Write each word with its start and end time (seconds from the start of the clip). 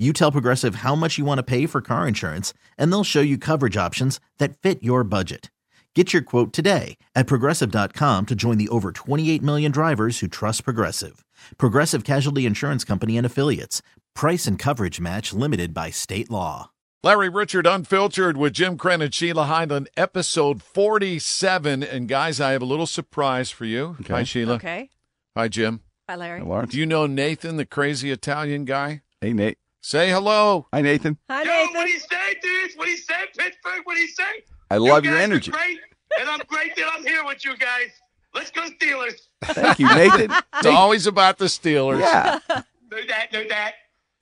You 0.00 0.14
tell 0.14 0.32
Progressive 0.32 0.76
how 0.76 0.94
much 0.94 1.18
you 1.18 1.26
want 1.26 1.40
to 1.40 1.42
pay 1.42 1.66
for 1.66 1.82
car 1.82 2.08
insurance, 2.08 2.54
and 2.78 2.90
they'll 2.90 3.04
show 3.04 3.20
you 3.20 3.36
coverage 3.36 3.76
options 3.76 4.18
that 4.38 4.56
fit 4.56 4.82
your 4.82 5.04
budget. 5.04 5.50
Get 5.94 6.14
your 6.14 6.22
quote 6.22 6.54
today 6.54 6.96
at 7.14 7.26
progressive.com 7.26 8.24
to 8.26 8.34
join 8.34 8.56
the 8.56 8.70
over 8.70 8.92
28 8.92 9.42
million 9.42 9.70
drivers 9.70 10.20
who 10.20 10.26
trust 10.26 10.64
Progressive. 10.64 11.22
Progressive 11.58 12.04
Casualty 12.04 12.46
Insurance 12.46 12.82
Company 12.82 13.18
and 13.18 13.26
Affiliates. 13.26 13.82
Price 14.14 14.46
and 14.46 14.58
coverage 14.58 15.00
match 15.02 15.34
limited 15.34 15.74
by 15.74 15.90
state 15.90 16.30
law. 16.30 16.70
Larry 17.02 17.28
Richert 17.28 17.70
Unfiltered 17.70 18.38
with 18.38 18.54
Jim 18.54 18.78
Krenn 18.78 19.02
and 19.02 19.12
Sheila 19.12 19.44
Hyland, 19.44 19.90
episode 19.98 20.62
47. 20.62 21.82
And 21.82 22.08
guys, 22.08 22.40
I 22.40 22.52
have 22.52 22.62
a 22.62 22.66
little 22.66 22.86
surprise 22.86 23.50
for 23.50 23.66
you. 23.66 23.96
Okay. 24.00 24.14
Hi, 24.14 24.22
Sheila. 24.22 24.54
Okay. 24.54 24.88
Hi, 25.36 25.48
Jim. 25.48 25.80
Hi, 26.08 26.16
Larry. 26.16 26.40
Hey, 26.40 26.46
Lawrence. 26.46 26.72
Do 26.72 26.78
you 26.78 26.86
know 26.86 27.06
Nathan, 27.06 27.58
the 27.58 27.66
crazy 27.66 28.10
Italian 28.10 28.64
guy? 28.64 29.02
Hey, 29.20 29.34
Nate. 29.34 29.58
Say 29.82 30.10
hello. 30.10 30.66
Hi, 30.72 30.82
Nathan. 30.82 31.16
Hi, 31.28 31.42
Yo, 31.42 31.48
Nathan. 31.50 31.74
what 31.74 31.88
he 31.88 31.98
say, 31.98 32.34
dudes? 32.42 32.74
What 32.76 32.88
he 32.88 32.96
say, 32.96 33.14
Pittsburgh? 33.36 33.80
What 33.84 33.96
he 33.96 34.06
say? 34.08 34.22
I 34.70 34.76
love 34.76 35.04
you 35.04 35.10
your 35.10 35.18
energy. 35.20 35.50
Great, 35.50 35.78
and 36.20 36.28
I'm 36.28 36.40
great 36.46 36.76
that 36.76 36.86
I'm 36.94 37.02
here 37.04 37.24
with 37.24 37.44
you 37.44 37.56
guys. 37.56 37.88
Let's 38.34 38.50
go 38.50 38.62
Steelers. 38.62 39.14
Thank 39.44 39.78
you, 39.80 39.86
Nathan. 39.88 40.30
It's 40.56 40.66
always 40.66 41.06
about 41.06 41.38
the 41.38 41.46
Steelers. 41.46 42.00
yeah. 42.00 42.38
No 42.92 42.96
that, 43.06 43.32
no 43.32 43.44
that. 43.48 43.74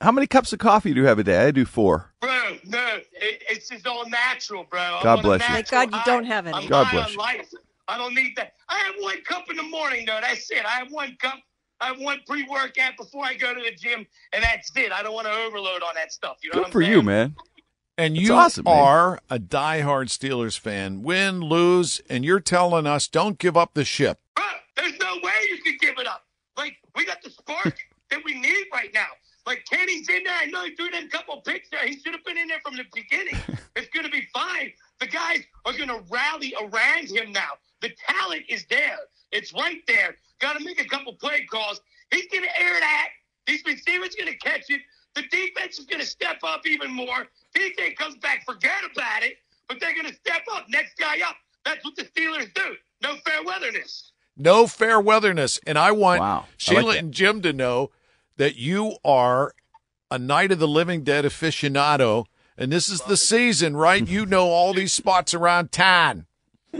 How 0.03 0.13
many 0.13 0.27
cups 0.27 0.53
of 0.53 0.59
coffee 0.59 0.93
do 0.93 1.01
you 1.01 1.07
have 1.07 1.19
a 1.19 1.25
day? 1.25 1.39
I 1.47 1.51
do 1.51 1.65
four. 1.65 2.13
Bro, 2.21 2.59
no, 2.67 2.99
it, 3.15 3.43
it's 3.49 3.71
just 3.71 3.87
all 3.87 4.07
natural, 4.11 4.65
bro. 4.71 4.99
I'm 4.99 5.03
God 5.05 5.23
bless 5.23 5.41
you. 5.41 5.55
Thank 5.55 5.71
God 5.71 5.95
you 5.95 6.01
don't 6.05 6.25
have 6.27 6.47
any. 6.47 6.55
I'm 6.55 6.69
God 6.69 6.87
bless 6.93 7.13
you. 7.13 7.19
life. 7.19 7.49
I 7.89 7.97
don't 7.97 8.15
need 8.15 8.35
that. 8.37 8.53
I 8.69 8.77
have 8.81 8.95
one 9.01 9.23
cup 9.23 9.47
in 9.51 9.57
the 9.57 9.63
morning, 9.63 10.05
though. 10.05 10.19
That's 10.21 10.51
it. 10.51 10.67
I 10.67 10.73
have 10.81 10.89
one 10.93 11.17
cup. 11.19 11.39
I 11.81 11.87
have 11.89 12.01
one 12.01 12.21
pre-workout 12.27 12.97
before 12.97 13.25
I 13.25 13.35
go 13.35 13.55
to 13.55 13.61
the 13.61 13.75
gym, 13.77 14.07
and 14.33 14.43
that's 14.43 14.71
it. 14.77 14.93
I 14.93 15.03
don't 15.03 15.15
want 15.15 15.27
to 15.27 15.33
overload 15.33 15.83
on 15.83 15.95
that 15.95 16.13
stuff. 16.13 16.39
You 16.43 16.51
know 16.51 16.55
Good 16.55 16.63
what 16.65 16.73
for 16.73 16.83
I'm 16.83 16.89
you, 16.91 16.97
saying? 16.97 17.07
man. 17.07 17.37
And 17.97 18.15
That's 18.15 18.29
you 18.29 18.35
awesome, 18.35 18.65
man. 18.65 18.79
are 18.79 19.21
a 19.29 19.39
diehard 19.41 20.07
Steelers 20.07 20.57
fan. 20.59 21.03
Win, 21.03 21.41
lose, 21.41 22.01
and 22.09 22.25
you're 22.25 22.39
telling 22.41 22.87
us 22.87 23.09
don't 23.09 23.39
give 23.39 23.57
up 23.57 23.75
the 23.75 23.85
ship. 23.85 24.21
Bro, 24.37 24.45
there's 24.77 24.99
no 25.01 25.17
way 25.23 25.33
you 25.51 25.59
can 25.63 25.77
give 25.81 25.99
it 25.99 26.07
up. 26.07 26.25
Like, 26.57 26.77
we 26.95 27.05
got 27.05 27.23
the 27.23 27.31
spark 27.31 27.77
that 28.11 28.21
we 28.25 28.35
need 28.39 28.67
right 28.73 28.91
now. 28.95 29.09
Like, 29.47 29.65
Kenny's 29.69 30.09
in 30.09 30.23
there. 30.25 30.35
I 30.41 30.47
know 30.47 30.65
he 30.65 30.77
threw 30.77 30.91
them 30.91 31.09
couple 31.09 31.41
picks 31.41 31.71
there. 31.71 31.85
He 31.87 31.99
should 31.99 32.13
have 32.13 32.25
been 32.25 32.39
in 32.39 32.47
there 32.47 32.61
from 32.65 32.77
the 32.77 32.85
beginning. 32.95 33.37
it's 33.77 33.89
going 33.89 34.05
to 34.05 34.13
be 34.13 34.29
fine. 34.33 34.73
The 35.01 35.07
guys 35.07 35.41
are 35.65 35.73
going 35.73 35.89
to 35.89 36.01
rally 36.09 36.55
around 36.61 37.09
him 37.09 37.33
now. 37.33 37.51
The 37.81 37.91
talent 38.09 38.43
is 38.49 38.65
there. 38.71 38.99
It's 39.33 39.53
right 39.53 39.83
there. 39.89 40.17
Got 40.41 40.59
to 40.59 40.65
make 40.65 40.81
a 40.81 40.85
couple 40.89 41.15
play 41.15 41.47
calls. 41.51 41.81
He's 42.11 42.27
going 42.29 42.45
to 42.45 42.61
air 42.61 42.79
that. 42.81 43.09
These 43.47 43.63
receivers 43.67 44.15
going 44.15 44.33
to 44.33 44.39
catch 44.39 44.65
it. 44.69 44.81
The 45.15 45.23
defense 45.31 45.79
is 45.79 45.87
going 45.87 46.01
to 46.01 46.07
step 46.07 46.39
up 46.45 46.67
even 46.67 46.93
more. 46.93 47.27
DJ 47.57 47.97
comes 47.97 48.17
back, 48.17 48.45
forget 48.45 48.83
about 48.93 49.23
it. 49.23 49.35
But 49.69 49.81
they're 49.81 49.95
going 49.95 50.07
to 50.07 50.15
step 50.15 50.43
up. 50.53 50.67
Next 50.69 50.97
guy 50.99 51.17
up. 51.27 51.37
That's 51.65 51.85
what 51.85 51.97
the 51.97 52.05
Steelers 52.05 52.53
do. 52.55 52.75
No 53.03 53.17
fair 53.25 53.43
weatherness. 53.45 54.13
No 54.37 54.67
fair 54.67 55.01
weatherness. 55.01 55.59
And 55.67 55.77
I 55.77 55.93
want 55.93 56.21
Wow. 56.21 56.45
I 56.47 56.53
Sheila 56.57 56.83
like 56.83 56.99
and 57.01 57.13
Jim 57.13 57.43
to 57.43 57.53
know 57.53 57.91
that 58.37 58.57
you 58.57 58.97
are 59.05 59.53
a 60.11 60.19
Night 60.19 60.53
of 60.53 60.59
the 60.59 60.69
Living 60.69 61.03
Dead 61.05 61.25
aficionado. 61.25 62.27
And 62.57 62.73
this 62.73 62.89
is 62.89 63.01
the 63.03 63.17
season, 63.17 63.77
right? 63.77 64.07
You 64.09 64.25
know 64.25 64.47
all 64.49 64.73
these 64.73 64.93
spots 64.93 65.35
around 65.35 65.73
town. 65.73 66.27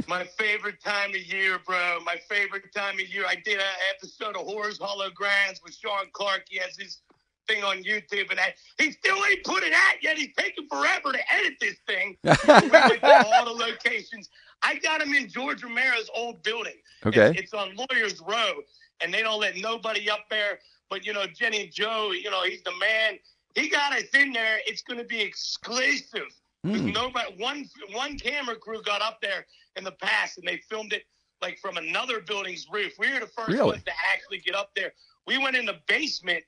My 0.07 0.25
favorite 0.25 0.83
time 0.83 1.11
of 1.11 1.17
year, 1.17 1.59
bro. 1.65 1.99
My 2.05 2.17
favorite 2.29 2.73
time 2.75 2.95
of 2.95 3.09
year. 3.09 3.25
I 3.27 3.37
did 3.37 3.57
an 3.59 3.65
episode 3.95 4.37
of 4.37 4.47
Horror's 4.47 4.79
Hallowed 4.79 5.15
Grounds 5.15 5.61
with 5.65 5.75
Sean 5.75 6.07
Clark. 6.13 6.43
He 6.49 6.59
has 6.59 6.77
his 6.77 7.01
thing 7.49 7.65
on 7.65 7.83
YouTube, 7.83 8.29
and 8.31 8.39
that 8.39 8.55
he 8.79 8.93
still 8.93 9.17
ain't 9.25 9.43
put 9.45 9.63
it 9.63 9.73
out 9.73 10.03
yet. 10.03 10.19
He's 10.19 10.35
taking 10.37 10.69
forever 10.69 11.13
to 11.13 11.35
edit 11.35 11.55
this 11.61 11.77
thing. 11.87 12.17
we 12.23 12.69
went 12.71 13.01
to 13.01 13.27
all 13.27 13.45
the 13.47 13.65
locations. 13.65 14.29
I 14.63 14.77
got 14.77 15.01
him 15.01 15.15
in 15.15 15.29
George 15.29 15.63
Romero's 15.63 16.11
old 16.15 16.43
building. 16.43 16.75
Okay. 17.07 17.31
It's, 17.31 17.41
it's 17.41 17.55
on 17.55 17.75
Lawyers 17.75 18.21
Row, 18.21 18.61
and 19.01 19.13
they 19.13 19.23
don't 19.23 19.41
let 19.41 19.57
nobody 19.57 20.11
up 20.11 20.27
there. 20.31 20.59
But 20.91 21.07
you 21.07 21.13
know, 21.13 21.27
Jenny 21.27 21.69
Joe, 21.69 22.13
you 22.13 22.31
know, 22.31 22.45
he's 22.45 22.63
the 22.63 22.73
man. 22.79 23.19
He 23.55 23.69
got 23.69 23.93
us 23.93 24.05
in 24.15 24.33
there. 24.33 24.59
It's 24.67 24.83
going 24.83 24.99
to 24.99 25.07
be 25.07 25.21
exclusive. 25.21 26.29
Hmm. 26.65 26.91
Nobody, 26.91 27.35
one 27.39 27.69
one 27.93 28.19
camera 28.19 28.57
crew 28.57 28.83
got 28.83 29.01
up 29.01 29.21
there 29.21 29.47
in 29.77 29.85
the 29.85 29.93
past, 29.93 30.39
and 30.39 30.47
they 30.47 30.57
filmed 30.69 30.93
it 30.93 31.05
like 31.41 31.59
from 31.61 31.77
another 31.77 32.21
building's 32.21 32.67
roof. 32.71 32.95
We 32.99 33.13
were 33.13 33.21
the 33.21 33.27
first 33.29 33.51
Really? 33.51 33.71
ones 33.71 33.85
to 33.85 33.93
actually 34.13 34.39
get 34.39 34.55
up 34.57 34.71
there. 34.75 34.93
We 35.27 35.39
went 35.39 35.57
in 35.57 35.67
the 35.67 35.79
basement 35.87 36.43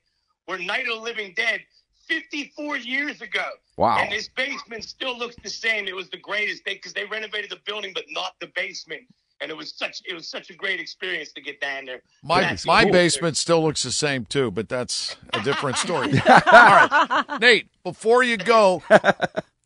where 0.45 0.57
Night 0.59 0.81
of 0.87 0.95
the 0.97 1.01
Living 1.01 1.33
Dead 1.35 1.61
54 2.07 2.77
years 2.77 3.21
ago. 3.21 3.45
Wow. 3.77 3.99
And 3.99 4.11
this 4.11 4.27
basement 4.35 4.83
still 4.83 5.17
looks 5.17 5.35
the 5.43 5.49
same. 5.49 5.87
It 5.87 5.95
was 5.95 6.09
the 6.09 6.17
greatest 6.17 6.65
thing 6.65 6.75
because 6.75 6.93
they 6.93 7.05
renovated 7.05 7.49
the 7.49 7.59
building, 7.65 7.91
but 7.93 8.03
not 8.09 8.33
the 8.41 8.47
basement. 8.53 9.03
And 9.39 9.49
it 9.49 9.57
was 9.57 9.73
such 9.75 10.01
it 10.05 10.13
was 10.13 10.27
such 10.27 10.49
a 10.49 10.53
great 10.53 10.79
experience 10.79 11.31
to 11.33 11.41
get 11.41 11.59
down 11.61 11.85
there. 11.85 12.01
My 12.21 12.55
my 12.65 12.83
cool. 12.83 12.91
basement 12.91 13.37
still 13.37 13.63
looks 13.63 13.81
the 13.81 13.91
same 13.91 14.25
too, 14.25 14.51
but 14.51 14.67
that's 14.69 15.15
a 15.33 15.41
different 15.41 15.77
story. 15.77 16.11
All 16.29 16.41
right, 16.51 17.25
Nate. 17.39 17.67
Before 17.83 18.21
you 18.21 18.37
go, 18.37 18.83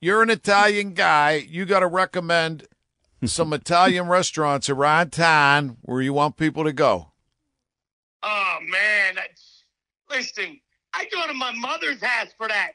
you're 0.05 0.21
an 0.21 0.29
Italian 0.29 0.93
guy. 0.93 1.43
You 1.49 1.65
got 1.65 1.79
to 1.79 1.87
recommend 1.87 2.67
some 3.25 3.51
Italian 3.61 4.07
restaurants 4.07 4.69
around 4.69 5.11
town 5.11 5.77
where 5.81 5.99
you 5.99 6.13
want 6.13 6.37
people 6.37 6.63
to 6.63 6.73
go. 6.73 7.11
Oh 8.21 8.57
man, 8.69 9.15
that's, 9.15 9.63
listen, 10.09 10.59
I 10.93 11.05
go 11.11 11.25
to 11.25 11.33
my 11.33 11.51
mother's 11.53 12.03
house 12.03 12.29
for 12.37 12.47
that. 12.47 12.73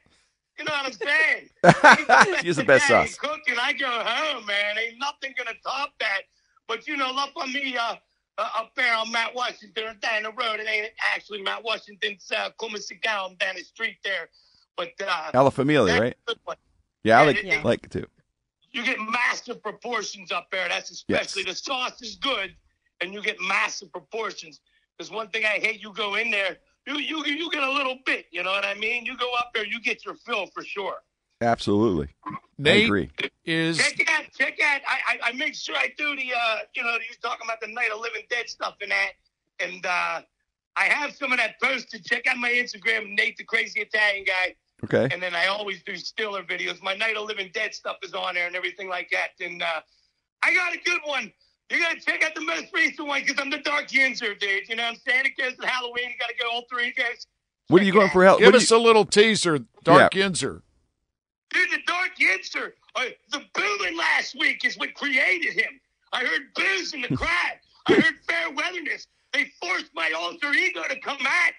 You 0.58 0.64
know 0.64 0.72
what 0.72 0.86
I'm 0.86 0.92
saying? 0.92 2.38
She's 2.42 2.56
the 2.56 2.64
best 2.64 2.86
Italian 2.86 3.08
sauce. 3.08 3.16
Cook 3.16 3.40
and 3.48 3.58
I 3.58 3.72
go 3.74 3.88
home, 3.88 4.44
man. 4.46 4.76
Ain't 4.78 4.98
nothing 4.98 5.32
gonna 5.38 5.56
top 5.64 5.92
that. 6.00 6.22
But 6.66 6.86
you 6.88 6.96
know, 6.96 7.12
love 7.12 7.30
on 7.36 7.52
me 7.52 7.76
uh, 7.76 7.94
uh, 8.38 8.48
up 8.58 8.72
there 8.74 8.94
on 8.94 9.10
Mount 9.10 9.34
Washington 9.34 9.84
down 10.02 10.24
the 10.24 10.30
road. 10.30 10.60
It 10.60 10.68
ain't 10.68 10.90
actually 11.14 11.42
Mount 11.42 11.64
Washington's 11.64 12.30
uh, 12.36 12.50
Como 12.58 12.76
down 13.02 13.36
down 13.36 13.54
the 13.54 13.62
street 13.62 13.96
there. 14.04 14.28
But 14.76 14.90
uh, 15.00 15.30
Alla 15.32 15.50
Famiglia, 15.50 15.86
that's 15.86 16.00
right? 16.00 16.58
A 17.04 17.08
good 17.08 17.12
one. 17.12 17.18
Yeah, 17.18 17.20
I 17.20 17.26
like, 17.26 17.42
yeah. 17.42 17.62
like 17.64 17.84
it 17.84 17.90
too. 17.90 18.06
you 18.72 18.84
get 18.84 18.98
massive 19.00 19.62
proportions 19.62 20.32
up 20.32 20.48
there. 20.50 20.68
That's 20.68 20.90
especially 20.90 21.44
the 21.44 21.54
sauce 21.54 22.00
is 22.02 22.16
good, 22.16 22.54
and 23.00 23.12
you 23.12 23.22
get 23.22 23.36
massive 23.40 23.92
proportions. 23.92 24.60
Because 24.96 25.10
one 25.10 25.28
thing 25.28 25.44
I 25.44 25.58
hate. 25.58 25.80
You 25.82 25.92
go 25.94 26.16
in 26.16 26.30
there, 26.30 26.58
you 26.86 26.98
you 26.98 27.24
you 27.24 27.50
get 27.50 27.62
a 27.62 27.70
little 27.72 27.98
bit. 28.06 28.26
You 28.32 28.42
know 28.42 28.50
what 28.50 28.64
I 28.64 28.74
mean? 28.74 29.06
You 29.06 29.16
go 29.16 29.30
up 29.38 29.50
there, 29.54 29.66
you 29.66 29.80
get 29.80 30.04
your 30.04 30.14
fill 30.14 30.46
for 30.48 30.62
sure. 30.64 30.96
Absolutely. 31.42 32.08
I 32.26 32.36
Nate 32.58 32.84
agree. 32.84 33.10
is 33.46 33.78
Check 33.78 34.06
out, 34.10 34.24
check 34.38 34.58
out. 34.62 34.82
I, 34.86 34.98
I 35.08 35.30
I 35.30 35.32
make 35.32 35.54
sure 35.54 35.74
I 35.76 35.88
do 35.96 36.14
the 36.16 36.32
uh 36.36 36.58
you 36.74 36.82
know 36.82 36.92
you 36.92 37.14
talking 37.22 37.46
about 37.46 37.60
the 37.62 37.68
Night 37.68 37.90
of 37.94 38.00
Living 38.00 38.22
Dead 38.28 38.48
stuff 38.48 38.76
and 38.82 38.90
that, 38.90 39.12
and 39.58 39.86
uh 39.86 40.20
I 40.76 40.84
have 40.84 41.14
some 41.14 41.32
of 41.32 41.38
that 41.38 41.60
posted. 41.60 42.04
Check 42.04 42.26
out 42.28 42.36
my 42.36 42.50
Instagram, 42.50 43.14
Nate 43.16 43.36
the 43.38 43.44
Crazy 43.44 43.80
Italian 43.80 44.24
Guy. 44.24 44.54
Okay. 44.84 45.08
And 45.12 45.22
then 45.22 45.34
I 45.34 45.46
always 45.46 45.82
do 45.82 45.92
Steeler 45.92 46.46
videos. 46.48 46.82
My 46.82 46.94
Night 46.94 47.16
of 47.16 47.26
Living 47.26 47.50
Dead 47.52 47.74
stuff 47.74 47.96
is 48.02 48.14
on 48.14 48.34
there 48.34 48.46
and 48.46 48.56
everything 48.56 48.88
like 48.88 49.10
that. 49.12 49.30
And 49.44 49.62
uh, 49.62 49.80
I 50.42 50.54
got 50.54 50.72
a 50.72 50.78
good 50.78 51.00
one. 51.04 51.32
You 51.70 51.78
got 51.80 51.94
to 51.96 52.00
check 52.00 52.24
out 52.24 52.34
the 52.34 52.40
most 52.40 52.66
recent 52.74 53.06
one 53.06 53.20
because 53.22 53.36
I'm 53.38 53.50
the 53.50 53.58
Dark 53.58 53.88
Yinzer, 53.88 54.38
dude. 54.38 54.68
You 54.68 54.76
know 54.76 54.84
what 54.84 54.90
I'm 54.94 54.96
saying? 55.06 55.26
It 55.26 55.40
goes 55.40 55.56
to 55.56 55.66
Halloween. 55.66 56.08
You 56.10 56.14
got 56.18 56.28
to 56.30 56.34
go 56.42 56.50
all 56.50 56.64
three 56.70 56.92
guys. 56.92 57.26
What 57.68 57.82
are 57.82 57.84
you 57.84 57.92
going 57.92 58.10
for 58.10 58.24
help? 58.24 58.40
give 58.40 58.54
us 58.54 58.70
you- 58.70 58.76
a 58.76 58.78
little 58.78 59.04
teaser, 59.04 59.60
Dark 59.84 60.12
Yinzer. 60.12 60.62
Dude, 61.50 61.70
the 61.70 61.78
Dark 61.86 62.10
Yinzer, 62.20 62.72
uh, 62.96 63.04
the 63.32 63.42
booing 63.54 63.96
last 63.96 64.36
week 64.38 64.64
is 64.64 64.76
what 64.78 64.94
created 64.94 65.52
him. 65.54 65.80
I 66.12 66.24
heard 66.24 66.52
booze 66.54 66.92
in 66.94 67.02
the 67.02 67.08
crowd. 67.16 67.58
I 67.86 67.94
heard 67.94 68.14
fair 68.28 68.50
weatherness. 68.52 69.06
They 69.32 69.50
forced 69.60 69.90
my 69.94 70.10
alter 70.16 70.52
ego 70.52 70.82
to 70.88 70.98
come 71.00 71.18
out. 71.20 71.52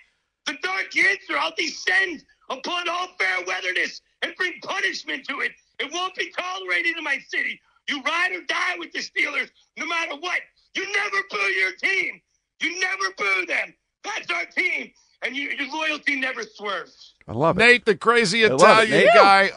The 0.46 0.54
dark 0.64 0.96
answer 0.98 1.38
I'll 1.38 1.54
descend 1.58 2.24
upon 2.52 2.90
all 2.90 3.08
fair 3.18 3.46
weatherness 3.48 4.02
and 4.22 4.36
bring 4.36 4.54
punishment 4.62 5.26
to 5.28 5.40
it. 5.40 5.52
It 5.80 5.92
won't 5.92 6.16
be 6.16 6.32
tolerated 6.38 6.98
in 6.98 7.04
my 7.04 7.18
city. 7.28 7.60
You 7.90 8.02
ride 8.04 8.32
or 8.34 8.42
die 8.42 8.76
with 8.78 8.92
the 8.92 9.00
Steelers, 9.00 9.50
no 9.78 9.86
matter 9.88 10.16
what. 10.20 10.40
You 10.76 10.86
never 10.94 11.18
boo 11.30 11.38
your 11.38 11.72
team. 11.74 12.22
You 12.62 12.80
never 12.80 13.04
boo 13.18 13.46
them. 13.48 13.74
That's 14.04 14.30
our 14.32 14.46
team. 14.46 14.92
And 15.24 15.36
you, 15.36 15.50
your 15.50 15.72
loyalty 15.72 16.20
never 16.20 16.44
swerves. 16.44 17.16
I 17.28 17.34
love 17.34 17.58
it. 17.58 17.60
Nate, 17.60 17.86
the 17.86 17.96
crazy 17.96 18.48
love 18.48 18.54
it, 18.54 18.90
Italian 18.90 19.08
guy. 19.14 19.52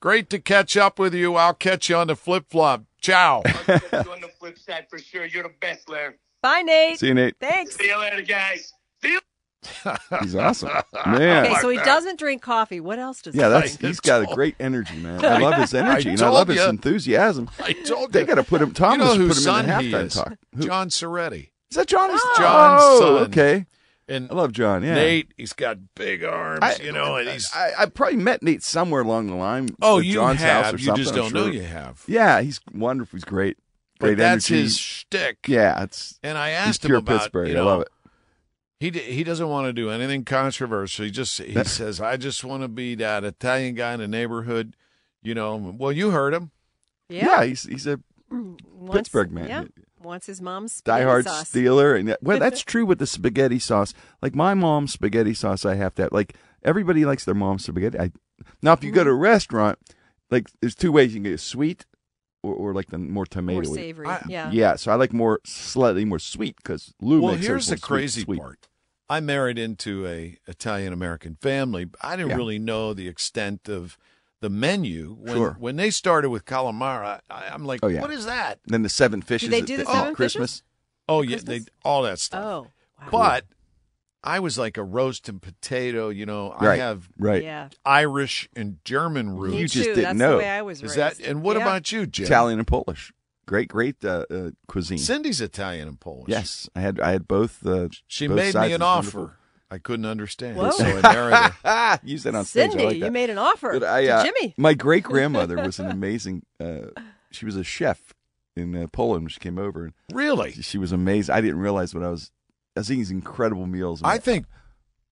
Great 0.00 0.30
to 0.30 0.38
catch 0.38 0.76
up 0.76 0.98
with 0.98 1.14
you. 1.14 1.36
I'll 1.36 1.54
catch 1.54 1.88
you 1.88 1.96
on 1.96 2.08
the 2.08 2.16
flip 2.16 2.46
flop. 2.50 2.84
Ciao. 3.00 3.42
I'll 3.46 3.78
get 3.78 4.06
you 4.06 4.12
on 4.12 4.20
the 4.20 4.30
flip 4.38 4.58
side 4.58 4.86
for 4.90 4.98
sure. 4.98 5.24
You're 5.24 5.44
the 5.44 5.52
best, 5.60 5.88
Larry. 5.88 6.14
Bye, 6.42 6.62
Nate. 6.62 6.98
See 7.00 7.08
you, 7.08 7.14
Nate. 7.14 7.36
Thanks. 7.40 7.76
See 7.76 7.86
you 7.86 7.98
later, 7.98 8.22
guys. 8.22 8.72
See 9.02 9.10
you. 9.10 9.20
He's 10.22 10.34
awesome, 10.34 10.70
man. 11.06 11.46
Okay, 11.46 11.54
so 11.60 11.68
he 11.68 11.78
doesn't 11.78 12.18
drink 12.18 12.42
coffee. 12.42 12.78
What 12.80 12.98
else 12.98 13.22
does 13.22 13.34
yeah, 13.34 13.46
he 13.46 13.50
that's 13.50 13.82
I 13.82 13.86
he's 13.88 14.00
got 14.00 14.22
a 14.22 14.34
great 14.34 14.54
energy, 14.60 14.96
man. 14.96 15.24
I 15.24 15.38
love 15.40 15.54
his 15.54 15.74
energy 15.74 16.10
and 16.10 16.18
I 16.20 16.24
told 16.24 16.34
love 16.34 16.48
his 16.48 16.64
enthusiasm. 16.64 17.50
I 17.58 17.72
told 17.72 18.12
They 18.12 18.20
you. 18.20 18.26
got 18.26 18.36
to 18.36 18.44
put 18.44 18.62
him. 18.62 18.68
you 18.68 18.74
Thomas 18.74 18.98
know 18.98 19.12
put 19.12 19.20
him 19.20 19.26
whose 19.28 19.44
son 19.44 19.64
in 19.64 19.70
the 19.70 19.82
he 19.82 19.90
halftime 19.92 20.14
talk. 20.14 20.38
Who- 20.54 20.62
John 20.66 20.88
Soretti. 20.88 21.50
Is 21.70 21.76
that 21.76 21.88
Johnny's? 21.88 22.20
Oh. 22.22 22.34
John's 22.38 22.82
oh, 22.84 23.00
son. 23.18 23.26
okay. 23.26 23.66
And 24.08 24.30
I 24.30 24.34
love 24.34 24.52
John. 24.52 24.84
Yeah. 24.84 24.94
Nate, 24.94 25.32
he's 25.36 25.52
got 25.52 25.78
big 25.96 26.22
arms, 26.22 26.60
I, 26.62 26.76
you 26.80 26.92
know, 26.92 27.16
and 27.16 27.28
he's. 27.28 27.50
I, 27.52 27.72
I 27.76 27.86
probably 27.86 28.18
met 28.18 28.40
Nate 28.40 28.62
somewhere 28.62 29.00
along 29.02 29.26
the 29.26 29.34
line. 29.34 29.70
oh, 29.82 29.98
you 29.98 30.14
John's 30.14 30.40
have. 30.40 30.66
house 30.66 30.74
or 30.74 30.76
you 30.76 30.84
something. 30.84 31.02
just 31.02 31.14
don't 31.16 31.34
know 31.34 31.46
you 31.46 31.62
have. 31.62 32.04
Yeah, 32.06 32.40
he's 32.40 32.60
wonderful. 32.72 33.16
He's 33.16 33.24
great. 33.24 33.56
Great 33.98 34.10
But 34.12 34.18
that's 34.18 34.48
energy. 34.48 34.62
his 34.62 34.78
shtick. 34.78 35.38
Yeah, 35.48 35.82
it's 35.82 36.20
And 36.22 36.38
I 36.38 36.50
he's 36.50 36.56
asked 36.68 36.84
him 36.84 36.90
pure 36.90 36.98
about. 36.98 37.18
Pittsburgh. 37.18 37.48
You 37.48 37.54
know, 37.54 37.62
I 37.62 37.64
love 37.72 37.80
it. 37.82 37.88
He 38.78 38.90
d- 38.90 38.98
he 39.00 39.24
doesn't 39.24 39.48
want 39.48 39.66
to 39.66 39.72
do 39.72 39.90
anything 39.90 40.24
controversial. 40.24 41.04
He 41.06 41.10
just 41.10 41.38
he 41.40 41.64
says, 41.64 42.00
"I 42.00 42.16
just 42.16 42.44
want 42.44 42.62
to 42.62 42.68
be 42.68 42.94
that 42.96 43.24
Italian 43.24 43.74
guy 43.74 43.94
in 43.94 44.00
the 44.00 44.08
neighborhood." 44.08 44.76
You 45.22 45.34
know. 45.34 45.56
Well, 45.56 45.92
you 45.92 46.10
heard 46.10 46.34
him. 46.34 46.50
Yeah, 47.08 47.44
he's 47.44 47.62
he's 47.62 47.86
a 47.86 48.00
Wants- 48.30 48.56
Pittsburgh 48.92 49.32
man. 49.32 49.48
Yeah. 49.48 49.64
Wants 50.02 50.26
his 50.26 50.40
mom's 50.42 50.74
spaghetti 50.74 51.04
diehard 51.04 51.24
sauce. 51.24 51.50
Steeler, 51.50 51.98
and 51.98 52.16
well, 52.20 52.38
that's 52.38 52.60
true 52.64 52.84
with 52.84 52.98
the 52.98 53.06
spaghetti 53.06 53.58
sauce. 53.58 53.94
Like 54.22 54.34
my 54.34 54.54
mom's 54.54 54.92
spaghetti 54.92 55.34
sauce, 55.34 55.64
I 55.64 55.74
have 55.76 55.94
to 55.94 56.02
have. 56.02 56.12
Like 56.12 56.36
everybody 56.62 57.04
likes 57.04 57.24
their 57.24 57.34
mom's 57.34 57.64
spaghetti. 57.64 57.98
I, 57.98 58.12
now, 58.62 58.72
if 58.74 58.84
you 58.84 58.92
go 58.92 59.02
to 59.04 59.10
a 59.10 59.14
restaurant, 59.14 59.78
like 60.30 60.48
there's 60.60 60.74
two 60.74 60.92
ways 60.92 61.12
you 61.12 61.16
can 61.16 61.24
get 61.24 61.32
it: 61.32 61.40
sweet 61.40 61.86
or, 62.42 62.54
or 62.54 62.74
like 62.74 62.86
the 62.88 62.98
more 62.98 63.26
tomato. 63.26 63.66
More 63.66 63.74
savory. 63.74 64.06
I- 64.06 64.22
yeah. 64.28 64.50
Yeah, 64.52 64.76
so 64.76 64.92
I 64.92 64.94
like 64.96 65.12
more 65.12 65.40
slightly 65.44 66.04
more 66.04 66.18
sweet 66.18 66.56
because 66.56 66.94
Lou 67.00 67.20
well, 67.22 67.32
makes 67.34 67.46
here's 67.46 67.54
hers 67.56 67.66
the 67.66 67.72
more 67.72 67.76
sweet- 67.78 67.82
crazy 67.82 68.20
sweet. 68.22 68.38
part. 68.40 68.68
I 69.08 69.20
married 69.20 69.58
into 69.58 70.06
a 70.06 70.36
Italian 70.46 70.92
American 70.92 71.36
family. 71.40 71.86
I 72.00 72.16
didn't 72.16 72.30
Yeah. 72.30 72.36
really 72.36 72.58
know 72.58 72.92
the 72.92 73.06
extent 73.08 73.68
of 73.68 73.96
the 74.40 74.50
menu 74.50 75.14
when 75.18 75.34
Sure. 75.34 75.56
when 75.60 75.76
they 75.76 75.90
started 75.90 76.30
with 76.30 76.44
calamari. 76.44 77.20
I, 77.30 77.48
I'm 77.52 77.64
like, 77.64 77.80
Oh, 77.82 77.88
yeah. 77.88 78.00
what 78.00 78.10
is 78.10 78.26
that? 78.26 78.58
Then 78.66 78.82
the 78.82 78.88
seven 78.88 79.22
fishes. 79.22 79.48
they 79.50 79.60
at 79.60 79.66
do 79.66 79.76
the 79.76 79.82
at 79.88 79.92
seven 79.92 80.14
Christmas. 80.14 80.62
Oh 81.08 81.22
yeah, 81.22 81.36
Christmas? 81.36 81.64
they 81.64 81.70
all 81.84 82.02
that 82.02 82.18
stuff. 82.18 82.44
Oh. 82.44 82.60
Wow. 83.00 83.08
But 83.12 83.44
I 84.26 84.40
was 84.40 84.58
like 84.58 84.76
a 84.76 84.82
roast 84.84 85.28
and 85.28 85.40
potato. 85.40 86.08
You 86.08 86.26
know, 86.26 86.54
I 86.58 86.76
have 86.76 87.08
Right. 87.18 87.42
Yeah. 87.42 87.68
Irish 87.84 88.48
and 88.56 88.78
German 88.84 89.36
roots. 89.36 89.54
Me 89.54 89.60
You 89.60 89.68
just 89.68 89.84
too. 89.88 89.94
didn't 89.94 90.02
That's 90.04 90.18
know. 90.18 90.32
the 90.32 90.38
way 90.38 90.48
I 90.48 90.62
was 90.62 90.78
Is 90.78 90.96
raised. 90.96 91.20
that? 91.20 91.20
And 91.20 91.42
what 91.42 91.56
Yeah. 91.56 91.62
about 91.62 91.92
you, 91.92 92.06
Jim? 92.06 92.26
Italian 92.26 92.58
and 92.58 92.66
Polish. 92.66 93.12
Great, 93.46 93.68
great 93.68 94.04
uh, 94.04 94.24
uh, 94.28 94.50
cuisine. 94.66 94.98
Cindy's 94.98 95.40
Italian 95.40 95.86
and 95.86 96.00
Polish. 96.00 96.28
Yes, 96.28 96.68
I 96.74 96.80
had 96.80 96.98
I 97.00 97.12
had 97.12 97.28
both. 97.28 97.64
Uh, 97.64 97.88
She 98.08 98.26
both 98.26 98.36
made 98.36 98.52
sides. 98.52 98.68
me 98.70 98.74
an 98.74 98.82
It 98.82 98.84
wonderful. 98.84 99.22
offer. 99.22 99.36
I 99.70 99.78
couldn't 99.78 100.06
understand. 100.06 100.56
Whoa. 100.56 100.70
So 100.70 100.84
I 100.84 101.00
married 101.02 101.52
her. 101.64 102.00
Use 102.04 102.22
that 102.24 102.34
on 102.34 102.44
stage. 102.44 102.70
Cindy, 102.72 102.84
I 102.84 102.88
like 102.88 102.96
you 102.98 103.10
made 103.10 103.30
an 103.30 103.38
offer 103.38 103.72
But 103.78 103.84
I, 103.84 104.02
to 104.06 104.08
uh, 104.10 104.24
Jimmy. 104.24 104.54
My 104.56 104.74
great 104.74 105.02
grandmother 105.04 105.56
was 105.56 105.78
an 105.80 105.90
amazing. 105.90 106.42
Uh, 106.60 106.88
she 107.32 107.44
was 107.46 107.56
a 107.56 107.64
chef 107.64 108.14
in 108.56 108.74
uh, 108.76 108.86
Poland. 108.92 109.24
when 109.24 109.28
She 109.28 109.40
came 109.40 109.58
over 109.58 109.84
and 109.84 109.92
Really? 110.12 110.52
she 110.52 110.78
was 110.78 110.90
amazing. 110.92 111.34
I 111.34 111.40
didn't 111.40 111.58
realize 111.58 111.94
what 111.94 112.02
I 112.04 112.10
was. 112.10 112.30
I 112.76 112.80
was 112.80 112.90
eating 112.90 113.00
these 113.00 113.10
incredible 113.10 113.66
meals. 113.66 114.02
I 114.04 114.18
think 114.18 114.46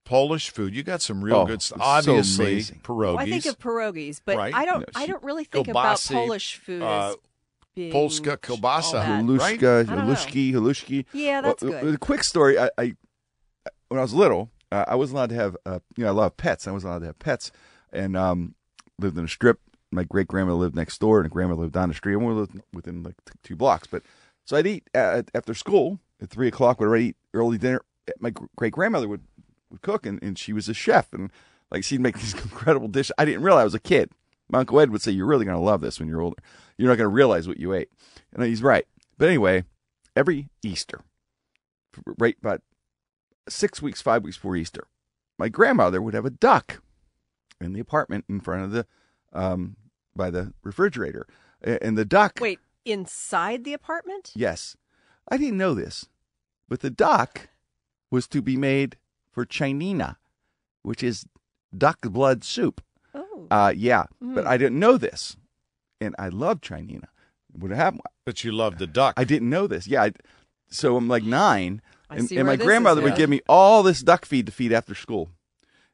Polish 0.05 0.49
food. 0.51 0.75
You 0.75 0.83
got 0.83 1.01
some 1.01 1.23
real 1.23 1.37
Oh, 1.37 1.45
good 1.45 1.61
stuff. 1.61 1.77
it's 1.79 2.05
so 2.05 2.11
Obviously, 2.11 2.45
amazing. 2.53 2.81
pierogies. 2.83 2.97
Well, 3.15 3.19
I 3.19 3.25
think 3.29 3.45
of 3.47 3.59
pierogies, 3.59 4.21
but 4.23 4.37
Right. 4.37 4.53
I 4.53 4.65
don't. 4.65 4.81
No, 4.81 4.85
I 4.95 5.07
don't 5.07 5.23
really 5.23 5.45
think 5.45 5.67
about 5.67 5.99
Polish 6.07 6.55
food 6.57 6.83
uh, 6.83 7.15
being 7.75 7.91
Polska 7.91 8.37
kielbasa. 8.37 8.91
that. 8.93 9.23
Halushka. 9.23 9.39
Halushka, 9.57 9.79
I 9.79 9.83
don't 9.95 10.07
know. 10.07 10.13
halushki, 10.13 10.53
halushki. 10.53 11.05
Yeah, 11.11 11.41
that's 11.41 11.63
Well, 11.63 11.81
good. 11.81 11.95
A 11.95 11.97
quick 11.97 12.23
story. 12.23 12.59
I, 12.59 12.69
I 12.77 12.95
when 13.89 13.99
I 13.99 14.03
was 14.03 14.13
little, 14.13 14.51
uh, 14.71 14.85
I 14.87 14.95
wasn't 14.95 15.17
allowed 15.17 15.29
to 15.29 15.35
have. 15.35 15.57
Uh, 15.65 15.79
you 15.97 16.03
know, 16.03 16.09
I 16.11 16.13
love 16.13 16.37
pets. 16.37 16.67
I 16.67 16.71
wasn't 16.71 16.91
allowed 16.91 16.99
to 16.99 17.05
have 17.07 17.19
pets, 17.19 17.51
and 17.91 18.15
um, 18.15 18.53
lived 18.99 19.17
in 19.17 19.25
a 19.25 19.27
strip. 19.27 19.59
My 19.91 20.03
great 20.03 20.27
grandmother 20.27 20.59
lived 20.59 20.75
next 20.75 20.99
door, 20.99 21.21
and 21.21 21.31
grandma 21.31 21.55
lived 21.55 21.73
down 21.73 21.89
the 21.89 21.95
street. 21.95 22.13
And 22.13 22.27
we 22.27 22.33
lived 22.33 22.59
within 22.73 23.01
like 23.03 23.15
t- 23.25 23.33
two 23.43 23.55
blocks. 23.55 23.87
But 23.87 24.03
so 24.45 24.55
I'd 24.55 24.67
eat 24.67 24.89
uh, 24.95 25.23
after 25.33 25.53
school 25.53 25.99
at 26.21 26.29
three 26.29 26.47
o'clock. 26.47 26.79
Would 26.79 26.87
already 26.87 27.05
eat 27.05 27.17
early 27.33 27.57
dinner. 27.57 27.81
My 28.19 28.31
great 28.55 28.73
grandmother 28.73 29.07
would 29.07 29.23
would 29.69 29.81
cook, 29.81 30.05
and, 30.05 30.21
and 30.23 30.37
she 30.37 30.53
was 30.53 30.69
a 30.69 30.73
chef, 30.73 31.11
and 31.11 31.31
like 31.71 31.83
she'd 31.83 32.01
make 32.01 32.17
these 32.19 32.33
incredible 32.33 32.87
dishes. 32.87 33.11
I 33.17 33.25
didn't 33.25 33.43
realize 33.43 33.61
I 33.61 33.65
was 33.65 33.75
a 33.75 33.79
kid. 33.79 34.11
My 34.47 34.59
uncle 34.59 34.79
Ed 34.79 34.91
would 34.91 35.01
say, 35.01 35.11
"You're 35.11 35.25
really 35.25 35.45
going 35.45 35.57
to 35.57 35.63
love 35.63 35.81
this 35.81 35.99
when 35.99 36.07
you're 36.07 36.21
older. 36.21 36.37
You're 36.77 36.89
not 36.89 36.97
going 36.97 37.09
to 37.09 37.15
realize 37.15 37.47
what 37.47 37.59
you 37.59 37.73
ate," 37.73 37.89
and 38.33 38.43
he's 38.43 38.61
right. 38.61 38.85
But 39.17 39.27
anyway, 39.27 39.63
every 40.15 40.49
Easter, 40.63 41.01
right 42.17 42.37
about 42.39 42.61
six 43.49 43.81
weeks, 43.81 44.01
five 44.01 44.23
weeks 44.23 44.37
before 44.37 44.55
Easter, 44.55 44.87
my 45.39 45.49
grandmother 45.49 46.01
would 46.01 46.13
have 46.13 46.25
a 46.25 46.29
duck 46.31 46.81
in 47.59 47.73
the 47.73 47.79
apartment 47.79 48.25
in 48.29 48.39
front 48.39 48.63
of 48.63 48.71
the 48.71 48.85
um, 49.33 49.77
by 50.15 50.29
the 50.29 50.53
refrigerator, 50.63 51.27
and 51.61 51.97
the 51.97 52.05
duck. 52.05 52.37
Wait, 52.39 52.59
inside 52.85 53.63
the 53.63 53.73
apartment? 53.73 54.31
Yes, 54.35 54.75
I 55.29 55.37
didn't 55.37 55.57
know 55.57 55.73
this, 55.73 56.07
but 56.69 56.79
the 56.81 56.89
duck 56.89 57.49
was 58.11 58.27
to 58.29 58.41
be 58.41 58.55
made 58.57 58.97
for 59.31 59.45
czernina, 59.45 60.17
which 60.83 61.03
is 61.03 61.25
duck 61.75 61.99
blood 62.01 62.43
soup. 62.43 62.81
Oh, 63.13 63.47
Uh, 63.51 63.73
yeah, 63.75 64.05
but 64.21 64.43
Hmm. 64.43 64.47
I 64.47 64.57
didn't 64.57 64.79
know 64.79 64.97
this, 64.97 65.35
and 65.99 66.15
I 66.19 66.29
love 66.29 66.61
czernina. 66.61 67.07
Would 67.57 67.71
have 67.71 67.99
But 68.25 68.43
you 68.43 68.51
love 68.51 68.77
the 68.77 68.87
duck. 68.87 69.13
I 69.17 69.23
didn't 69.23 69.49
know 69.49 69.65
this. 69.67 69.87
Yeah, 69.87 70.03
I, 70.03 70.11
so 70.69 70.97
I'm 70.97 71.07
like 71.07 71.23
nine, 71.23 71.81
and, 72.09 72.29
and 72.31 72.45
my 72.47 72.55
grandmother 72.55 73.01
would 73.01 73.15
give 73.15 73.29
me 73.29 73.41
all 73.47 73.81
this 73.83 74.01
duck 74.01 74.25
feed 74.25 74.45
to 74.47 74.51
feed 74.51 74.73
after 74.73 74.93
school, 74.95 75.29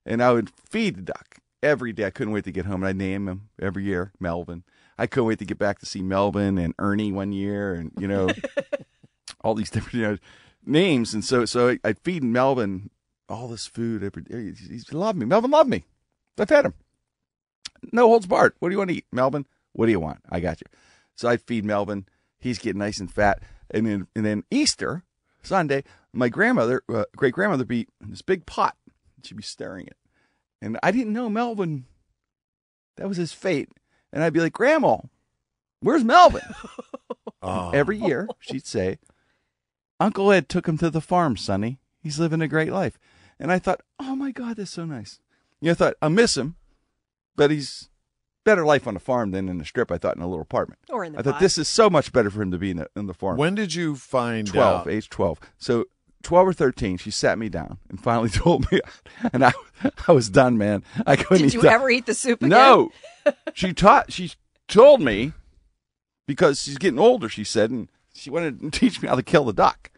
and 0.06 0.22
I 0.24 0.32
would 0.34 0.50
feed 0.50 0.96
the 0.96 1.02
duck 1.02 1.38
every 1.62 1.94
day. 1.94 2.06
I 2.06 2.10
couldn't 2.10 2.34
wait 2.34 2.46
to 2.46 2.52
get 2.52 2.66
home, 2.66 2.82
and 2.84 2.88
I'd 2.90 2.96
name 2.96 3.28
him 3.28 3.50
every 3.62 3.84
year 3.84 4.12
Melvin. 4.20 4.64
I 4.98 5.08
couldn't 5.08 5.28
wait 5.28 5.40
to 5.40 5.46
get 5.46 5.58
back 5.58 5.80
to 5.80 5.86
see 5.86 6.02
Melvin 6.02 6.58
and 6.58 6.74
Ernie 6.80 7.12
one 7.12 7.32
year, 7.32 7.74
and 7.74 7.92
you 8.00 8.08
know, 8.08 8.30
all 9.42 9.56
these 9.56 9.70
different 9.70 9.94
you 9.94 10.02
know, 10.02 10.18
names. 10.66 11.14
And 11.14 11.24
so, 11.24 11.46
so 11.46 11.78
I'd 11.84 12.00
feed 12.00 12.24
Melvin 12.24 12.90
all 13.28 13.48
this 13.48 13.68
food 13.68 14.04
every 14.04 14.24
day. 14.24 14.54
He 14.54 14.78
he 14.78 14.96
loved 14.96 15.18
me. 15.18 15.26
Melvin 15.26 15.52
loved 15.52 15.70
me. 15.70 15.86
I 16.38 16.46
fed 16.46 16.66
him. 16.66 16.74
No 17.92 18.08
holds 18.08 18.28
barred. 18.28 18.54
What 18.60 18.70
do 18.70 18.74
you 18.74 18.78
want 18.78 18.90
to 18.90 18.98
eat, 18.98 19.06
Melvin? 19.12 19.46
What 19.74 19.86
do 19.86 19.92
you 19.92 20.00
want? 20.00 20.20
I 20.30 20.40
got 20.40 20.62
you. 20.62 20.68
So 21.16 21.28
I 21.30 21.38
feed 21.38 21.66
Melvin. 21.66 22.06
He's 22.40 22.60
getting 22.60 22.80
nice 22.80 23.00
and 23.00 23.12
fat. 23.12 23.42
And 23.70 23.86
then, 23.86 24.08
and 24.16 24.26
then 24.26 24.44
Easter 24.52 25.04
Sunday, 25.44 25.84
my 26.14 26.30
grandmother, 26.30 26.84
uh, 26.90 27.06
great 27.16 27.34
grandmother, 27.34 27.66
be 27.66 27.88
in 28.02 28.10
this 28.10 28.22
big 28.22 28.46
pot. 28.46 28.76
She'd 29.24 29.38
be 29.38 29.44
stirring 29.44 29.88
it, 29.88 29.98
and 30.62 30.80
I 30.82 30.92
didn't 30.92 31.14
know 31.14 31.30
Melvin. 31.30 31.86
That 32.98 33.08
was 33.08 33.18
his 33.18 33.34
fate. 33.34 33.70
And 34.14 34.24
I'd 34.24 34.34
be 34.34 34.40
like, 34.40 34.54
Grandma, 34.54 34.98
where's 35.82 36.04
Melvin? 36.04 36.42
Oh. 37.44 37.72
Every 37.72 37.98
year, 37.98 38.28
she'd 38.40 38.68
say, 38.68 39.00
Uncle 40.00 40.32
Ed 40.32 40.48
took 40.48 40.68
him 40.68 40.78
to 40.78 40.92
the 40.92 41.02
farm, 41.02 41.36
Sonny. 41.38 41.80
He's 42.00 42.20
living 42.20 42.40
a 42.40 42.48
great 42.48 42.72
life. 42.72 43.00
And 43.40 43.52
I 43.52 43.58
thought, 43.58 43.82
oh 44.00 44.16
my 44.16 44.30
God, 44.30 44.58
that's 44.58 44.70
so 44.70 44.86
nice. 44.86 45.20
You 45.60 45.68
know, 45.68 45.72
I 45.72 45.74
thought, 45.74 45.94
I 46.04 46.08
miss 46.10 46.38
him, 46.38 46.56
but 47.36 47.50
he's 47.50 47.90
better 48.44 48.64
life 48.64 48.86
on 48.86 48.94
the 48.94 49.00
farm 49.00 49.32
than 49.32 49.50
in 49.50 49.58
the 49.58 49.66
strip, 49.66 49.92
I 49.92 49.98
thought, 49.98 50.16
in 50.18 50.22
a 50.22 50.28
little 50.28 50.44
apartment. 50.44 50.82
or 50.90 51.04
in 51.04 51.14
the 51.14 51.20
I 51.20 51.22
thought 51.24 51.34
pot. 51.34 51.40
this 51.42 51.58
is 51.58 51.68
so 51.68 51.90
much 51.90 52.12
better 52.14 52.30
for 52.30 52.44
him 52.44 52.52
to 52.52 52.60
be 52.60 52.70
in 52.70 52.78
the, 52.78 52.88
in 52.96 53.08
the 53.08 53.14
farm. 53.16 53.38
When 53.38 53.56
did 53.56 53.74
you 53.74 53.96
find 53.96 54.46
12, 54.46 54.82
out? 54.82 54.88
age 54.88 55.10
12. 55.10 55.40
So 55.58 55.86
12 56.24 56.48
or 56.48 56.54
13, 56.54 56.98
she 56.98 57.12
sat 57.12 57.38
me 57.38 57.50
down 57.50 57.78
and 57.90 58.02
finally 58.02 58.30
told 58.34 58.72
me, 58.72 58.80
and 59.34 59.44
I, 59.46 59.54
I 60.08 60.12
was 60.12 60.30
done, 60.30 60.58
man. 60.58 60.84
I 61.06 61.16
couldn't 61.16 61.44
Did 61.44 61.54
you 61.54 61.66
ever 61.66 61.90
eat 61.90 62.06
the 62.06 62.14
soup 62.14 62.40
again? 62.42 62.50
No. 62.50 62.92
she 63.54 63.74
taught, 63.74 64.12
she 64.12 64.32
told 64.68 65.02
me 65.02 65.34
because 66.28 66.62
she's 66.62 66.78
getting 66.78 67.00
older, 67.00 67.30
she 67.30 67.44
said, 67.44 67.72
and 67.72 67.90
she 68.14 68.30
wanted 68.30 68.60
to 68.60 68.72
teach 68.80 69.02
me 69.02 69.08
how 69.08 69.16
to 69.16 69.24
kill 69.24 69.46
the 69.46 69.54
duck. 69.54 69.92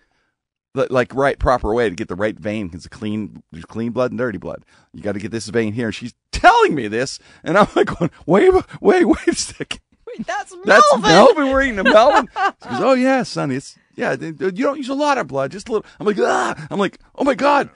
Like, 0.75 0.89
like 0.89 1.13
right 1.13 1.38
proper 1.38 1.72
way 1.72 1.88
to 1.88 1.96
get 1.96 2.08
the 2.08 2.15
right 2.15 2.38
vein 2.38 2.68
because 2.68 2.84
the 2.84 2.89
clean 2.89 3.44
there's 3.51 3.65
clean 3.65 3.92
blood 3.92 4.12
and 4.12 4.18
dirty 4.18 4.39
blood. 4.39 4.65
You 4.92 5.03
got 5.03 5.12
to 5.12 5.20
get 5.20 5.30
this 5.30 5.48
vein 5.48 5.74
here. 5.74 5.86
And 5.88 5.94
she's 5.96 6.15
telling 6.32 6.74
me 6.74 6.88
this, 6.88 7.20
and 7.44 7.60
I'm 7.60 7.68
like 7.75 7.96
going, 7.96 8.10
wait, 8.25 8.51
wait, 8.82 9.06
wait 9.06 9.27
a 9.27 9.36
second. 9.36 9.82
Wait, 10.08 10.25
that's 10.25 10.51
Melvin. 10.51 10.65
That's 10.65 11.01
Melvin. 11.01 11.51
We're 11.51 11.62
eating 11.62 11.80
a 11.80 11.84
Melvin. 11.84 12.27
She 12.63 12.70
goes, 12.70 12.80
"Oh 12.82 12.94
yeah, 12.94 13.22
sonny. 13.24 13.56
It's 13.56 13.77
yeah. 13.96 14.16
they- 14.16 14.28
You 14.28 14.52
don't 14.64 14.78
use 14.78 14.90
a 14.90 14.94
lot 14.94 15.18
of 15.18 15.28
blood, 15.28 15.52
just 15.52 15.70
a 15.70 15.72
little." 15.74 15.86
I'm 16.00 16.06
like, 16.06 16.18
ah. 16.20 16.68
I'm 16.70 16.80
like, 16.80 17.00
oh 17.16 17.24
my 17.24 17.36
god. 17.36 17.70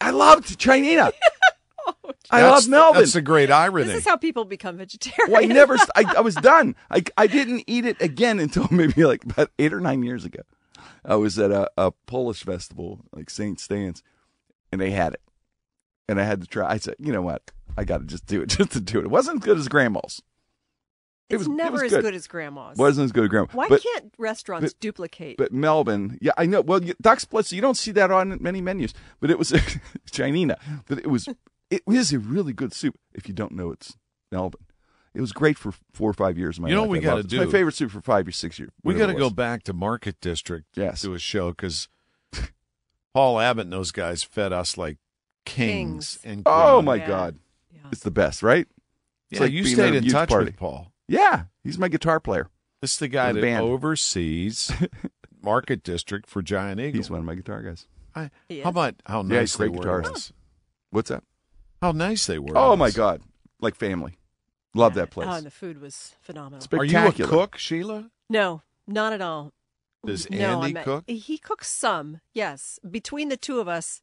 I 0.00 0.10
loved 0.10 0.58
Czernina. 0.58 1.12
I 2.30 2.42
love 2.42 2.68
Melvin. 2.68 3.00
That's 3.00 3.14
a 3.14 3.22
great 3.22 3.50
irony. 3.50 3.86
This 3.86 3.98
is 3.98 4.04
how 4.04 4.16
people 4.16 4.44
become 4.44 4.76
vegetarians. 4.76 5.30
well, 5.32 5.42
I 5.42 5.46
never. 5.46 5.76
I, 5.94 6.14
I 6.16 6.20
was 6.20 6.34
done. 6.34 6.74
I 6.90 7.02
I 7.16 7.26
didn't 7.28 7.64
eat 7.66 7.84
it 7.86 8.00
again 8.02 8.40
until 8.40 8.66
maybe 8.70 9.04
like 9.04 9.24
about 9.24 9.50
eight 9.58 9.72
or 9.72 9.80
nine 9.80 10.02
years 10.02 10.24
ago. 10.24 10.40
I 11.04 11.14
was 11.16 11.38
at 11.38 11.52
a, 11.52 11.70
a 11.78 11.92
Polish 12.06 12.42
festival, 12.44 13.00
like 13.12 13.30
Saint 13.30 13.60
Stan's, 13.60 14.02
and 14.72 14.80
they 14.80 14.90
had 14.90 15.14
it, 15.14 15.22
and 16.08 16.20
I 16.20 16.24
had 16.24 16.40
to 16.40 16.46
try. 16.48 16.68
I 16.68 16.78
said, 16.78 16.96
you 16.98 17.12
know 17.12 17.22
what? 17.22 17.52
I 17.76 17.84
got 17.84 17.98
to 17.98 18.04
just 18.04 18.26
do 18.26 18.42
it, 18.42 18.46
just 18.48 18.72
to 18.72 18.80
do 18.80 18.98
it. 18.98 19.04
It 19.04 19.10
wasn't 19.10 19.42
as 19.42 19.44
good 19.44 19.58
as 19.58 19.68
grandma's. 19.68 20.20
It 21.28 21.34
it's 21.34 21.38
was- 21.40 21.48
it 21.48 21.50
never 21.50 21.72
was 21.74 21.82
as 21.84 21.90
good. 21.90 22.02
good. 22.02 22.14
as 22.14 22.26
grandma's. 22.28 22.76
wasn't 22.78 23.06
as 23.06 23.12
good 23.12 23.24
as 23.24 23.30
grandma. 23.30 23.48
Why 23.52 23.68
but, 23.68 23.82
can't 23.82 24.12
restaurants 24.18 24.72
but- 24.72 24.80
duplicate? 24.80 25.36
But 25.38 25.52
Melvin, 25.52 26.18
yeah, 26.20 26.32
I 26.36 26.46
know. 26.46 26.60
Well, 26.60 26.82
you- 26.82 26.94
Duck's 27.00 27.24
Blitz, 27.24 27.52
you 27.52 27.60
don't 27.60 27.76
see 27.76 27.90
that 27.92 28.10
on 28.10 28.38
many 28.40 28.60
menus, 28.60 28.94
but 29.20 29.30
it 29.30 29.38
was 29.38 29.50
Czernina. 30.10 30.56
But 30.86 30.98
it 30.98 31.08
was, 31.08 31.28
it 31.70 31.82
is 31.88 32.12
a 32.12 32.18
really 32.20 32.52
good 32.52 32.72
soup 32.72 32.94
if 33.14 33.26
you 33.28 33.34
don't 33.34 33.52
know 33.52 33.72
it's 33.72 33.96
Melvin. 34.30 34.60
It 35.14 35.20
was 35.22 35.32
great 35.32 35.56
for 35.56 35.72
four 35.94 36.10
or 36.10 36.12
five 36.12 36.36
years. 36.36 36.58
Of 36.58 36.62
my 36.64 36.68
You 36.68 36.74
know 36.74 36.82
life. 36.82 36.88
what 36.90 36.92
we 36.92 37.00
gotta 37.00 37.16
loved 37.16 37.32
it. 37.32 37.36
It's 37.36 37.40
do? 37.42 37.46
My 37.46 37.50
favorite 37.52 37.74
soup 37.74 37.90
for 37.90 38.02
five 38.02 38.28
or 38.28 38.32
six 38.32 38.58
years. 38.58 38.70
we 38.84 38.92
got 38.94 39.06
to 39.06 39.14
go 39.14 39.30
back 39.30 39.62
to 39.64 39.72
Market 39.72 40.20
District 40.20 40.66
Yes. 40.76 41.00
to 41.02 41.14
a 41.14 41.18
show 41.18 41.50
because 41.52 41.88
Paul 43.14 43.40
Abbott 43.40 43.64
and 43.64 43.72
those 43.72 43.92
guys 43.92 44.22
fed 44.22 44.52
us 44.52 44.76
like 44.76 44.98
kings. 45.46 46.18
Kings. 46.18 46.18
and 46.24 46.42
Oh 46.44 46.82
my 46.82 46.96
Yeah. 46.96 47.06
God, 47.08 47.38
Yeah. 47.74 47.80
it's 47.90 48.02
the 48.02 48.10
best, 48.10 48.42
right? 48.42 48.66
It's 49.30 49.40
Yeah, 49.40 49.44
like 49.44 49.52
you 49.52 49.64
stayed 49.64 49.94
in 49.94 50.06
touch 50.08 50.28
party. 50.28 50.46
with 50.46 50.56
Paul. 50.56 50.92
Yeah, 51.08 51.44
he's 51.62 51.78
my 51.78 51.88
guitar 51.88 52.20
player. 52.20 52.48
This 52.80 52.92
is 52.94 52.98
the 52.98 53.08
guy 53.08 53.28
With 53.28 53.38
a 53.38 53.40
that 53.40 53.46
band. 53.46 53.62
oversees 53.64 54.72
Market 55.42 55.82
District 55.82 56.28
for 56.28 56.42
Giant 56.42 56.80
Eagle. 56.80 56.98
He's 56.98 57.10
one 57.10 57.20
of 57.20 57.24
my 57.24 57.34
guitar 57.34 57.62
guys. 57.62 57.86
I, 58.14 58.30
He 58.48 58.60
how 58.60 58.70
is. 58.70 58.74
about 58.74 58.94
how 59.06 59.22
Yeah, 59.22 59.28
nice 59.40 59.52
he's 59.52 59.54
a 59.54 59.58
they 59.58 59.68
great 59.68 59.84
were? 59.86 60.02
to 60.02 60.08
guitarist. 60.10 60.32
What's 60.90 61.08
that? 61.10 61.22
How 61.82 61.92
nice 61.92 62.26
they 62.26 62.38
were. 62.38 62.56
Oh 62.56 62.76
my. 62.76 62.90
God, 62.90 63.22
like 63.60 63.74
family. 63.74 64.18
Love 64.74 64.92
Yeah. 64.92 65.02
that 65.02 65.08
oh, 65.08 65.12
place. 65.12 65.28
Oh, 65.30 65.34
and 65.34 65.46
the 65.46 65.50
food 65.50 65.80
was 65.80 66.14
phenomenal. 66.20 66.58
It's 66.58 66.72
Are 66.72 66.84
you 66.84 66.98
a 66.98 67.12
cook, 67.12 67.56
Sheila? 67.58 68.10
No, 68.28 68.62
not 68.86 69.12
at 69.12 69.20
all. 69.20 69.52
Does 70.04 70.28
no, 70.30 70.62
Andy 70.62 70.76
I'm- 70.76 70.84
cook? 70.84 71.04
He 71.08 71.38
cooks 71.38 71.68
some. 71.68 72.20
Yes, 72.32 72.78
between 72.88 73.28
the 73.28 73.36
two 73.36 73.58
of 73.60 73.68
us, 73.68 74.02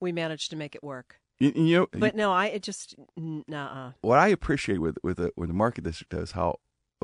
we 0.00 0.12
managed 0.12 0.50
to 0.50 0.56
make 0.56 0.74
it 0.74 0.82
work. 0.82 1.20
You, 1.40 1.52
you 1.54 1.76
know, 1.78 1.86
But 1.92 2.16
no, 2.16 2.32
I 2.32 2.46
it 2.46 2.62
just 2.62 2.96
nah. 3.16 3.92
what 4.00 4.18
I 4.18 4.28
appreciate 4.28 4.78
with 4.80 4.98
with 5.02 5.18
the, 5.18 5.32
with 5.36 5.48
the 5.48 5.54
market 5.54 5.84
district 5.84 6.14
is 6.14 6.32
how 6.32 6.58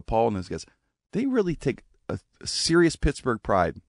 Paul 0.06 0.28
and 0.28 0.36
those 0.36 0.48
guys 0.48 0.66
they 1.12 1.26
really 1.26 1.54
take 1.54 1.82
a, 2.08 2.18
a 2.40 2.46
serious 2.46 2.96
Pittsburgh 2.96 3.42
pride 3.42 3.80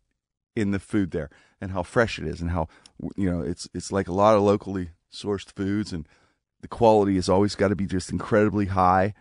in 0.56 0.72
the 0.72 0.80
food 0.80 1.12
there 1.12 1.30
and 1.60 1.72
how 1.72 1.84
fresh 1.84 2.20
it 2.20 2.26
is 2.26 2.42
and 2.42 2.52
how 2.52 2.68
you 3.16 3.30
know 3.30 3.42
it's 3.42 3.68
it's 3.74 3.92
like 3.92 4.08
a 4.08 4.14
lot 4.14 4.36
of 4.36 4.44
locally 4.44 4.92
sourced 5.12 5.52
foods 5.52 5.92
and 5.92 6.08
the 6.62 6.68
quality 6.68 7.16
has 7.16 7.30
always 7.30 7.56
got 7.56 7.70
to 7.70 7.76
be 7.76 7.86
just 7.86 8.12
incredibly 8.12 8.68
high. 8.68 9.14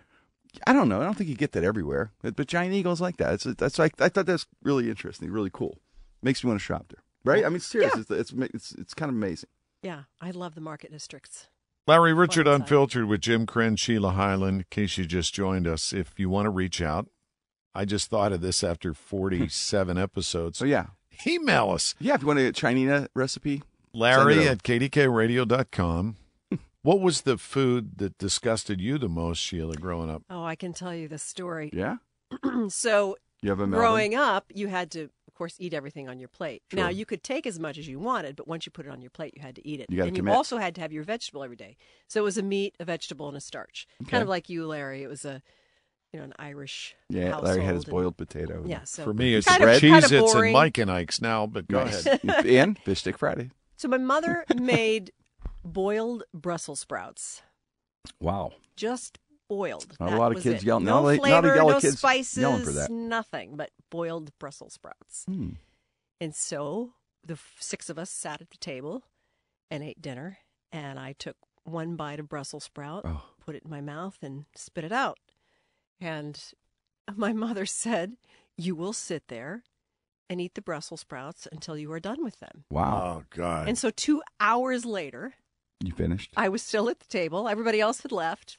I 0.67 0.73
don't 0.73 0.89
know. 0.89 1.01
I 1.01 1.05
don't 1.05 1.15
think 1.15 1.29
you 1.29 1.37
get 1.37 1.53
that 1.53 1.65
everywhere, 1.65 2.13
but, 2.23 2.37
but 2.37 2.47
Giant 2.47 2.75
Eagle's 2.75 3.01
like 3.01 3.17
that. 3.17 3.35
It's 3.35 3.45
that's 3.45 3.79
like 3.79 4.01
I 4.01 4.09
thought 4.09 4.27
that's 4.27 4.47
really 4.63 4.89
interesting, 4.89 5.31
really 5.31 5.51
cool. 5.53 5.79
Makes 6.23 6.45
me 6.45 6.49
want 6.49 6.61
to 6.61 6.65
shop 6.65 6.87
there, 6.91 7.03
right? 7.25 7.45
I 7.45 7.49
mean, 7.49 7.61
seriously, 7.61 8.05
Yeah. 8.09 8.17
It's, 8.19 8.33
it's 8.33 8.55
it's 8.55 8.73
it's 8.73 8.95
kind 8.95 9.11
of 9.11 9.17
amazing. 9.17 9.49
Yeah, 9.85 10.05
I 10.21 10.31
love 10.31 10.55
the 10.55 10.61
market 10.61 10.91
districts. 10.91 11.47
Larry 11.87 12.13
Richert 12.13 12.45
Fun. 12.47 12.63
Unfiltered 12.63 13.05
with 13.05 13.21
Jim 13.21 13.47
Krenn, 13.47 13.79
Sheila 13.79 14.13
Hyland. 14.13 14.61
In 14.61 14.65
case 14.71 14.97
you 14.97 15.05
just 15.05 15.35
joined 15.35 15.67
us, 15.69 15.93
if 15.93 16.19
you 16.19 16.31
want 16.31 16.47
to 16.47 16.51
reach 16.51 16.81
out, 16.81 17.07
I 17.75 17.85
just 17.85 18.09
thought 18.09 18.33
of 18.33 18.41
this 18.41 18.65
after 18.65 18.95
47 18.95 19.99
episodes. 19.99 20.59
So 20.59 20.65
yeah, 20.65 20.87
Email 21.27 21.71
us, 21.71 21.95
yeah. 22.01 22.15
If 22.15 22.23
you 22.23 22.27
want 22.29 22.41
a 22.41 22.53
Czernina 22.53 23.09
recipe, 23.15 23.63
Larry 23.93 24.35
Send 24.35 24.47
it 24.47 24.51
at 24.51 24.63
kdkradio.com. 24.63 26.17
what 26.83 27.01
was 27.01 27.23
the 27.23 27.39
food 27.39 27.99
that 27.99 28.19
disgusted 28.19 28.81
you 28.81 28.99
the 28.99 29.09
most, 29.09 29.39
Sheila, 29.39 29.77
growing 29.77 30.11
up? 30.11 30.23
Oh, 30.29 30.45
I 30.45 30.55
can 30.57 30.73
tell 30.73 30.95
you 30.95 31.09
the 31.09 31.19
story. 31.19 31.71
yeah, 31.73 31.97
so 32.69 33.17
you 33.43 33.51
have 33.51 33.61
a 33.61 33.67
Melvin? 33.67 33.79
growing 33.79 34.15
up, 34.15 34.47
you 34.55 34.69
had 34.69 34.91
to, 34.93 35.11
of 35.35 35.39
course, 35.39 35.57
eat 35.59 35.75
everything 35.75 36.09
on 36.09 36.21
your 36.21 36.29
plate. 36.29 36.63
Now 36.73 36.89
you 36.91 37.05
could 37.05 37.25
take 37.25 37.45
as 37.45 37.59
much 37.59 37.77
as 37.77 37.89
you 37.89 37.99
wanted, 37.99 38.37
but 38.37 38.47
once 38.47 38.67
you 38.67 38.71
put 38.71 38.87
it 38.87 38.91
on 38.93 39.01
your 39.01 39.11
plate, 39.11 39.35
you 39.35 39.43
had 39.43 39.57
to 39.57 39.67
eat 39.67 39.81
it. 39.81 39.87
You 39.91 40.05
and 40.05 40.15
commit. 40.15 40.31
you 40.31 40.37
also 40.37 40.59
had 40.59 40.77
to 40.77 40.81
have 40.81 40.93
your 40.93 41.03
vegetable 41.03 41.43
every 41.43 41.57
day. 41.57 41.77
So 42.07 42.21
it 42.21 42.23
was 42.23 42.39
a 42.39 42.43
meat, 42.43 42.77
a 42.79 42.85
vegetable, 42.85 43.27
and 43.27 43.37
a 43.37 43.41
starch. 43.41 43.89
Okay. 44.01 44.13
Kind 44.13 44.23
of 44.23 44.29
like 44.29 44.49
you, 44.49 44.65
Larry. 44.65 45.03
It 45.03 45.09
was 45.09 45.25
a, 45.25 45.43
you 46.13 46.21
know, 46.21 46.25
an 46.27 46.35
Irish. 46.39 46.95
Yeah, 47.09 47.37
Larry 47.39 47.65
had 47.65 47.75
his 47.75 47.83
household 47.83 47.85
and- 47.87 47.91
boiled 47.91 48.17
potato. 48.17 48.63
Yeah. 48.65 48.85
So 48.85 49.03
For 49.03 49.13
me, 49.13 49.35
it's 49.35 49.45
bread. 49.57 49.63
of 49.77 49.83
Cheez-Its 49.83 50.35
and. 50.35 50.53
Mike 50.53 50.79
and 50.79 50.89
Ike's 50.89 51.21
now, 51.21 51.49
but 51.49 51.67
go 51.67 51.81
ahead. 51.81 52.21
and 52.47 52.79
Fish 52.79 53.01
Stick 53.01 53.19
Friday. 53.19 53.51
So 53.77 53.89
my 53.89 53.99
mother 53.99 54.45
made 54.55 55.11
boiled 55.65 56.23
Brussels 56.33 56.79
sprouts. 56.79 57.43
Wow. 58.21 58.53
Just 58.77 59.19
boiled. 59.49 59.97
Not 60.01 60.13
a 60.13 60.17
lot 60.17 60.35
of 60.37 60.43
kids 60.43 60.63
it. 60.63 60.67
yelling- 60.67 60.85
No 60.85 61.03
not 61.03 61.09
a- 61.09 61.17
not 61.17 61.45
a 61.45 61.49
flavor, 61.49 61.57
no 61.57 61.81
kids 61.81 61.99
spices, 61.99 62.39
yelling 62.39 62.65
for 62.65 62.73
that. 62.73 62.91
nothing 62.91 63.57
but 63.57 63.71
boiled 63.91 64.37
Brussels 64.39 64.75
sprouts. 64.75 65.25
Hmm. 65.27 65.51
And 66.21 66.35
so 66.35 66.95
the 67.25 67.39
six 67.59 67.89
of 67.91 67.99
us 67.99 68.11
sat 68.11 68.41
at 68.41 68.51
the 68.51 68.59
table 68.59 69.05
and 69.71 69.83
ate 69.83 70.01
dinner. 70.03 70.39
And 70.73 70.99
I 70.99 71.13
took 71.13 71.37
one 71.65 71.97
bite 71.97 72.19
of 72.21 72.29
Brussels 72.29 72.65
sprout, 72.65 73.05
Oh. 73.07 73.23
put 73.45 73.55
it 73.55 73.63
in 73.65 73.71
my 73.71 73.81
mouth, 73.81 74.19
and 74.23 74.45
spit 74.57 74.85
it 74.85 74.93
out. 74.93 75.19
And 76.01 76.41
my 77.17 77.33
mother 77.33 77.67
said, 77.67 78.17
You 78.57 78.75
will 78.75 78.93
sit 78.93 79.29
there 79.29 79.63
and 80.29 80.41
eat 80.41 80.55
the 80.55 80.63
Brussels 80.63 81.01
sprouts 81.03 81.47
until 81.53 81.77
you 81.77 81.93
are 81.93 82.01
done 82.01 82.25
with 82.25 82.41
them. 82.41 82.65
Wow. 82.71 83.21
Oh, 83.21 83.25
God. 83.31 83.69
And 83.69 83.77
so 83.79 83.91
two 83.91 84.23
hours 84.41 84.85
later, 84.85 85.35
You 85.81 85.93
finished? 85.93 86.33
I 86.37 86.49
was 86.49 86.63
still 86.63 86.89
at 86.89 86.99
the 87.01 87.07
table. 87.07 87.47
Everybody 87.49 87.81
else 87.81 88.01
had 88.03 88.13
left. 88.13 88.59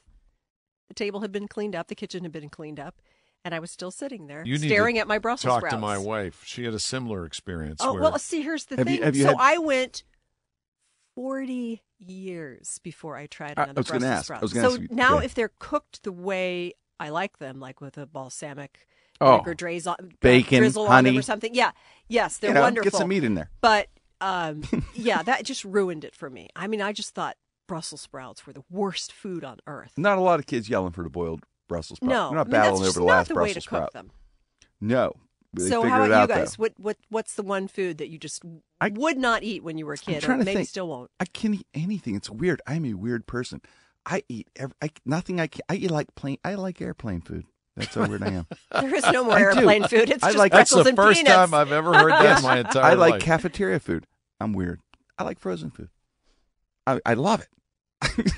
The 0.88 0.94
table 0.94 1.20
had 1.20 1.32
been 1.32 1.48
cleaned 1.48 1.74
up. 1.74 1.88
The 1.88 1.94
kitchen 1.94 2.22
had 2.22 2.32
been 2.32 2.48
cleaned 2.48 2.78
up. 2.80 3.00
And 3.44 3.54
I 3.54 3.60
was 3.60 3.70
still 3.70 3.92
sitting 3.92 4.26
there 4.26 4.42
You 4.44 4.58
staring 4.58 4.98
at 4.98 5.06
my 5.06 5.18
Brussels 5.18 5.48
Talk 5.52 5.60
sprouts. 5.60 5.74
to 5.74 5.80
my 5.80 5.96
wife. 5.98 6.42
She 6.44 6.64
had 6.64 6.74
a 6.74 6.80
similar 6.80 7.24
experience. 7.24 7.80
Oh, 7.80 7.92
where 7.92 8.02
well, 8.02 8.18
see, 8.18 8.42
here's 8.42 8.64
the 8.64 8.76
Have 8.76 8.88
you- 8.90 8.96
thing. 8.96 9.04
have 9.04 9.14
you 9.14 9.22
so 9.22 9.28
had- 9.28 9.36
I 9.38 9.58
went 9.58 10.02
40 11.14 11.82
years 11.98 12.78
before 12.82 13.16
I 13.16 13.26
tried 13.26 13.58
I- 13.58 13.62
I 13.62 13.64
another 13.64 13.80
was 13.80 13.86
Brussels 13.88 14.04
ask. 14.10 14.18
I 14.18 14.22
sprout. 14.24 14.42
was 14.42 14.52
gonna 14.52 14.68
so 14.68 14.72
ask 14.74 14.82
you- 14.82 14.88
now, 14.90 15.18
yeah. 15.18 15.24
if 15.24 15.34
they're 15.34 15.52
cooked 15.58 16.02
the 16.02 16.12
way 16.12 16.72
I 17.00 17.08
like 17.10 17.38
them, 17.38 17.60
like 17.60 17.80
with 17.80 17.96
a 17.98 18.06
balsamic 18.06 18.86
Oh. 19.20 19.32
vinegar 19.32 19.54
draze 19.54 19.86
on, 19.86 19.96
uh, 20.00 20.06
Bacon, 20.20 20.58
drizzle 20.58 20.84
on 20.84 20.90
honey. 20.90 21.10
them 21.10 21.18
or 21.18 21.22
something. 21.22 21.54
Yeah, 21.54 21.70
yes, 22.08 22.36
they're 22.38 22.50
you 22.50 22.54
know, 22.54 22.60
wonderful. 22.62 22.90
Get 22.90 22.98
some 22.98 23.08
meat 23.08 23.24
in 23.24 23.34
there. 23.34 23.50
But 23.60 23.88
um, 24.20 24.62
yeah, 24.94 25.22
that 25.22 25.44
just 25.44 25.64
ruined 25.64 26.04
it 26.04 26.14
for 26.14 26.28
me. 26.28 26.48
I 26.56 26.66
mean, 26.66 26.82
I 26.82 26.92
just 26.92 27.14
thought 27.14 27.36
Brussels 27.66 28.00
sprouts 28.00 28.46
were 28.46 28.52
the 28.52 28.64
worst 28.70 29.12
food 29.12 29.44
on 29.44 29.58
earth. 29.66 29.92
Not 29.96 30.18
a 30.18 30.20
lot 30.20 30.38
of 30.40 30.46
kids 30.46 30.68
yelling 30.68 30.92
for 30.92 31.02
the 31.02 31.10
boiled 31.10 31.44
Brussels 31.68 31.96
sprouts. 31.98 32.10
No, 32.10 32.28
They're 32.28 32.36
not 32.38 32.40
I 32.42 32.44
mean, 32.44 32.50
battling 32.52 32.82
that's 32.82 32.96
over 32.96 33.00
the 33.00 33.06
not 33.06 33.12
last 33.16 33.28
the 33.28 33.34
Brussels 33.34 33.48
way 33.50 33.54
to 33.54 33.60
sprout. 33.60 33.82
cook 33.84 33.92
them. 33.92 34.10
No. 34.80 35.12
They 35.52 35.68
so 35.68 35.82
how 35.82 36.04
about 36.04 36.10
out, 36.12 36.28
you 36.28 36.34
guys? 36.34 36.56
though. 36.56 36.62
What 36.62 36.72
what 36.76 36.96
what's 37.08 37.34
the 37.34 37.42
one 37.42 37.66
food 37.66 37.98
that 37.98 38.08
you 38.08 38.18
just 38.18 38.42
I- 38.80 38.90
would 38.94 39.16
not 39.16 39.42
eat 39.42 39.62
when 39.64 39.78
you 39.78 39.86
were 39.86 39.94
a 39.94 39.98
kid, 39.98 40.18
or 40.18 40.26
trying 40.26 40.40
to 40.40 40.44
maybe 40.44 40.56
think. 40.58 40.68
still 40.68 40.88
won't? 40.88 41.10
I 41.18 41.24
can 41.24 41.54
eat 41.54 41.66
anything. 41.72 42.14
It's 42.14 42.28
weird. 42.28 42.60
I'm 42.66 42.84
a 42.84 42.92
weird 42.94 43.26
person. 43.26 43.62
I 44.04 44.22
eat 44.28 44.48
every, 44.56 44.74
I, 44.82 44.90
nothing. 45.06 45.40
I 45.40 45.46
can, 45.46 45.62
I 45.68 45.76
eat 45.76 45.90
like 45.90 46.14
plain. 46.14 46.36
I 46.44 46.54
like 46.56 46.80
airplane 46.82 47.22
food. 47.22 47.46
That's 47.74 47.94
how 47.94 48.06
weird 48.06 48.22
I 48.22 48.28
am. 48.32 48.46
There 48.80 48.94
is 48.94 49.04
no 49.10 49.24
more 49.24 49.34
I 49.34 49.38
do. 49.38 49.44
airplane 49.60 49.84
food. 49.88 50.10
It's 50.10 50.22
I 50.22 50.28
just 50.28 50.38
like- 50.38 50.52
That's 50.52 50.70
pretzels 50.72 50.84
the 50.84 50.88
and 50.90 50.96
first 50.96 51.20
peanuts. 51.20 51.36
time 51.36 51.54
I've 51.54 51.72
ever 51.72 51.92
heard 51.94 52.12
that 52.12 52.38
in 52.38 52.44
my 52.44 52.58
entire 52.60 52.82
I 52.84 52.94
like 52.94 53.12
life. 53.12 53.22
cafeteria 53.22 53.80
food. 53.80 54.06
I'm 54.40 54.52
weird. 54.52 54.80
I 55.18 55.24
like 55.24 55.38
frozen 55.38 55.70
food. 55.70 55.88
I, 56.86 57.00
I 57.04 57.14
love 57.14 57.40
it. 57.42 57.48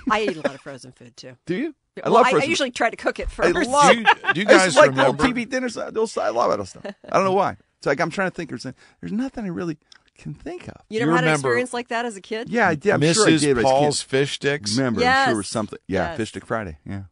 I 0.11 0.23
eat 0.23 0.37
a 0.37 0.41
lot 0.41 0.55
of 0.55 0.61
frozen 0.61 0.93
food 0.93 1.17
too. 1.17 1.37
Do 1.47 1.55
you? 1.57 1.75
I 2.03 2.09
Well, 2.09 2.15
love 2.15 2.27
I, 2.27 2.29
I 2.29 2.33
frozen. 2.33 2.51
usually 2.51 2.71
try 2.71 2.91
to 2.91 2.97
cook 2.97 3.19
it 3.19 3.27
I 3.27 3.53
first. 3.53 3.69
love- 3.71 3.93
do 3.93 3.99
you, 3.99 4.05
do 4.35 4.41
you 4.41 4.47
guys 4.47 4.65
just 4.67 4.77
like 4.77 4.91
remember? 4.91 5.25
old 5.25 5.35
TV 5.35 5.49
dinners. 5.49 5.77
I 5.77 5.91
those- 5.91 6.17
I 6.17 6.29
love 6.31 6.57
that 6.57 6.65
stuff. 6.67 6.85
I 7.11 7.17
don't 7.17 7.25
know 7.25 7.33
why. 7.33 7.57
It's 7.79 7.87
like 7.87 8.01
I'm 8.01 8.11
trying 8.11 8.31
to 8.31 8.35
think. 8.35 8.51
There's 8.51 8.63
there's 8.65 9.13
nothing 9.13 9.45
I 9.45 9.49
really 9.49 9.77
can 10.17 10.35
think 10.35 10.69
of. 10.69 10.75
You 10.89 10.99
You 11.01 11.07
never 11.07 11.17
had 11.17 11.25
an 11.25 11.33
experience 11.35 11.73
like 11.73 11.89
that 11.89 12.05
as 12.07 12.17
a 12.17 12.21
kid? 12.21 12.49
Yeah, 12.49 12.69
I 12.69 12.75
did. 12.75 12.93
I'm 12.93 13.01
Mrs. 13.01 13.15
sure 13.15 13.29
I 13.29 13.37
did. 13.37 13.55
but 13.57 13.67
I 13.67 13.71
Paul's 13.71 14.03
fish 14.03 14.33
sticks. 14.35 14.77
remember. 14.77 15.03
I'm 15.05 15.25
sure 15.27 15.35
it 15.35 15.37
was 15.39 15.49
something. 15.49 15.79
Yeah, 15.87 16.09
Yes. 16.11 16.17
Fish 16.17 16.29
Stick 16.31 16.47
Friday. 16.47 16.79
Yeah, 16.87 17.03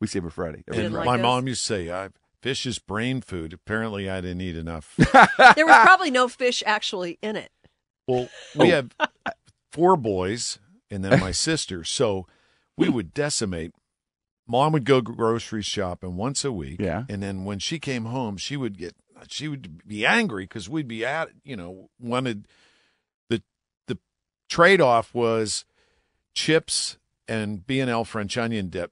we 0.00 0.06
save 0.06 0.24
it 0.24 0.32
Friday. 0.32 0.64
every 0.68 0.84
And 0.84 0.94
Friday. 0.94 0.96
like 0.96 1.06
my 1.06 1.16
those? 1.18 1.22
mom 1.22 1.46
used 1.48 1.60
to 1.62 1.66
say, 1.66 1.90
I, 1.92 2.08
"Fish 2.42 2.66
is 2.66 2.78
brain 2.78 3.20
food." 3.22 3.52
Apparently, 3.54 4.08
I 4.10 4.20
didn't 4.20 4.40
eat 4.42 4.56
enough. 4.56 4.94
There 5.56 5.66
was 5.66 5.76
probably 5.82 6.10
no 6.10 6.28
fish 6.28 6.62
actually 6.66 7.18
in 7.22 7.36
it. 7.36 7.50
Well, 8.06 8.28
we 8.56 8.72
Oh. 8.72 8.76
have 8.76 8.90
four 9.70 9.96
boys 9.96 10.58
and 10.92 11.04
then 11.04 11.18
my 11.18 11.30
sister, 11.48 11.82
so 11.84 12.26
we 12.76 12.88
would 12.88 13.12
decimate. 13.14 13.72
Mom 14.46 14.72
would 14.72 14.84
go 14.84 15.00
grocery 15.00 15.62
shopping 15.62 16.16
once 16.16 16.44
a 16.44 16.52
week, 16.52 16.80
Yeah. 16.80 17.04
and 17.08 17.22
then 17.22 17.44
when 17.44 17.58
she 17.58 17.78
came 17.78 18.04
home, 18.06 18.36
she 18.36 18.56
would 18.56 18.76
get 18.76 18.94
she 19.28 19.46
would 19.48 19.86
be 19.86 20.04
angry 20.04 20.44
because 20.44 20.68
we'd 20.68 20.88
be 20.88 21.04
at 21.04 21.28
you 21.44 21.56
know 21.56 21.88
wanted 22.00 22.46
the 23.30 23.40
the 23.86 23.96
trade 24.48 24.80
off 24.80 25.14
was 25.14 25.64
chips 26.34 26.98
and 27.28 27.64
B 27.66 27.78
and 27.80 27.88
L 27.90 28.04
French 28.04 28.36
onion 28.36 28.68
dip 28.68 28.90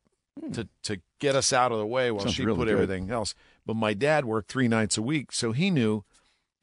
to 0.53 0.69
to 0.85 1.01
get 1.19 1.35
us 1.35 1.53
out 1.53 1.73
of 1.73 1.79
the 1.79 1.87
way 1.87 2.11
while 2.11 2.21
Hmm. 2.23 2.29
Sounds 2.29 2.35
she 2.37 2.45
really 2.45 2.57
put 2.59 2.65
good. 2.69 2.75
everything 2.75 3.11
else. 3.11 3.35
But 3.67 3.75
my 3.75 3.93
dad 3.93 4.25
worked 4.25 4.51
three 4.51 4.69
nights 4.69 4.97
a 4.97 5.03
week, 5.03 5.33
so 5.33 5.53
he 5.53 5.71
knew 5.71 6.05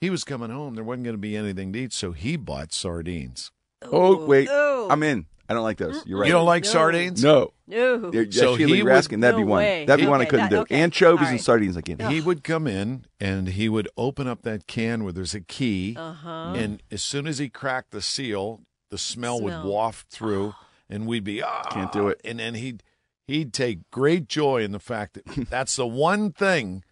he 0.02 0.10
was 0.10 0.24
coming 0.24 0.50
home. 0.50 0.76
There 0.76 0.84
wasn't 0.84 1.04
going 1.04 1.14
to 1.16 1.20
be 1.22 1.36
anything 1.38 1.74
to 1.74 1.80
eat, 1.80 1.94
so 1.94 2.12
he 2.14 2.38
bought 2.38 2.72
sardines. 2.74 3.52
Oh 3.84 4.26
wait, 4.26 4.50
Ooh. 4.50 4.88
I'm 4.90 5.04
in. 5.04 5.26
I 5.50 5.54
don't 5.54 5.64
like 5.64 5.78
those. 5.78 6.06
You're 6.06 6.20
right. 6.20 6.28
You 6.28 6.34
don't 6.34 6.46
like 6.46 6.66
No. 6.66 6.70
sardines? 6.72 7.24
No. 7.24 7.54
No. 7.68 8.12
Yeah, 8.14 8.24
So 8.32 8.58
Sheila, 8.58 8.68
he 8.70 8.76
you're 8.78 8.86
would- 8.86 8.94
asking. 8.94 9.22
That'd 9.22 9.38
be 9.38 9.44
No 9.44 9.52
one. 9.52 9.58
way. 9.60 9.86
That'd 9.86 10.04
be 10.06 10.10
one 10.10 10.20
I 10.20 10.24
Okay, 10.24 10.32
couldn't 10.32 10.46
that- 10.50 10.56
do. 10.56 10.62
okay. 10.64 10.76
Anchovies 10.76 11.20
All 11.22 11.26
and 11.28 11.34
right. 11.36 11.42
sardines 11.42 11.78
I 11.78 11.82
can't 11.82 12.00
do. 12.00 12.08
He 12.08 12.20
would 12.20 12.44
come 12.44 12.68
in 12.68 13.06
and 13.22 13.48
he 13.50 13.70
would 13.70 13.88
open 13.96 14.28
up 14.28 14.42
that 14.42 14.68
can 14.68 15.06
where 15.06 15.14
there's 15.14 15.34
a 15.34 15.40
key, 15.40 15.96
Uh-huh. 15.98 16.54
and 16.58 16.84
as 16.92 17.02
soon 17.02 17.28
as 17.28 17.38
he 17.38 17.48
cracked 17.48 17.92
the 17.92 18.02
seal, 18.02 18.62
the 18.90 18.98
smell, 18.98 19.40
would 19.42 19.54
Smell. 19.54 19.72
waft 19.72 20.10
through, 20.10 20.54
and 20.90 21.08
we'd 21.08 21.24
be 21.24 21.42
ah, 21.42 21.64
Can't 21.72 21.94
do 21.94 22.10
it. 22.10 22.20
And 22.26 22.40
then 22.40 22.56
he'd 22.56 22.84
he'd 23.26 23.54
take 23.54 23.90
great 23.90 24.28
joy 24.28 24.64
in 24.64 24.74
the 24.74 24.80
fact 24.80 25.14
that 25.14 25.50
that's 25.50 25.78
the 25.78 25.88
one 25.88 26.32
thing 26.34 26.84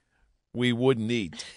we 0.54 0.72
wouldn't 0.72 1.12
eat. 1.12 1.44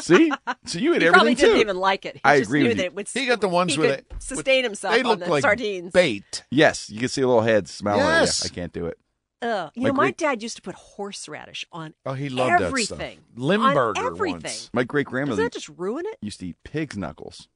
See? 0.00 0.30
So 0.66 0.78
you 0.78 0.94
ate 0.94 1.02
he 1.02 1.08
probably 1.08 1.34
didn't 1.34 1.54
too. 1.56 1.60
even 1.60 1.76
like 1.76 2.04
it. 2.06 2.14
He 2.16 2.20
I 2.24 2.38
just 2.38 2.48
agree 2.50 2.62
knew 2.62 2.68
with 2.68 2.76
that 2.78 2.82
you. 2.84 2.86
it 2.88 2.94
would. 2.94 3.08
He 3.08 3.26
got 3.26 3.40
the 3.40 3.48
ones 3.48 3.74
he 3.74 3.78
with 3.80 3.90
could 3.90 3.98
it- 4.16 4.22
sustain 4.22 4.64
himself 4.64 4.94
They 4.94 5.00
on 5.02 5.06
look 5.06 5.20
the 5.20 5.30
like 5.30 5.42
sardines. 5.42 5.92
bait. 5.92 6.44
Yes, 6.50 6.90
you 6.90 7.00
can 7.00 7.08
see 7.08 7.22
a 7.22 7.26
little 7.26 7.42
head 7.42 7.68
smelling. 7.68 8.00
at 8.02 8.20
Yes. 8.20 8.44
you. 8.44 8.50
I 8.50 8.54
can't 8.54 8.72
do 8.72 8.86
it. 8.86 8.98
Ugh. 9.42 9.70
You 9.74 9.82
My 9.84 9.88
know, 9.88 9.94
my 9.94 10.02
great- 10.04 10.18
dad 10.18 10.42
used 10.42 10.56
to 10.56 10.62
put 10.62 10.74
horseradish 10.74 11.64
on 11.72 11.94
Oh, 12.04 12.12
he 12.12 12.28
loved 12.28 12.62
everything. 12.62 12.98
that 12.98 13.12
stuff. 13.14 13.24
Limburger 13.36 14.00
on 14.00 14.06
everything. 14.06 14.32
once. 14.42 14.70
My 14.74 14.84
great 14.84 15.04
Doesn't 15.06 15.12
grandmother 15.12 15.42
that 15.44 15.52
just 15.52 15.68
ruin 15.70 16.04
it? 16.06 16.18
used 16.20 16.40
to 16.40 16.48
eat 16.48 16.56
pig's 16.64 16.96
knuckles. 16.96 17.48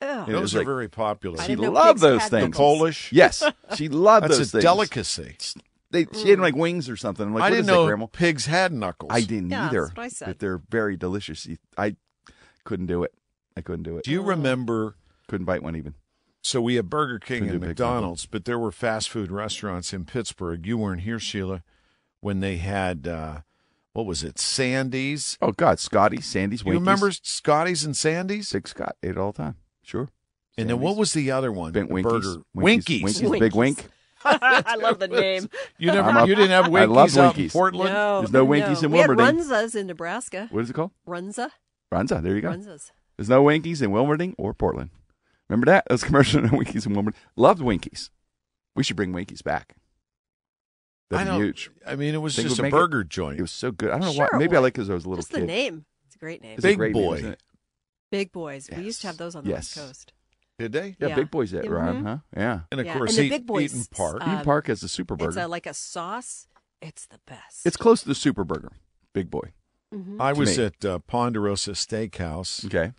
Ugh. 0.00 0.08
Yeah. 0.08 0.22
It 0.36 0.38
Those 0.40 0.54
are 0.54 0.58
like- 0.58 0.66
very 0.66 0.88
popular. 0.88 1.38
I 1.40 1.42
She 1.42 1.48
didn't 1.52 1.64
know 1.64 1.70
loved 1.72 1.88
pigs 1.96 2.00
those 2.00 2.20
had 2.22 2.30
the 2.30 2.40
things. 2.40 2.56
Polish. 2.56 3.12
Yes, 3.12 3.42
she 3.76 3.88
loved 3.90 4.24
That's 4.24 4.38
those 4.38 4.48
a 4.48 4.52
things. 4.52 4.64
delicacy. 4.64 5.36
They, 5.90 6.06
she 6.12 6.30
had 6.30 6.38
like 6.38 6.54
wings 6.54 6.88
or 6.88 6.96
something. 6.96 7.26
I'm 7.26 7.34
like, 7.34 7.42
I 7.44 7.46
what 7.46 7.50
didn't 7.56 7.70
is 7.70 7.76
that, 7.76 7.86
Grandma? 7.86 8.06
pigs 8.06 8.46
had 8.46 8.72
knuckles. 8.72 9.10
I 9.12 9.20
didn't 9.22 9.50
Yeah, 9.50 9.66
either. 9.68 9.82
that's 9.86 9.96
what 9.96 10.02
I 10.04 10.08
said. 10.08 10.26
But 10.26 10.38
they're 10.38 10.60
very 10.68 10.96
delicious. 10.96 11.48
I 11.76 11.96
couldn't 12.64 12.86
do 12.86 13.02
it. 13.04 13.14
I 13.56 13.60
couldn't 13.62 13.84
do 13.84 13.96
it. 13.96 14.04
Do 14.04 14.10
you 14.10 14.22
remember? 14.22 14.96
couldn't 15.28 15.46
bite 15.46 15.62
one 15.62 15.76
even. 15.76 15.94
So 16.42 16.60
we 16.60 16.76
had 16.76 16.88
Burger 16.88 17.18
King 17.18 17.40
Couldn't 17.40 17.56
and 17.56 17.64
McDonald's, 17.66 18.24
but 18.26 18.44
there 18.44 18.58
were 18.58 18.70
fast 18.70 19.10
food 19.10 19.30
restaurants 19.30 19.92
in 19.92 20.04
Pittsburgh. 20.04 20.66
You 20.66 20.78
weren't 20.78 21.02
here, 21.02 21.18
Sheila, 21.18 21.62
when 22.20 22.40
they 22.40 22.56
had 22.58 23.06
uh, 23.08 23.40
what 23.92 24.06
was 24.06 24.22
it, 24.22 24.38
Sandy's? 24.38 25.36
Oh 25.42 25.52
God, 25.52 25.78
Scotty, 25.80 26.20
Sandy's. 26.20 26.64
You 26.64 26.72
remember 26.74 27.10
Scotty's 27.10 27.84
and 27.84 27.96
Sandy's? 27.96 28.52
Big 28.52 28.68
Scott 28.68 28.96
ate 29.02 29.10
it 29.10 29.18
all 29.18 29.32
the 29.32 29.38
time. 29.42 29.56
Sure. 29.82 30.08
And 30.56 30.68
then 30.70 30.80
what 30.80 30.96
was 30.96 31.12
the 31.12 31.30
other 31.30 31.50
one? 31.52 31.72
Bent 31.72 31.88
The 31.88 31.94
Winkies. 31.94 32.12
Burger 32.12 32.42
Winkies. 32.54 33.02
Winkies. 33.02 33.22
Winkies. 33.22 33.40
Big 33.40 33.54
Winkies. 33.54 33.54
wink. 33.56 33.90
I 34.24 34.76
love 34.76 34.98
the 34.98 35.08
name. 35.08 35.48
You 35.78 35.92
never, 35.92 36.08
I'm 36.10 36.28
you 36.28 36.34
didn't 36.34 36.50
have 36.50 36.66
I 36.66 36.68
Winkies 36.68 36.90
love 36.96 37.08
out 37.16 37.18
in 37.18 37.24
Winkies. 37.38 37.52
Portland. 37.52 37.92
No, 37.94 38.20
There's 38.20 38.32
no 38.32 38.44
Winkies 38.44 38.82
in 38.82 38.90
we 38.90 38.98
had 38.98 39.10
Runzas 39.10 39.74
in 39.74 39.86
Nebraska. 39.86 40.48
What 40.50 40.62
is 40.64 40.70
it 40.70 40.72
called? 40.74 40.90
Runza. 41.06 41.50
Runza. 41.92 42.22
There 42.22 42.34
you 42.34 42.40
go. 42.42 42.50
Runzas. 42.50 42.90
There's 43.16 43.28
no 43.28 43.42
Winkies 43.42 43.82
in 43.82 43.90
Wilmerding 43.90 44.34
or 44.38 44.54
Portland. 44.54 44.90
Remember 45.48 45.66
that? 45.66 45.84
Those 45.88 46.04
commercial 46.04 46.42
no 46.42 46.48
Winkies 46.50 46.86
in 46.86 46.94
Wilmerding. 46.94 47.14
Loved 47.36 47.62
Winkies. 47.62 48.10
We 48.76 48.82
should 48.84 48.96
bring 48.96 49.12
Winkies 49.12 49.42
back. 49.42 49.76
I 51.10 51.24
That'd 51.24 51.32
be 51.32 51.38
huge. 51.46 51.70
I 51.86 51.96
mean, 51.96 52.14
it 52.14 52.18
was 52.18 52.36
Think 52.36 52.48
just 52.48 52.58
a 52.60 52.62
make 52.64 52.72
it- 52.72 52.76
burger 52.76 53.02
joint. 53.02 53.38
It 53.38 53.42
was 53.42 53.50
so 53.50 53.70
good. 53.72 53.88
I 53.88 53.92
don't 53.92 54.00
know 54.02 54.12
Sure 54.12 54.28
why. 54.30 54.36
it 54.36 54.40
Maybe 54.40 54.56
I 54.56 54.60
would. 54.60 54.64
like 54.64 54.74
because 54.74 54.90
I 54.90 54.94
was 54.94 55.04
a 55.06 55.08
little 55.08 55.22
Just 55.22 55.32
kid. 55.32 55.42
the 55.42 55.46
name. 55.46 55.86
It's 56.06 56.16
a 56.16 56.18
great 56.18 56.42
name. 56.42 56.52
It's 56.56 56.64
a 56.64 56.68
Big 56.68 56.76
great 56.78 56.94
name, 56.94 57.02
Boy. 57.04 57.14
isn't 57.16 57.32
it? 57.32 57.42
Big 58.10 58.32
Boys. 58.32 58.68
We 58.76 58.82
used 58.82 59.00
to 59.02 59.06
have 59.06 59.16
those 59.16 59.34
on 59.34 59.44
the 59.44 59.50
Yes. 59.50 59.74
West 59.76 59.86
Coast. 59.88 60.12
Did 60.58 60.72
they? 60.72 60.96
Yeah, 60.98 61.08
Yeah. 61.08 61.14
Big 61.16 61.30
Boys 61.30 61.54
at 61.54 61.68
Ron, 61.70 62.02
Mhm. 62.02 62.04
huh? 62.04 62.18
Yeah. 62.36 62.60
And 62.72 62.80
of 62.80 62.86
Yeah, 62.86 62.96
course, 62.96 63.10
and 63.10 63.18
the 63.18 63.22
Eat- 63.24 63.28
Big 63.30 63.46
Boys, 63.46 63.72
Eat'n 63.72 63.90
Park. 63.90 64.18
uh, 64.20 64.24
Eat'n 64.26 64.44
Park 64.44 64.66
has 64.66 64.80
the 64.80 64.88
Super 64.88 65.14
It's 65.14 65.24
Burger. 65.24 65.40
a, 65.40 65.48
like 65.48 65.66
a 65.66 65.74
sauce. 65.74 66.48
It's 66.82 67.06
the 67.06 67.20
best. 67.26 67.64
It's 67.64 67.76
close 67.76 68.02
to 68.02 68.08
the 68.08 68.14
Super 68.14 68.44
Burger. 68.44 68.72
Big 69.12 69.30
Boy. 69.30 69.52
Mhm. 69.94 70.20
I 70.20 70.32
was 70.32 70.58
me. 70.58 70.64
at 70.64 70.84
uh, 70.84 70.98
Ponderosa 71.00 71.72
Steakhouse 71.72 72.64
Okay. 72.66 72.92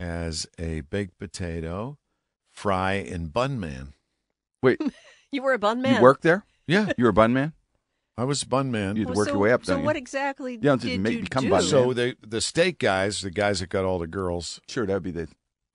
as 0.00 0.46
a 0.58 0.80
baked 0.82 1.18
potato, 1.18 1.98
fry, 2.52 2.94
and 2.94 3.32
bun 3.32 3.58
man. 3.60 3.94
Wait, 4.62 4.80
You 5.32 5.42
were 5.42 5.52
a 5.52 5.58
bun 5.58 5.82
man. 5.82 5.96
you 5.96 6.02
worked 6.02 6.22
there? 6.22 6.44
Yeah, 6.66 6.92
You 6.96 7.04
were 7.04 7.10
a 7.10 7.14
bun 7.14 7.32
man? 7.32 7.52
I 8.16 8.24
was 8.24 8.42
bun 8.44 8.70
man. 8.72 8.96
You 8.96 9.02
had 9.02 9.08
to 9.08 9.10
Well, 9.10 9.16
work 9.18 9.28
so, 9.28 9.32
your 9.34 9.42
way 9.42 9.52
up, 9.52 9.64
So 9.64 9.72
don't 9.74 9.80
you? 9.82 9.86
what 9.86 9.96
exactly 9.96 10.52
You 10.54 10.58
don't 10.58 10.82
have 10.82 10.90
did 10.90 11.00
make- 11.00 11.12
you 11.14 11.22
become 11.22 11.44
do? 11.44 11.50
bun 11.50 11.62
So 11.62 11.86
man. 11.88 11.94
they, 11.96 12.14
the 12.26 12.40
steak 12.40 12.78
guys, 12.78 13.20
the 13.20 13.30
guys 13.30 13.60
that 13.60 13.68
got 13.68 13.84
all 13.84 13.98
the 13.98 14.06
girls, 14.08 14.60
Sure, 14.68 14.86
that'd 14.86 15.02
be 15.02 15.10
the 15.12 15.28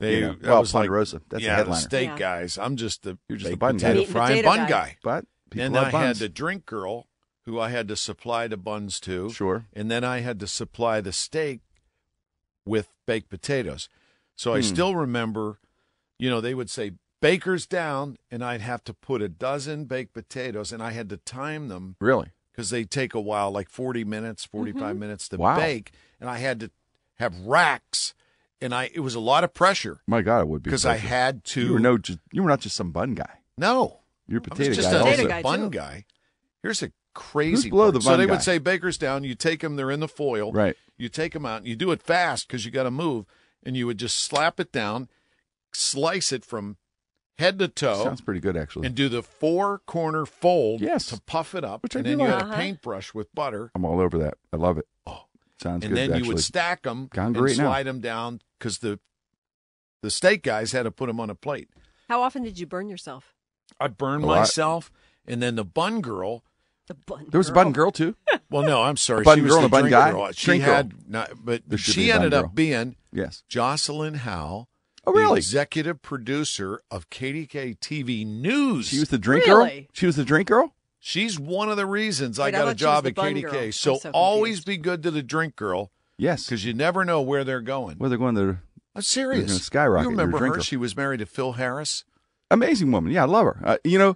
they 0.03 0.15
you 0.19 0.21
know, 0.21 0.35
well, 0.43 0.59
was 0.61 0.73
like, 0.73 0.87
Ponderosa. 0.87 1.21
That's 1.29 1.43
yeah, 1.43 1.51
the 1.51 1.55
headliner. 1.57 1.75
the 1.81 1.81
steak 1.87 2.07
Yeah. 2.09 2.17
guys. 2.17 2.57
I'm 2.57 2.75
just 2.75 3.03
the 3.03 3.17
You're 3.27 3.37
just 3.37 3.49
the 3.51 3.57
bun 3.57 3.77
guy. 3.77 3.87
potato 3.87 3.99
Meat 4.01 4.09
fry 4.09 4.27
potato 4.29 4.47
bun 4.49 4.57
guy. 4.59 4.67
guy. 4.69 4.97
but 5.03 5.25
people 5.49 5.63
Then 5.65 5.73
love 5.73 5.87
I 5.87 5.91
buns. 5.91 6.19
had 6.19 6.25
the 6.25 6.29
drink 6.29 6.65
girl, 6.65 7.07
who 7.45 7.59
I 7.59 7.69
had 7.69 7.87
to 7.89 7.95
supply 7.95 8.47
the 8.47 8.57
buns 8.57 8.99
to. 9.01 9.29
Sure. 9.31 9.65
and 9.73 9.89
then 9.91 10.03
I 10.03 10.19
had 10.19 10.39
to 10.41 10.47
supply 10.47 11.01
the 11.01 11.11
steak 11.11 11.61
with 12.65 12.89
baked 13.05 13.29
potatoes. 13.29 13.89
So 14.35 14.53
I 14.53 14.59
Hmm. 14.59 14.63
still 14.65 14.95
remember, 14.95 15.59
you 16.17 16.29
know, 16.29 16.41
they 16.41 16.53
would 16.53 16.69
say 16.69 16.93
baker's 17.21 17.65
down, 17.65 18.17
and 18.31 18.43
I'd 18.43 18.61
have 18.61 18.83
to 18.85 18.93
put 18.93 19.21
a 19.21 19.29
dozen 19.29 19.85
baked 19.85 20.13
potatoes, 20.13 20.71
and 20.71 20.81
I 20.81 20.91
had 20.91 21.09
to 21.09 21.17
time 21.17 21.67
them 21.67 21.95
Really? 21.99 22.31
because 22.51 22.69
they 22.69 22.83
take 22.83 23.13
a 23.13 23.21
while, 23.21 23.51
like 23.51 23.69
forty 23.69 24.03
minutes, 24.03 24.45
45 24.45 24.91
Mm-hmm. 24.91 24.99
minutes 24.99 25.27
to 25.29 25.37
Wow. 25.37 25.55
bake, 25.57 25.91
and 26.19 26.29
I 26.29 26.37
had 26.39 26.59
to 26.61 26.71
have 27.15 27.37
racks, 27.41 28.13
and 28.63 28.73
I 28.73 28.89
it 28.93 29.01
was 29.01 29.15
a 29.15 29.19
lot 29.19 29.43
of 29.43 29.53
pressure 29.53 30.01
My 30.07 30.21
God, 30.21 30.39
it 30.41 30.47
would 30.47 30.63
be. 30.63 30.69
because 30.69 30.85
I 30.85 30.97
had 30.97 31.43
to. 31.45 31.61
You 31.65 31.73
were 31.73 31.79
no, 31.79 31.97
just, 31.97 32.19
you 32.31 32.41
were 32.43 32.49
not 32.49 32.61
just 32.61 32.75
some 32.75 32.91
bun 32.91 33.13
guy. 33.13 33.39
no, 33.57 33.99
You're 34.27 34.39
a 34.39 34.43
I 34.43 34.49
was 34.49 34.57
potato 34.57 34.73
just 34.73 34.89
guy 34.91 34.95
a 34.97 34.99
also. 34.99 35.11
Potato 35.11 35.29
guy, 35.29 35.41
bun 35.41 35.59
too. 35.59 35.69
guy. 35.69 36.05
Here's 36.63 36.81
a 36.83 36.91
crazy 37.13 37.69
below 37.69 37.83
part. 37.91 37.93
the 37.95 38.01
so 38.01 38.17
they 38.17 38.25
guy? 38.25 38.31
would 38.31 38.41
say 38.41 38.57
baker's 38.57 38.97
down. 38.97 39.23
You 39.23 39.35
take 39.35 39.59
them; 39.61 39.75
they're 39.75 39.91
in 39.91 39.99
the 39.99 40.07
foil. 40.07 40.51
Right. 40.51 40.75
You 40.97 41.09
take 41.09 41.33
them 41.33 41.45
out 41.45 41.57
and 41.59 41.67
you 41.67 41.75
do 41.75 41.91
it 41.91 42.01
fast 42.01 42.47
because 42.47 42.65
you 42.65 42.71
got 42.71 42.83
to 42.83 42.91
move, 42.91 43.25
and 43.63 43.75
you 43.77 43.85
would 43.87 43.97
just 43.99 44.17
slap 44.17 44.59
it 44.59 44.71
down, 44.71 45.09
slice 45.73 46.31
it 46.31 46.45
from 46.45 46.77
head 47.39 47.57
to 47.59 47.67
toe, 47.67 48.03
Sounds 48.03 48.21
pretty 48.21 48.39
good, 48.39 48.55
actually. 48.55 48.85
and 48.87 48.95
do 48.95 49.09
the 49.09 49.23
four 49.23 49.79
corner 49.79 50.25
fold 50.25 50.81
Yes. 50.81 51.07
to 51.07 51.19
puff 51.21 51.55
it 51.55 51.63
up. 51.65 51.81
Which 51.83 51.95
and 51.95 52.03
do 52.03 52.11
then 52.11 52.19
you 52.19 52.25
like. 52.25 52.33
had 52.35 52.41
a 52.43 52.45
Uh-huh. 52.45 52.55
paintbrush 52.61 53.13
with 53.13 53.33
butter. 53.33 53.71
I'm 53.75 53.83
all 53.85 53.99
over 53.99 54.17
that. 54.19 54.35
I 54.53 54.57
love 54.57 54.77
it. 54.77 54.87
Oh. 55.07 55.23
Sounds 55.61 55.83
and 55.85 55.93
good, 55.93 55.97
then 55.97 56.11
actually. 56.11 56.23
you 56.23 56.27
would 56.33 56.43
stack 56.43 56.81
them 56.83 57.07
Gone 57.13 57.27
and 57.27 57.35
great 57.35 57.57
now. 57.57 57.65
slide 57.65 57.83
them 57.85 57.99
down 57.99 58.41
because 58.59 58.79
the 58.79 58.99
the 60.01 60.09
steak 60.11 60.43
guys 60.43 60.71
had 60.73 60.83
to 60.83 60.91
put 60.91 61.07
them 61.07 61.19
on 61.19 61.29
a 61.29 61.35
plate. 61.35 61.69
How 62.09 62.21
often 62.21 62.43
did 62.43 62.59
you 62.59 62.65
burn 62.65 62.89
yourself? 62.89 63.33
I 63.79 63.87
burned 63.87 64.23
A 64.23 64.27
lot. 64.27 64.39
myself, 64.39 64.91
and 65.25 65.41
then 65.41 65.55
the 65.55 65.63
bun 65.63 66.01
girl. 66.01 66.43
The 66.87 66.95
bun. 66.95 67.27
there 67.29 67.37
was 67.37 67.47
a 67.49 67.53
bun 67.53 67.71
girl, 67.71 67.91
too. 67.91 68.15
Well, 68.49 68.61
no, 68.63 68.83
I'm 68.83 68.97
sorry. 68.97 69.21
A 69.21 69.23
bun 69.23 69.37
she 69.37 69.41
was 69.41 69.51
girl 69.51 69.61
the 69.61 69.65
and 69.65 69.73
a 69.73 69.81
bun 69.81 69.89
guy? 69.89 70.11
Girl. 70.11 70.31
She 70.33 70.45
Drink 70.45 70.65
girl. 70.65 70.75
had 70.75 71.09
not, 71.09 71.31
but 71.43 71.63
There 71.65 71.77
she 71.79 72.01
be 72.01 72.09
a 72.11 72.13
bun 72.13 72.23
ended 72.25 72.31
girl. 72.39 72.45
up 72.49 72.53
being 72.55 72.95
Yes. 73.11 73.43
Jocelyn 73.49 74.13
Howe. 74.15 74.67
Oh, 75.05 75.11
the 75.11 75.17
really? 75.19 75.37
executive 75.37 76.03
producer 76.03 76.81
of 76.91 77.09
KDK 77.09 77.79
TV 77.79 78.27
News. 78.27 78.87
She 78.89 78.99
was 78.99 79.09
the 79.09 79.17
drink 79.17 79.45
girl? 79.45 79.57
Really? 79.65 79.87
She 79.93 80.05
was 80.05 80.17
the 80.17 80.23
drink 80.25 80.49
girl? 80.49 80.75
She's 81.05 81.37
one 81.37 81.67
of 81.67 81.75
the 81.75 81.85
reasons 81.85 82.39
I 82.39 82.45
Wait, 82.45 82.55
I 82.55 82.57
got 82.59 82.61
a 82.61 82.65
thought 82.67 82.79
she 82.79 82.85
was 82.85 82.93
job 83.03 83.07
at 83.07 83.13
KDK. 83.15 83.51
girl. 83.51 83.71
So, 83.73 83.97
so 83.97 84.09
always 84.11 84.63
be 84.63 84.77
good 84.77 85.03
to 85.03 85.11
the 85.11 85.21
drink 85.21 85.57
girl 85.57 85.91
Yes. 86.17 86.45
because 86.45 86.63
you 86.63 86.73
never 86.73 87.03
know 87.03 87.21
where 87.21 87.43
they're 87.43 87.59
going. 87.59 87.97
Where 87.97 88.07
they're 88.09 88.17
going 88.17 88.35
to. 88.35 88.59
I'm 88.95 89.01
serious. 89.01 89.47
gonna 89.47 89.59
skyrocket 89.59 90.05
You 90.05 90.11
remember 90.11 90.37
her? 90.37 90.49
girl. 90.51 90.61
She 90.63 90.77
was 90.77 90.95
married 90.95 91.17
to 91.19 91.25
Phil 91.25 91.53
Harris. 91.53 92.05
Amazing 92.49 92.89
woman. 92.93 93.11
Yeah, 93.11 93.23
I 93.23 93.25
love 93.25 93.47
her. 93.47 93.57
Uh, 93.65 93.77
you 93.83 93.99
know, 93.99 94.15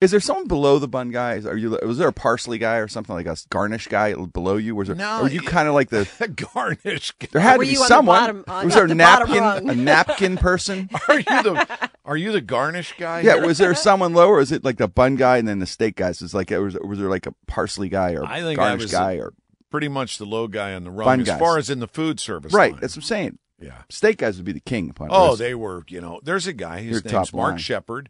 is 0.00 0.12
there 0.12 0.20
someone 0.20 0.46
below 0.46 0.78
the 0.78 0.86
bun 0.86 1.10
guy? 1.10 1.34
Is- 1.34 1.46
Are 1.46 1.56
you? 1.56 1.76
Was 1.82 1.98
there 1.98 2.06
a 2.08 2.12
parsley 2.12 2.58
guy 2.58 2.76
or 2.76 2.86
something 2.88 3.14
like 3.14 3.26
a 3.26 3.36
garnish 3.50 3.88
guy 3.88 4.14
below 4.14 4.56
you? 4.56 4.74
Was 4.76 4.86
there? 4.88 4.96
No, 4.96 5.20
Or 5.20 5.22
are 5.24 5.28
you 5.28 5.40
kind 5.40 5.66
of 5.68 5.74
like 5.74 5.90
the? 5.90 6.06
Garnish. 6.54 7.12
Guy. 7.18 7.28
There 7.32 7.42
had 7.42 7.58
Were 7.58 7.64
to 7.64 7.68
be 7.68 7.72
you 7.74 7.78
the 7.80 7.86
someone. 7.86 8.20
bottom- 8.20 8.44
on 8.46 8.64
was 8.66 8.74
there 8.74 8.84
a 8.84 8.88
the 8.88 8.94
bottom 8.94 9.30
napkin? 9.30 9.70
A 9.70 9.74
napkin 9.74 10.36
person? 10.36 10.88
Are 11.08 11.18
you 11.18 11.24
the 11.42 11.88
Are 12.04 12.16
you 12.16 12.32
the 12.32 12.40
garnish 12.40 12.94
guy? 12.98 13.20
yeah. 13.20 13.34
here? 13.34 13.46
Was 13.46 13.58
there 13.58 13.74
someone 13.74 14.14
lower? 14.14 14.34
Or 14.36 14.40
is 14.40 14.52
it 14.52 14.64
like 14.64 14.76
the 14.78 14.88
bun 14.88 15.16
guy 15.16 15.38
and 15.38 15.48
then 15.48 15.58
the 15.58 15.66
steak 15.66 15.96
guys? 15.96 16.22
Is 16.22 16.32
like 16.34 16.50
was, 16.50 16.76
was 16.78 16.98
there 16.98 17.08
like 17.10 17.26
a 17.26 17.34
parsley 17.46 17.88
guy 17.88 18.12
or 18.14 18.24
I 18.24 18.40
think 18.40 18.58
I 18.58 18.68
garnish 18.68 18.82
was 18.84 18.92
guy 18.92 19.16
the 19.16 19.22
or 19.22 19.34
pretty 19.70 19.88
much 19.88 20.18
the 20.18 20.24
low 20.26 20.46
guy 20.48 20.74
on 20.74 20.84
the 20.84 20.90
rung 20.90 21.04
Bun 21.06 21.20
as 21.22 21.26
guys. 21.26 21.38
far 21.40 21.58
as 21.58 21.68
in 21.70 21.80
the 21.80 21.88
food 21.88 22.20
service. 22.20 22.52
right? 22.52 22.72
line. 22.72 22.80
That's 22.80 22.94
what 22.96 23.02
I'm 23.02 23.06
saying. 23.08 23.38
yeah. 23.60 23.82
Steak 23.90 24.18
guys 24.18 24.36
would 24.36 24.46
be 24.46 24.52
the 24.52 24.60
king. 24.60 24.90
Upon 24.90 25.08
Oh, 25.10 25.28
roast. 25.30 25.38
they 25.40 25.54
were. 25.54 25.82
You 25.88 26.00
know, 26.00 26.20
there's 26.22 26.46
a 26.46 26.52
guy. 26.52 26.80
His 26.82 27.02
You're 27.02 27.12
name's 27.12 27.32
Mark 27.34 27.50
line. 27.50 27.58
Shepard. 27.58 28.08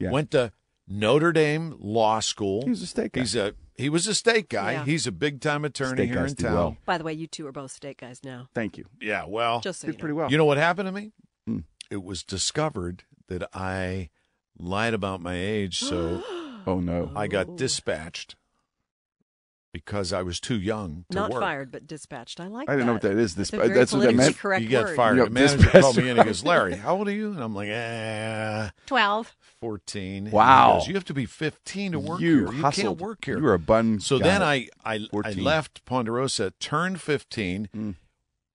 Yeah. 0.00 0.10
Went 0.10 0.32
to 0.32 0.52
Notre 0.88 1.32
Dame 1.32 1.76
Law 1.78 2.20
School. 2.20 2.64
He's 2.66 2.82
a 2.82 2.86
state 2.86 3.12
guy. 3.12 3.20
He's 3.20 3.36
a 3.36 3.54
he 3.76 3.88
was 3.88 4.06
a 4.06 4.14
state 4.14 4.48
guy. 4.48 4.72
Yeah. 4.72 4.84
He's 4.84 5.06
a 5.06 5.12
big 5.12 5.40
time 5.40 5.64
attorney 5.64 5.96
Steak 5.98 6.08
here 6.08 6.18
guys 6.18 6.30
in 6.32 6.36
town. 6.36 6.54
well. 6.54 6.76
By 6.84 6.98
the 6.98 7.04
way, 7.04 7.12
you 7.12 7.26
two 7.26 7.46
are 7.46 7.52
both 7.52 7.70
state 7.70 7.98
guys 7.98 8.20
now. 8.24 8.48
Thank 8.54 8.76
you. 8.76 8.86
Yeah, 9.00 9.24
well, 9.26 9.60
Just 9.60 9.80
so 9.80 9.86
Did 9.86 9.92
you 9.94 9.98
know. 9.98 10.00
pretty 10.00 10.12
well. 10.14 10.30
you 10.30 10.36
know 10.38 10.44
what 10.44 10.58
happened 10.58 10.86
to 10.88 10.92
me? 10.92 11.12
Hmm. 11.46 11.58
It 11.90 12.02
was 12.02 12.22
discovered 12.24 13.04
that 13.28 13.48
I 13.54 14.10
lied 14.58 14.94
about 14.94 15.20
my 15.20 15.36
age, 15.36 15.78
so 15.78 16.22
oh 16.66 16.80
no. 16.80 17.12
I 17.14 17.28
got 17.28 17.56
dispatched 17.56 18.34
because 19.72 20.12
I 20.12 20.22
was 20.22 20.40
too 20.40 20.58
young 20.58 21.04
to 21.10 21.16
Not 21.16 21.30
work. 21.30 21.40
fired, 21.42 21.70
but 21.70 21.86
dispatched. 21.86 22.40
I 22.40 22.46
like 22.48 22.66
that. 22.66 22.72
I 22.72 22.76
didn't 22.76 22.86
know 22.86 22.92
what 22.94 23.02
that. 23.02 23.08
that 23.14 23.18
is. 23.18 23.34
This, 23.34 23.50
That's, 23.50 23.62
a 23.62 23.66
very 23.66 23.78
that's 23.78 23.92
what 23.92 24.02
that 24.02 24.14
meant. 24.14 24.38
correct 24.38 24.62
You 24.62 24.68
get 24.68 24.84
word. 24.84 24.96
fired. 24.96 25.16
Yep, 25.18 25.26
the 25.26 25.30
manager 25.32 25.56
dispatched. 25.56 25.82
called 25.82 25.96
me 25.98 26.08
in. 26.08 26.16
He 26.16 26.24
goes, 26.24 26.44
"Larry, 26.44 26.74
how 26.76 26.96
old 26.96 27.08
are 27.08 27.12
you?" 27.12 27.32
And 27.32 27.40
I'm 27.42 27.54
like, 27.54 27.68
"Eh, 27.68 28.70
12. 28.86 29.36
14." 29.60 30.24
And 30.24 30.32
Wow. 30.32 30.72
He 30.74 30.78
goes, 30.78 30.88
you 30.88 30.94
have 30.94 31.04
to 31.06 31.14
be 31.14 31.26
15 31.26 31.92
to 31.92 31.98
work 32.00 32.20
you 32.20 32.38
here. 32.46 32.52
You 32.54 32.62
hustled. 32.62 32.86
can't 32.86 32.98
work 33.00 33.24
here. 33.24 33.36
You 33.38 33.42
were 33.44 33.54
a 33.54 33.58
bun. 33.58 34.00
So 34.00 34.18
guy. 34.18 34.24
then 34.28 34.42
I 34.42 34.68
I, 34.84 35.06
I 35.24 35.32
left 35.32 35.84
Ponderosa, 35.84 36.52
turned 36.60 37.00
15, 37.00 37.68
Mm. 37.76 37.94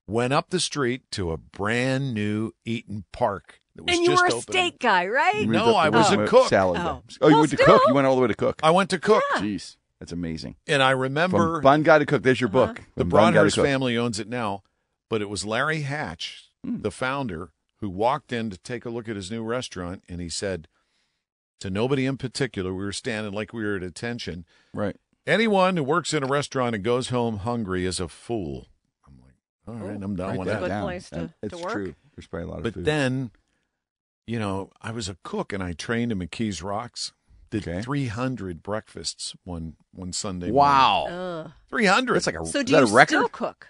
went 0.08 0.34
up 0.34 0.50
the 0.50 0.60
street 0.60 1.04
to 1.12 1.32
a 1.32 1.38
brand 1.38 2.14
new 2.14 2.52
Eat'n 2.66 3.04
Park 3.12 3.60
that 3.76 3.84
was 3.86 3.96
And 3.96 4.04
you 4.04 4.12
just 4.12 4.22
were 4.24 4.28
a 4.28 4.34
opening. 4.34 4.42
steak 4.42 4.80
guy, 4.80 5.08
right? 5.08 5.48
No, 5.48 5.76
I 5.76 5.90
was 5.90 6.10
where 6.12 6.26
a 6.26 6.28
cook. 6.28 6.48
Salad 6.50 6.80
Oh. 6.82 7.04
Oh, 7.22 7.28
you 7.28 7.34
Well, 7.34 7.40
went 7.42 7.52
to 7.52 7.58
cook. 7.58 7.82
You 7.88 7.94
went 7.94 8.08
all 8.08 8.16
the 8.16 8.22
way 8.22 8.28
to 8.28 8.36
cook. 8.36 8.60
I 8.64 8.72
went 8.72 8.90
to 8.92 9.00
cook, 9.00 9.24
Jeez, 9.38 9.78
that's 10.04 10.12
amazing. 10.12 10.56
and 10.68 10.84
I 10.84 10.92
remember 10.92 11.56
From 11.56 11.62
bun 11.64 11.84
guy 11.84 12.00
to 12.00 12.06
cook. 12.06 12.24
There's 12.24 12.42
your 12.42 12.50
Uh-huh. 12.50 12.68
book. 12.68 12.82
the 12.96 13.04
From 13.04 13.10
bun 13.10 13.34
guy 13.34 13.40
Broadhurst 13.40 13.56
family 13.56 13.98
owns 13.98 14.20
it 14.20 14.28
now, 14.28 14.64
but 15.10 15.22
it 15.22 15.30
was 15.30 15.46
Larry 15.46 15.82
Hatch, 15.82 16.50
Hmm. 16.64 16.82
the 16.82 16.92
founder, 16.92 17.52
who 17.78 17.90
walked 17.90 18.32
in 18.34 18.50
to 18.50 18.58
take 18.58 18.84
a 18.86 18.90
look 18.90 19.08
at 19.08 19.16
his 19.16 19.32
new 19.32 19.44
restaurant, 19.44 20.04
and 20.10 20.20
he 20.20 20.28
said 20.30 20.68
to 21.62 21.70
nobody 21.70 22.06
in 22.06 22.18
particular, 22.18 22.74
we 22.74 22.84
were 22.84 22.92
standing 22.92 23.32
like 23.34 23.54
we 23.54 23.64
were 23.64 23.78
at 23.78 23.84
attention. 23.84 24.46
Right. 24.74 24.98
Anyone 25.26 25.78
who 25.78 25.84
works 25.84 26.14
in 26.14 26.22
a 26.24 26.28
restaurant 26.28 26.76
and 26.76 26.84
goes 26.84 27.08
home 27.10 27.38
hungry 27.38 27.86
is 27.86 28.02
a 28.02 28.10
fool. 28.10 28.68
I'm 29.08 29.18
like, 29.22 29.36
all 29.68 29.76
right, 29.76 29.98
Oh, 30.02 30.04
I'm 30.04 30.16
down 30.18 30.30
Write 30.32 30.40
with 30.40 30.48
that 30.50 30.54
that. 30.56 30.60
Good 30.62 30.68
down. 30.68 30.84
place 30.84 31.10
to- 31.12 31.16
That- 31.16 31.28
to 31.50 31.56
it's 31.56 31.56
work. 31.64 31.72
true. 31.74 31.96
There's 32.16 32.28
probably 32.28 32.48
a 32.48 32.52
lot 32.52 32.58
of 32.58 32.64
But 32.64 32.74
food. 32.74 32.86
then, 32.86 33.32
you 34.28 34.38
know, 34.40 34.70
I 34.82 34.92
was 34.92 35.08
a 35.08 35.16
cook 35.24 35.54
and 35.54 35.64
I 35.64 35.72
trained 35.74 36.12
in 36.12 36.20
McKees 36.20 36.62
Rocks. 36.62 37.14
Did 37.54 37.68
Okay. 37.68 37.82
300 37.84 38.64
breakfasts 38.64 39.36
one 39.44 39.76
one 39.94 40.12
Sunday. 40.12 40.50
wow, 40.52 41.06
Ugh. 41.46 41.52
300. 41.70 42.16
that's 42.16 42.26
like 42.26 42.36
a 42.40 42.46
So 42.46 42.64
do 42.64 42.72
that 42.74 42.80
you 42.82 42.88
a 42.88 42.92
record? 42.92 43.08
still 43.08 43.30
cook? 43.30 43.68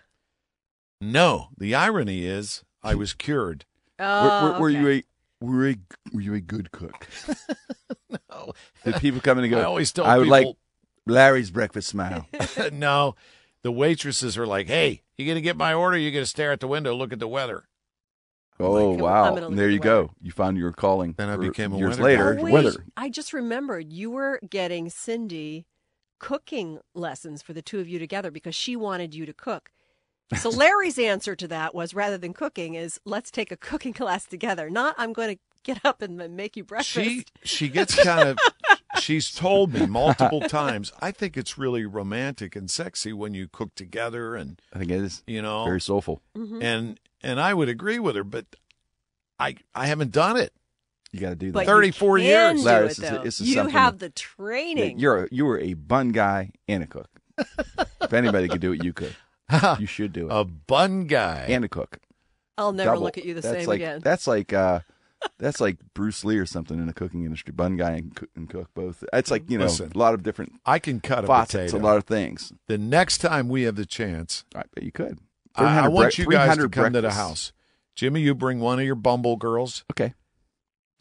no, 1.01 1.49
the 1.57 1.75
irony 1.75 2.25
is 2.25 2.63
I 2.81 2.95
was 2.95 3.13
cured. 3.13 3.65
Oh, 3.99 4.23
were, 4.23 4.29
Oh, 4.31 4.53
were, 4.53 4.59
were 4.61 4.69
you 4.69 4.87
okay. 4.87 5.03
a 5.41 5.45
were, 5.45 5.69
a 5.69 5.75
were 6.13 6.21
you 6.21 6.33
a 6.33 6.39
good 6.41 6.71
cook? 6.71 7.07
no. 8.29 8.53
Did 8.85 8.95
people 8.95 9.19
come 9.21 9.37
in 9.39 9.43
and 9.45 9.51
go? 9.51 9.59
I 9.59 9.63
always 9.63 9.91
tell 9.91 10.05
I 10.05 10.17
would 10.17 10.27
like 10.27 10.47
Larry's 11.05 11.51
breakfast 11.51 11.89
smile. 11.89 12.27
no. 12.71 13.15
The 13.63 13.71
waitresses 13.71 14.37
are 14.37 14.47
like, 14.47 14.67
"Hey, 14.67 15.01
you 15.17 15.25
gonna 15.27 15.41
get 15.41 15.55
my 15.57 15.73
order? 15.73 15.97
You 15.97 16.11
gonna 16.11 16.25
stare 16.25 16.51
at 16.51 16.59
the 16.61 16.67
window, 16.67 16.93
look 16.95 17.11
at 17.13 17.19
the 17.19 17.27
weather." 17.27 17.65
Oh 18.63 18.93
I'm 18.93 18.99
wow! 18.99 19.23
gonna 19.29 19.41
look 19.41 19.49
And 19.51 19.59
there 19.59 19.69
you 19.69 19.79
the 19.79 19.83
go. 19.83 20.11
You 20.21 20.31
found 20.31 20.57
your 20.57 20.71
calling. 20.71 21.13
Then 21.17 21.29
I 21.29 21.37
became 21.37 21.73
a 21.73 21.77
years 21.77 21.99
weather 21.99 22.03
later. 22.03 22.37
Oh, 22.39 22.43
wait. 22.43 22.53
weather. 22.53 22.85
I 22.97 23.09
just 23.09 23.33
remembered 23.33 23.91
you 23.91 24.11
were 24.11 24.39
getting 24.49 24.89
Cindy 24.89 25.65
cooking 26.19 26.79
lessons 26.93 27.41
for 27.41 27.53
the 27.53 27.61
two 27.61 27.79
of 27.79 27.87
you 27.89 27.99
together 27.99 28.31
because 28.31 28.55
she 28.55 28.75
wanted 28.75 29.13
you 29.13 29.25
to 29.25 29.33
cook. 29.33 29.71
So 30.37 30.49
Larry's 30.51 30.97
answer 30.97 31.35
to 31.35 31.47
that 31.49 31.75
was 31.75 31.93
rather 31.93 32.17
than 32.17 32.33
cooking 32.33 32.75
is 32.75 32.99
let's 33.05 33.29
take 33.29 33.51
a 33.51 33.57
cooking 33.57 33.93
class 34.01 34.25
together. 34.25 34.69
Not 34.69 34.95
I'm 34.97 35.13
going 35.13 35.35
to 35.35 35.41
get 35.63 35.85
up 35.85 36.01
and 36.01 36.17
make 36.35 36.55
you 36.57 36.63
breakfast. 36.63 36.91
She 36.91 37.25
she 37.43 37.67
gets 37.69 37.95
kind 38.01 38.29
of. 38.29 38.37
She's 38.99 39.31
told 39.31 39.73
me 39.73 39.87
multiple 39.87 40.39
times. 40.41 40.93
I 41.01 41.09
think 41.11 41.35
it's 41.35 41.57
really 41.57 41.83
romantic 41.83 42.55
and 42.55 42.69
sexy 42.69 43.11
when 43.11 43.33
you 43.33 43.47
cook 43.51 43.73
together, 43.75 44.35
and 44.35 44.61
I 44.71 44.77
think 44.77 44.91
it 44.91 45.01
is 45.01 45.23
you 45.25 45.41
know, 45.41 45.65
very 45.65 45.81
soulful. 45.81 46.21
Mhm. 46.37 46.61
and 46.63 46.99
and 47.23 47.39
I 47.39 47.53
would 47.53 47.69
agree 47.69 47.99
with 47.99 48.15
her, 48.15 48.23
but 48.23 48.45
I 49.39 49.55
I 49.73 49.87
haven't 49.87 50.11
done 50.11 50.37
it. 50.37 50.53
You 51.11 51.19
got 51.19 51.29
to 51.29 51.35
do 51.35 51.51
But 51.51 51.65
that. 51.67 51.71
you 51.71 51.75
34 51.77 52.17
can 52.17 52.25
years. 52.25 52.59
do 52.61 52.65
Larry, 52.65 52.85
it, 52.85 52.87
this 52.89 52.99
is- 52.99 53.09
though. 53.09 53.23
this 53.23 53.41
is 53.41 53.49
you 53.49 53.67
have 53.67 53.99
the 53.99 54.07
Yeah, 54.07 54.11
training. 54.15 54.99
you're 54.99 55.25
a, 55.25 55.27
you 55.31 55.45
were 55.45 55.59
a 55.59 55.73
bun 55.75 56.09
guy 56.09 56.51
and 56.67 56.83
a 56.83 56.87
cook. 56.87 57.09
if 58.01 58.13
anybody 58.13 58.47
could 58.47 58.61
do 58.61 58.71
it, 58.73 58.83
you 58.83 58.93
could. 58.93 59.15
You 59.79 59.85
should 59.85 60.13
do 60.13 60.27
it. 60.27 60.31
a 60.33 60.43
bun 60.43 61.05
guy. 61.05 61.45
and 61.49 61.63
a 61.63 61.69
cook. 61.69 61.99
I'll 62.57 62.71
never 62.71 62.91
Double. 62.91 63.03
look 63.03 63.17
at 63.19 63.25
you 63.25 63.35
the 63.35 63.41
that's 63.41 63.59
same 63.59 63.67
like, 63.67 63.75
again. 63.81 63.99
That's 64.03 64.25
like 64.25 64.51
uh, 64.53 64.79
that's 65.37 65.61
like 65.61 65.77
Bruce 65.93 66.23
Lee 66.25 66.37
or 66.37 66.45
something 66.47 66.79
in 66.79 66.87
the 66.87 66.93
cooking 66.93 67.23
industry. 67.25 67.51
Bun 67.51 67.75
guy 67.77 67.91
and 67.91 68.15
cook, 68.15 68.29
and 68.35 68.49
cook 68.49 68.69
both. 68.73 69.03
It's 69.13 69.29
like 69.29 69.49
you 69.51 69.57
know 69.59 69.65
Listen, 69.65 69.91
a 69.93 69.97
lot 69.97 70.15
of 70.15 70.23
different 70.23 70.53
I 70.65 70.79
can 70.79 70.99
cut 71.01 71.23
a 71.23 71.27
facets, 71.27 71.71
potato. 71.71 71.77
a 71.77 71.85
lot 71.85 71.97
of 71.97 72.05
things. 72.05 72.51
the 72.67 72.77
next 72.79 73.19
time 73.19 73.47
we 73.49 73.63
have 73.63 73.75
the 73.75 73.85
chance, 73.85 74.43
I 74.55 74.63
bet 74.73 74.83
you 74.83 74.91
could. 74.91 75.19
I, 75.55 75.85
I 75.85 75.87
want 75.87 76.15
bre- 76.15 76.21
you 76.21 76.27
guys 76.29 76.49
to 76.49 76.55
300 76.67 76.71
come 76.71 76.93
to 76.93 77.01
the 77.01 77.11
house. 77.11 77.53
Jimmy, 77.95 78.21
you 78.21 78.33
bring 78.33 78.59
one 78.59 78.79
of 78.79 78.85
your 78.85 78.95
Bumble 78.95 79.35
girls. 79.35 79.85
Okay. 79.91 80.13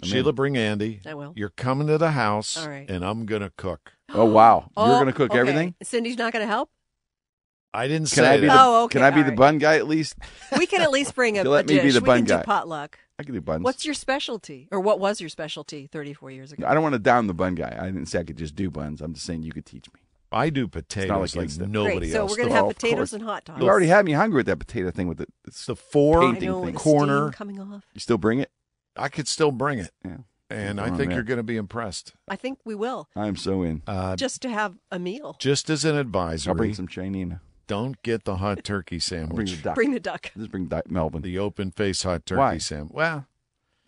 I'm 0.03 0.09
Sheila, 0.09 0.31
in. 0.31 0.35
bring 0.35 0.57
Andy. 0.57 1.01
I 1.07 1.15
will. 1.15 1.33
You're 1.37 1.51
coming 1.51 1.87
to 1.87 1.97
the 1.99 2.11
house, 2.11 2.57
All 2.63 2.69
right. 2.69 2.89
and 2.91 3.05
I'm 3.05 3.25
gonna 3.27 3.53
cook. 3.57 3.93
Oh 4.15 4.27
wow! 4.27 4.69
Oh, 4.77 4.87
You're 4.91 4.99
gonna 4.99 5.11
oh, 5.11 5.15
cook 5.15 5.31
okay. 5.31 5.41
everything. 5.41 5.75
Cindy's 5.83 6.19
not 6.19 6.35
going 6.35 6.43
to 6.43 6.47
help. 6.47 6.69
I 7.73 7.89
didn't 7.89 8.11
Can 8.11 8.25
say 8.25 8.29
I 8.29 8.37
be 8.37 8.47
that. 8.47 8.53
the 8.55 8.61
Oh, 8.61 8.85
okay, 8.85 8.99
Can 8.99 9.03
I 9.07 9.11
be 9.11 9.21
all 9.21 9.25
the 9.25 9.31
right. 9.31 9.39
bun 9.39 9.57
guy 9.57 9.77
at 9.77 9.89
least? 9.89 10.17
We 10.59 10.67
can 10.67 10.83
at 10.83 10.91
least 10.91 11.15
bring 11.15 11.39
a, 11.39 11.45
You 11.45 11.49
let 11.49 11.65
a 11.65 11.69
me 11.69 11.77
be 11.79 11.83
dish. 11.85 11.95
the 11.95 12.01
we 12.01 12.07
bun 12.07 12.19
can 12.19 12.25
guy. 12.27 12.37
do 12.41 12.45
potluck. 12.45 12.99
I 13.19 13.23
can 13.23 13.33
do 13.33 13.41
buns. 13.41 13.65
What's 13.65 13.87
your 13.87 13.95
specialty, 13.95 14.69
or 14.71 14.81
what 14.81 15.01
was 15.01 15.19
your 15.19 15.31
specialty 15.31 15.87
34 15.87 16.31
years 16.31 16.53
ago? 16.53 16.67
I 16.67 16.75
don't 16.75 16.83
want 16.83 16.93
to 16.93 16.99
down 16.99 17.27
the 17.27 17.33
bun 17.33 17.55
guy. 17.55 17.75
I 17.81 17.87
didn't 17.87 18.05
say 18.07 18.19
I 18.21 18.25
could 18.25 18.37
just 18.37 18.55
do 18.55 18.69
buns. 18.71 19.01
I'm 19.01 19.15
just 19.15 19.25
saying 19.25 19.45
you 19.45 19.53
could 19.53 19.65
teach 19.65 19.87
me. 19.95 20.01
I 20.33 20.51
do 20.51 20.69
potatoes 20.69 21.37
like 21.37 21.51
like, 21.59 21.69
nobody 21.69 21.99
Great. 21.99 22.13
So 22.13 22.23
we're 22.27 22.37
going 22.37 22.49
to 22.49 22.55
does. 22.55 22.55
have 22.55 22.65
Oh, 22.65 22.69
potatoes 22.69 23.13
and 23.13 23.23
hot 23.23 23.45
dogs. 23.45 23.61
You 23.63 23.69
already 23.69 23.87
had 23.87 24.05
me 24.05 24.13
hungry 24.13 24.39
with 24.39 24.47
that 24.47 24.59
potato 24.59 24.91
thing 24.91 25.09
with 25.09 25.19
the. 25.19 25.27
It's, 25.47 25.67
the 25.67 25.77
four 25.77 26.23
I 26.23 26.33
know, 26.33 26.65
thing. 26.65 26.73
the 26.75 26.79
corner. 26.79 27.29
steam 27.29 27.33
coming 27.33 27.61
off. 27.61 27.85
you 27.95 28.01
still 28.01 28.19
bring 28.19 28.39
it? 28.41 28.51
I 28.97 29.09
could 29.09 29.27
still 29.29 29.53
bring 29.53 29.79
it, 29.79 29.91
Yeah. 30.05 30.19
and 30.51 30.81
I 30.81 30.89
think 30.89 31.09
man. 31.09 31.11
you're 31.13 31.23
going 31.23 31.39
to 31.39 31.43
be 31.43 31.57
impressed. 31.57 32.13
I 32.29 32.37
think 32.37 32.59
we 32.65 32.75
will 32.75 33.09
I 33.17 33.27
am 33.27 33.37
so 33.37 33.63
in. 33.63 33.83
Uh, 33.87 34.17
just 34.17 34.43
to 34.43 34.51
have 34.51 34.77
a 34.91 34.99
meal. 34.99 35.37
just 35.39 35.71
as 35.71 35.85
an 35.87 35.95
I'll 35.95 36.01
advisory, 36.03 36.55
bring 36.55 36.75
some 36.75 36.89
Chinese. 36.89 37.33
don't 37.67 38.01
get 38.03 38.25
the 38.25 38.37
hot 38.37 38.65
turkey 38.65 38.97
I'll 38.97 39.27
bring 39.29 39.47
the 39.47 39.53
sandwich, 39.53 39.63
duck. 39.63 39.75
Bring 39.77 39.93
the 39.93 40.01
duck. 40.01 40.31
Just 40.37 40.51
bring 40.51 40.67
di- 40.67 40.83
Melvin. 40.89 41.23
the 41.23 41.39
open 41.39 41.71
face 41.71 42.03
hot 42.03 42.27
turkey 42.27 42.39
Why? 42.39 42.59
sandwich. 42.59 42.93
Well, 42.93 43.27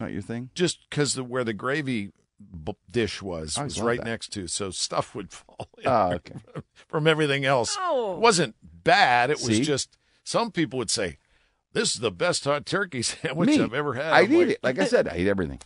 Not 0.00 0.12
your 0.12 0.22
thing. 0.22 0.48
just 0.54 0.88
because 0.88 1.12
the, 1.14 1.22
where 1.24 1.44
the 1.44 1.52
gravy 1.52 2.12
b- 2.64 2.76
dish 2.90 3.22
was 3.22 3.56
I 3.58 3.64
was 3.64 3.80
right 3.80 3.98
that. 3.98 4.06
next 4.06 4.32
to, 4.34 4.46
so 4.46 4.70
stuff 4.70 5.14
would 5.14 5.30
fall 5.32 5.68
in 5.78 5.86
Oh, 5.86 6.12
okay. 6.14 6.34
from 6.88 7.06
everything 7.06 7.44
else. 7.44 7.76
Oh. 7.78 8.14
It 8.14 8.20
wasn't 8.20 8.54
bad. 8.62 9.30
It 9.30 9.40
was 9.46 9.60
just 9.60 9.96
some 10.24 10.50
people 10.50 10.78
would 10.78 10.90
say, 10.90 11.18
"This 11.72 11.94
is 11.94 12.00
the 12.00 12.10
best 12.10 12.44
hot 12.44 12.66
turkey 12.66 13.02
sandwich 13.02 13.48
Me. 13.50 13.60
I've 13.60 13.74
ever 13.74 13.94
had." 13.94 14.12
I 14.12 14.20
I'm 14.20 14.32
eat 14.32 14.38
like, 14.38 14.48
it. 14.48 14.58
Like 14.62 14.78
I 14.78 14.84
said, 14.86 15.08
I 15.08 15.16
eat 15.18 15.28
everything. 15.28 15.60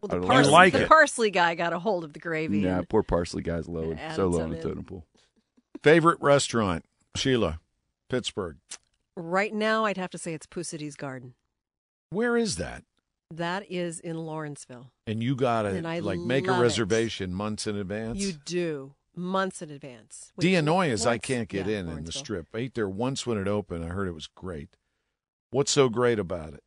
Well, 0.00 0.10
I 0.10 0.14
the 0.14 0.20
don't 0.20 0.26
parsley, 0.30 0.52
like 0.52 0.72
the 0.72 0.82
it. 0.82 0.88
parsley 0.88 1.30
guy 1.30 1.54
got 1.54 1.72
a 1.72 1.78
hold 1.78 2.02
of 2.04 2.12
the 2.12 2.18
gravy. 2.18 2.60
Yeah, 2.60 2.78
and 2.78 2.88
poor 2.88 3.02
parsley 3.04 3.42
guy's 3.42 3.68
low, 3.68 3.94
so 4.16 4.26
low 4.28 4.38
some 4.38 4.42
on 4.44 4.50
the 4.50 4.60
totem 4.60 4.84
pole. 4.84 5.06
Favorite 5.82 6.18
restaurant, 6.20 6.84
Sheila, 7.16 7.60
Pittsburgh. 8.08 8.56
Right 9.16 9.52
now, 9.54 9.84
I'd 9.84 9.96
have 9.98 10.10
to 10.10 10.18
say 10.18 10.32
it's 10.34 10.46
Pusadee's 10.46 10.96
Garden. 10.96 11.34
Where 12.10 12.36
is 12.36 12.56
that? 12.56 12.82
That 13.36 13.70
is 13.70 14.00
in 14.00 14.16
Lawrenceville. 14.16 14.90
And 15.06 15.22
you 15.22 15.34
gotta 15.34 15.70
like 16.02 16.20
make 16.20 16.46
a 16.46 16.52
love 16.52 16.60
it. 16.60 16.62
reservation 16.62 17.34
months 17.34 17.66
in 17.66 17.76
advance. 17.76 18.18
You 18.18 18.32
do 18.32 18.94
months 19.16 19.62
in 19.62 19.70
advance. 19.70 20.32
Wait, 20.36 20.46
DiAnoia 20.46 20.90
is 20.90 21.06
I 21.06 21.18
can't 21.18 21.48
get 21.48 21.66
yeah, 21.66 21.78
in 21.78 21.88
in 21.88 22.04
the 22.04 22.12
strip. 22.12 22.48
I 22.54 22.58
ate 22.58 22.74
there 22.74 22.88
once 22.88 23.26
when 23.26 23.38
it 23.38 23.48
opened. 23.48 23.84
I 23.84 23.88
heard 23.88 24.08
it 24.08 24.14
was 24.14 24.26
great. 24.26 24.76
What's 25.50 25.72
so 25.72 25.88
great 25.88 26.18
about 26.18 26.54
it? 26.54 26.62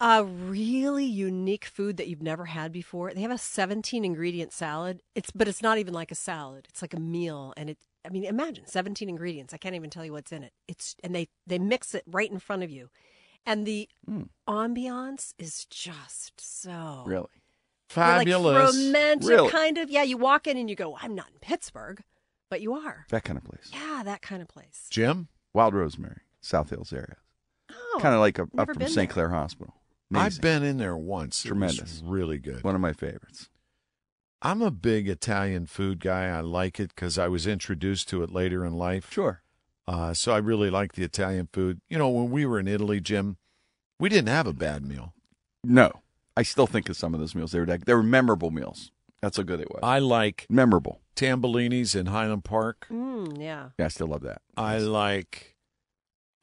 A 0.00 0.24
really 0.24 1.04
unique 1.04 1.64
food 1.64 1.96
that 1.96 2.06
you've 2.06 2.22
never 2.22 2.46
had 2.46 2.70
before. 2.70 3.12
They 3.12 3.22
have 3.22 3.30
a 3.30 3.38
17 3.38 4.04
ingredient 4.04 4.52
salad. 4.52 5.02
It's 5.14 5.30
but 5.30 5.48
it's 5.48 5.62
not 5.62 5.78
even 5.78 5.92
like 5.92 6.12
a 6.12 6.16
salad. 6.16 6.66
It's 6.68 6.82
like 6.82 6.94
a 6.94 7.00
meal 7.00 7.52
and 7.56 7.70
it 7.70 7.78
I 8.06 8.10
mean 8.10 8.24
imagine 8.24 8.66
17 8.66 9.08
ingredients. 9.08 9.52
I 9.52 9.56
can't 9.56 9.74
even 9.74 9.90
tell 9.90 10.04
you 10.04 10.12
what's 10.12 10.32
in 10.32 10.44
it. 10.44 10.52
It's 10.68 10.94
and 11.02 11.14
they 11.14 11.28
they 11.46 11.58
mix 11.58 11.94
it 11.94 12.04
right 12.06 12.30
in 12.30 12.38
front 12.38 12.62
of 12.62 12.70
you. 12.70 12.90
And 13.46 13.66
the 13.66 13.88
Mm. 14.08 14.28
ambiance 14.46 15.32
is 15.38 15.64
just 15.66 16.40
so 16.40 17.04
Really? 17.06 17.28
You're 17.96 18.04
like 18.06 18.18
Fabulous. 18.28 18.76
romantic 18.76 19.28
Really? 19.28 19.50
kind 19.50 19.78
of. 19.78 19.88
Yeah, 19.90 20.02
you 20.02 20.18
walk 20.18 20.46
in 20.46 20.56
and 20.58 20.68
you 20.68 20.76
go, 20.76 20.96
I'm 21.00 21.14
not 21.14 21.30
in 21.32 21.38
Pittsburgh, 21.40 22.02
but 22.50 22.60
you 22.60 22.74
are. 22.74 23.06
That 23.08 23.24
kind 23.24 23.38
of 23.38 23.44
place. 23.44 23.70
Yeah, 23.72 24.02
that 24.04 24.20
kind 24.20 24.42
of 24.42 24.48
place. 24.48 24.88
Jim, 24.90 25.28
Wild 25.54 25.72
Rosemary, 25.74 26.20
South 26.42 26.68
Hills 26.70 26.92
area. 26.92 27.16
Oh, 27.70 27.98
kind 28.00 28.14
of 28.14 28.20
like 28.20 28.38
a, 28.38 28.46
up 28.58 28.72
from 28.74 28.86
St. 28.88 29.08
Clair 29.10 29.30
Hospital. 29.30 29.74
I've 30.14 30.40
been 30.40 30.62
in 30.62 30.78
there 30.78 30.96
once. 30.96 31.44
It 31.44 31.52
was 31.52 31.74
Tremendous. 31.76 32.02
really 32.04 32.38
good. 32.38 32.62
one 32.64 32.74
of 32.74 32.80
my 32.80 32.92
favorites. 32.94 33.48
I'm 34.40 34.62
a 34.62 34.70
big 34.70 35.08
Italian 35.08 35.66
food 35.66 35.98
guy. 36.00 36.26
I 36.28 36.40
like 36.40 36.78
it 36.78 36.90
because 36.94 37.18
I 37.18 37.28
was 37.28 37.46
introduced 37.46 38.08
to 38.10 38.22
it 38.22 38.30
later 38.30 38.64
in 38.64 38.72
life. 38.74 39.10
Sure. 39.12 39.42
Uh, 39.88 40.12
so 40.12 40.32
I 40.32 40.36
really 40.38 40.68
like 40.68 40.92
the 40.92 41.02
Italian 41.02 41.48
food. 41.50 41.80
You 41.88 41.96
know, 41.96 42.10
when 42.10 42.30
we 42.30 42.44
were 42.44 42.58
in 42.60 42.68
Italy, 42.68 43.00
Jim, 43.00 43.38
we 43.98 44.10
didn't 44.10 44.28
have 44.28 44.46
a 44.46 44.52
bad 44.52 44.84
meal. 44.84 45.14
No, 45.64 45.90
I 46.36 46.42
still 46.42 46.66
think 46.66 46.90
of 46.90 46.96
some 46.96 47.14
of 47.14 47.20
those 47.20 47.34
meals. 47.34 47.52
They 47.52 47.60
were 47.60 47.64
they 47.66 47.94
were 47.94 48.02
memorable 48.02 48.50
meals. 48.50 48.92
That's 49.22 49.38
how 49.38 49.44
good 49.44 49.60
they 49.60 49.64
was. 49.70 49.80
I 49.82 49.98
like 49.98 50.46
memorable. 50.50 51.00
Tambellini's 51.16 51.94
in 51.94 52.06
Highland 52.06 52.44
Park. 52.44 52.86
Mm, 52.90 53.40
yeah. 53.40 53.70
Yeah, 53.78 53.86
I 53.86 53.88
still 53.88 54.08
love 54.08 54.20
that. 54.22 54.42
I 54.58 54.74
Yes. 54.76 54.84
like, 54.84 55.56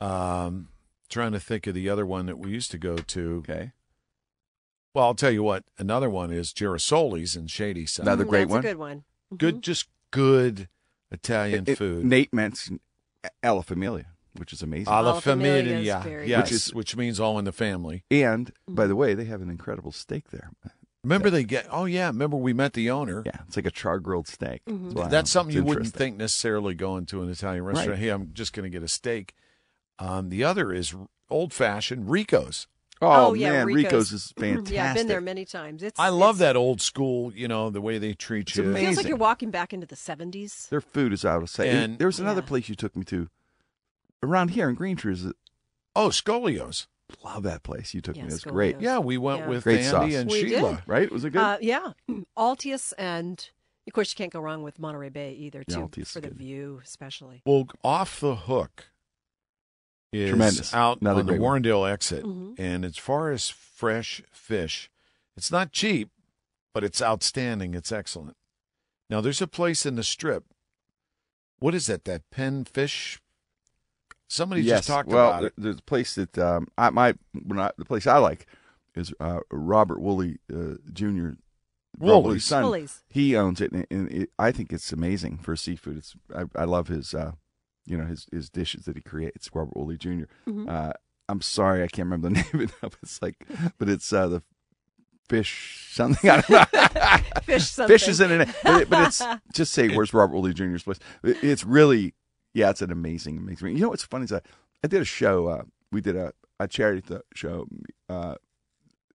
um, 0.02 0.70
trying 1.08 1.32
to 1.34 1.40
think 1.40 1.68
of 1.68 1.74
the 1.76 1.88
other 1.88 2.06
one 2.06 2.26
that 2.26 2.38
we 2.40 2.50
used 2.52 2.72
to 2.72 2.78
go 2.78 2.98
to. 2.98 3.36
Okay. 3.48 3.72
Well, 4.94 5.06
I'll 5.06 5.16
tell 5.16 5.32
you 5.32 5.44
what. 5.44 5.64
Another 5.78 6.10
one 6.10 6.32
is 6.32 6.52
Girasole's 6.52 7.36
in 7.36 7.48
Shadyside. 7.48 8.06
Another 8.06 8.26
Mm, 8.26 8.30
great 8.30 8.40
that's 8.42 8.52
one. 8.52 8.60
a 8.60 8.64
good 8.64 8.78
one. 8.78 9.04
Mhm. 9.34 9.38
Good, 9.38 9.62
just 9.62 9.88
good 10.12 10.68
Italian 11.12 11.66
It- 11.68 11.78
food. 11.78 12.06
Nate 12.06 12.34
mentioned 12.34 12.80
Alla 13.44 13.64
Famiglia, 13.64 14.06
which 14.38 14.52
is 14.54 14.62
amazing. 14.62 14.88
Alla 14.88 15.12
Alla 15.12 15.22
Famiglia 15.22 15.80
is 15.80 15.88
Famiglia, 15.88 16.04
very 16.04 16.30
yes, 16.30 16.68
good. 16.70 16.76
which, 16.76 16.96
means 16.96 17.20
all 17.20 17.38
in 17.40 17.46
the 17.46 17.52
family. 17.52 18.04
and 18.12 18.48
Mm-hmm. 18.48 18.76
by 18.76 18.88
the 18.88 18.96
way, 18.96 19.14
they 19.14 19.26
have 19.26 19.42
an 19.42 19.50
incredible 19.50 19.92
steak 19.92 20.30
there. 20.32 20.52
Remember 21.04 21.30
they 21.30 21.44
get? 21.44 21.68
Oh 21.70 21.86
yeah, 21.86 22.08
remember 22.08 22.36
we 22.38 22.52
met 22.52 22.74
the 22.74 22.90
owner. 22.90 23.22
Yeah, 23.26 23.42
it's 23.48 23.56
like 23.56 23.68
a 23.68 23.72
char 23.72 24.00
grilled 24.00 24.28
steak. 24.28 24.64
Mhm. 24.68 24.94
Wow, 24.94 25.08
That's 25.08 25.30
something 25.30 25.56
it's 25.56 25.58
you 25.58 25.64
wouldn't 25.64 25.94
think 25.94 26.18
necessarily 26.18 26.74
going 26.74 27.06
to 27.08 27.22
an 27.22 27.30
Italian 27.30 27.64
restaurant. 27.64 27.90
Right. 27.92 28.00
Hey, 28.00 28.10
I'm 28.10 28.32
just 28.34 28.54
going 28.54 28.64
to 28.64 28.72
get 28.76 28.82
a 28.84 28.88
steak. 28.88 29.36
Um, 30.00 30.30
the 30.30 30.44
other 30.44 30.74
is 30.74 30.96
old 31.30 31.54
fashioned 31.54 32.10
Rico's. 32.10 32.66
Oh, 33.02 33.34
yeah, 33.34 33.52
man, 33.52 33.66
Rico's, 33.68 33.84
Rico's 33.84 34.12
is 34.14 34.34
fantastic. 34.38 34.74
yeah, 34.74 34.90
I've 34.90 34.96
been 34.96 35.08
there 35.08 35.22
many 35.22 35.44
times. 35.46 35.84
It's 35.84 36.00
I 36.00 36.10
love 36.10 36.38
it's- 36.38 36.40
that 36.40 36.56
old 36.56 36.82
school, 36.82 37.34
you 37.34 37.48
know, 37.48 37.70
the 37.70 37.82
way 37.82 37.98
they 37.98 38.14
treat 38.14 38.48
It's 38.50 38.58
you. 38.58 38.72
It 38.72 38.80
feels 38.80 38.98
like 38.98 39.08
you're 39.08 39.18
walking 39.18 39.52
back 39.52 39.74
into 39.74 39.86
the 39.86 39.96
70s. 39.98 40.70
Their 40.70 40.82
food 40.82 41.12
is 41.14 41.26
out 41.26 41.42
of 41.44 41.50
sight. 41.50 41.68
And- 41.68 42.00
there 42.00 42.08
was 42.08 42.20
another 42.20 42.42
Yeah. 42.42 42.48
place 42.48 42.70
you 42.70 42.76
took 42.76 42.96
me 42.96 43.04
to 43.06 43.30
around 44.24 44.52
here 44.52 44.70
in 44.70 44.76
Green 44.76 44.96
Tree 44.96 45.14
Trees. 45.16 45.34
Oh, 45.96 46.10
Scolios. 46.10 46.88
Love 47.24 47.44
that 47.44 47.62
place 47.64 47.94
you 47.94 48.02
took 48.02 48.16
Yeah, 48.16 48.24
me. 48.24 48.30
It's 48.34 48.44
great. 48.44 48.82
Yeah, 48.82 48.98
we 49.00 49.18
went 49.18 49.42
Yeah. 49.42 49.48
with 49.50 49.64
Great 49.64 49.80
Andy 49.82 49.90
sauce. 49.90 50.14
and 50.14 50.32
We 50.32 50.42
Sheila. 50.50 50.76
did. 50.76 50.84
Right? 50.88 51.12
Was 51.12 51.24
it 51.24 51.30
good? 51.32 51.40
Uh, 51.42 51.58
yeah, 51.62 51.92
Altius, 52.38 52.94
and 52.98 53.48
of 53.88 53.94
course 53.94 54.12
you 54.12 54.16
can't 54.16 54.34
go 54.34 54.40
wrong 54.40 54.64
with 54.64 54.80
Monterey 54.80 55.10
Bay 55.10 55.34
either, 55.34 55.64
too, 55.64 55.82
Altius 55.82 56.08
for 56.14 56.22
the 56.22 56.30
good. 56.30 56.38
view 56.38 56.82
especially. 56.84 57.44
Well, 57.46 57.68
off 57.84 58.20
the 58.20 58.36
hook 58.36 58.86
is 60.24 60.30
Tremendous. 60.30 60.74
out 60.74 61.02
Another 61.02 61.20
on 61.22 61.26
the 61.26 61.32
great 61.34 61.42
one. 61.42 61.62
Warrendale 61.64 61.92
exit. 61.92 62.24
Mhm. 62.24 62.56
And 62.60 62.86
as 62.86 62.98
far 62.98 63.32
as 63.32 63.50
fresh 63.50 64.22
fish, 64.32 64.90
it's 65.36 65.52
not 65.52 65.72
cheap, 65.72 66.10
but 66.74 66.84
it's 66.84 67.02
outstanding. 67.02 67.74
It's 67.74 67.92
excellent. 67.92 68.38
Now, 69.10 69.22
there's 69.22 69.42
a 69.42 69.48
place 69.48 69.86
in 69.86 69.96
the 69.96 70.04
strip. 70.04 70.46
What 71.60 71.76
is 71.76 71.88
that? 71.88 72.06
That 72.06 72.30
Penn 72.32 72.66
Fish? 72.66 73.22
Somebody 74.28 74.62
yes. 74.64 74.80
just 74.80 74.88
talked 74.88 75.10
well, 75.10 75.28
about 75.30 75.40
there- 75.42 75.48
it. 75.50 75.54
there's 75.58 75.78
a 75.80 75.84
place 75.84 76.16
that 76.16 76.38
um, 76.38 76.68
I 76.78 76.90
my 76.90 77.14
when 77.44 77.60
I, 77.60 77.72
the 77.78 77.86
place 77.86 78.08
I 78.08 78.18
like 78.18 78.48
is 78.96 79.14
uh, 79.20 79.40
Robert 79.52 80.00
Wholey 80.00 80.40
uh, 80.52 80.76
Jr. 80.92 81.32
Robert 82.00 82.30
Wholey's. 82.30 82.44
son. 82.46 82.64
Wholey's. 82.64 83.04
He 83.08 83.36
owns 83.36 83.62
it, 83.62 83.72
and, 83.72 83.86
and 83.92 84.12
it, 84.12 84.30
I 84.40 84.52
think 84.52 84.74
it's 84.74 84.92
amazing 84.92 85.38
for 85.38 85.56
seafood. 85.56 85.98
It's 85.98 86.16
I, 86.36 86.46
I 86.56 86.64
love 86.66 86.88
his 86.88 87.14
uh, 87.14 87.34
you 87.86 87.98
know 87.98 88.06
his 88.06 88.26
his 88.32 88.50
dishes 88.50 88.86
that 88.86 88.96
he 88.96 89.02
creates. 89.02 89.50
Robert 89.54 89.74
Wholey 89.76 89.98
Jr. 89.98 90.24
Mhm. 90.48 90.70
Uh, 90.70 90.94
I'm 91.30 91.42
sorry, 91.42 91.82
I 91.84 91.88
can't 91.88 92.10
remember 92.10 92.30
the 92.30 92.34
name 92.36 92.46
of 92.54 92.62
it. 92.62 92.70
now, 92.82 92.90
but 92.90 92.98
It's 93.02 93.22
like, 93.22 93.36
but 93.78 93.90
it's 93.90 94.12
uh, 94.14 94.28
the 94.28 94.44
fish 95.30 95.88
something. 95.92 96.30
I 96.30 96.42
don't 96.42 96.50
know. 96.50 97.18
Fish 97.44 97.66
something. 97.70 97.94
Fish 97.98 98.08
is 98.08 98.22
in 98.22 98.32
it, 98.42 98.50
but, 98.64 98.82
it, 98.84 98.90
but 98.90 99.08
it's 99.08 99.22
just 99.54 99.74
say 99.74 99.88
where's 99.96 100.14
Robert 100.14 100.34
Wholey 100.36 100.54
Jr.'s 100.54 100.84
place. 100.84 101.00
It- 101.24 101.44
It's 101.44 101.64
really, 101.64 102.14
yeah, 102.54 102.70
it's 102.70 102.82
an 102.82 102.92
amazing, 102.92 103.38
amazing. 103.38 103.76
You 103.76 103.82
know 103.82 103.90
what's 103.90 104.04
funny 104.04 104.26
is 104.26 104.32
I, 104.34 104.42
I 104.84 104.88
did 104.88 105.02
a 105.02 105.06
show. 105.06 105.48
Uh, 105.48 105.64
we 105.92 106.02
did 106.02 106.16
a, 106.16 106.32
a 106.60 106.68
charity 106.68 107.02
th- 107.02 107.22
show. 107.34 107.68
Uh, 108.10 108.36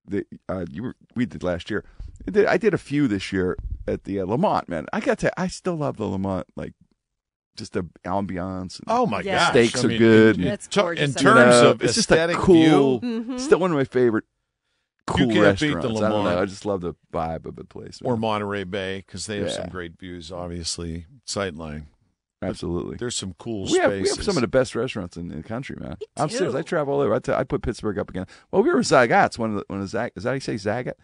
that 0.09 0.27
uh, 0.49 0.65
you 0.69 0.83
were, 0.83 0.97
we 1.15 1.27
did 1.27 1.43
last 1.45 1.71
year. 1.71 1.85
I 2.27 2.31
did, 2.33 2.47
I 2.47 2.57
did 2.57 2.75
a 2.75 2.79
few 2.79 3.07
this 3.07 3.33
year 3.33 3.57
at 3.87 4.05
the 4.05 4.21
uh, 4.21 4.27
LeMont. 4.27 4.69
Man, 4.69 4.87
I 4.93 4.99
got 5.01 5.19
to. 5.21 5.41
I 5.41 5.47
still 5.47 5.77
love 5.77 5.97
the 5.97 6.05
LeMont. 6.07 6.45
Like 6.57 6.73
just 7.61 7.73
the 7.75 7.85
ambiance. 8.05 8.79
and- 8.81 8.85
Oh, 8.89 9.07
my 9.07 9.21
Yeah. 9.21 9.39
gosh. 9.39 9.51
Steaks 9.51 9.83
I 9.83 9.87
are 9.87 9.89
mean, 9.91 9.99
good. 9.99 10.37
in- 10.41 10.47
It's 10.49 10.67
in 10.67 10.73
terms 10.73 11.23
you 11.23 11.25
know, 11.31 11.71
of 11.71 11.83
it's 11.83 11.95
just 11.95 12.11
a 12.11 12.15
aesthetic 12.15 12.37
cool. 12.39 12.99
view, 12.99 13.25
Mhm. 13.25 13.39
Still 13.41 13.61
one 13.61 13.71
of 13.71 13.77
my 13.77 13.85
favorite 13.85 14.25
cool 15.07 15.19
can't 15.19 15.29
beat 15.31 15.35
the 15.35 15.41
restaurants. 15.77 16.01
I 16.03 16.09
don't 16.09 16.25
know. 16.25 16.39
I 16.41 16.45
just 16.47 16.65
love 16.67 16.81
the 16.81 16.95
vibe 17.13 17.47
of 17.47 17.55
the 17.57 17.65
place. 17.65 18.01
or 18.05 18.17
Monterey 18.17 18.65
Bay, 18.65 19.05
because 19.07 19.27
they 19.27 19.39
have 19.39 19.49
Yeah. 19.49 19.53
some 19.55 19.69
great 19.69 19.99
views, 19.99 20.33
obviously. 20.33 21.07
Sightline. 21.27 21.85
Absolutely. 22.43 22.97
There's 22.97 23.17
some 23.17 23.35
cool 23.39 23.65
We 23.67 23.79
have, 23.79 23.91
spaces. 23.91 24.03
we 24.03 24.09
have 24.17 24.25
some 24.25 24.37
of 24.39 24.41
the 24.41 24.49
best 24.49 24.75
restaurants 24.75 25.17
in, 25.19 25.31
in 25.31 25.39
the 25.39 25.43
country, 25.43 25.77
man. 25.79 25.97
Me 26.01 26.07
I'm 26.17 26.31
serious. 26.31 26.55
I 26.55 26.63
travel 26.63 26.95
all 26.95 27.01
over. 27.01 27.15
I, 27.15 27.19
t- 27.19 27.33
I 27.33 27.45
put 27.45 27.61
Pittsburgh 27.63 27.99
up 27.99 28.09
again. 28.09 28.25
Well, 28.51 28.63
we 28.63 28.71
were 28.71 28.81
Zagat's 28.81 29.39
one 29.39 29.51
of 29.51 29.57
the 29.57 29.65
one 29.69 29.83
of 29.83 29.89
Zag. 29.89 30.13
Is 30.17 30.23
that 30.23 30.31
how 30.31 30.35
you 30.35 30.41
say 30.41 30.55
Zagat? 30.55 30.95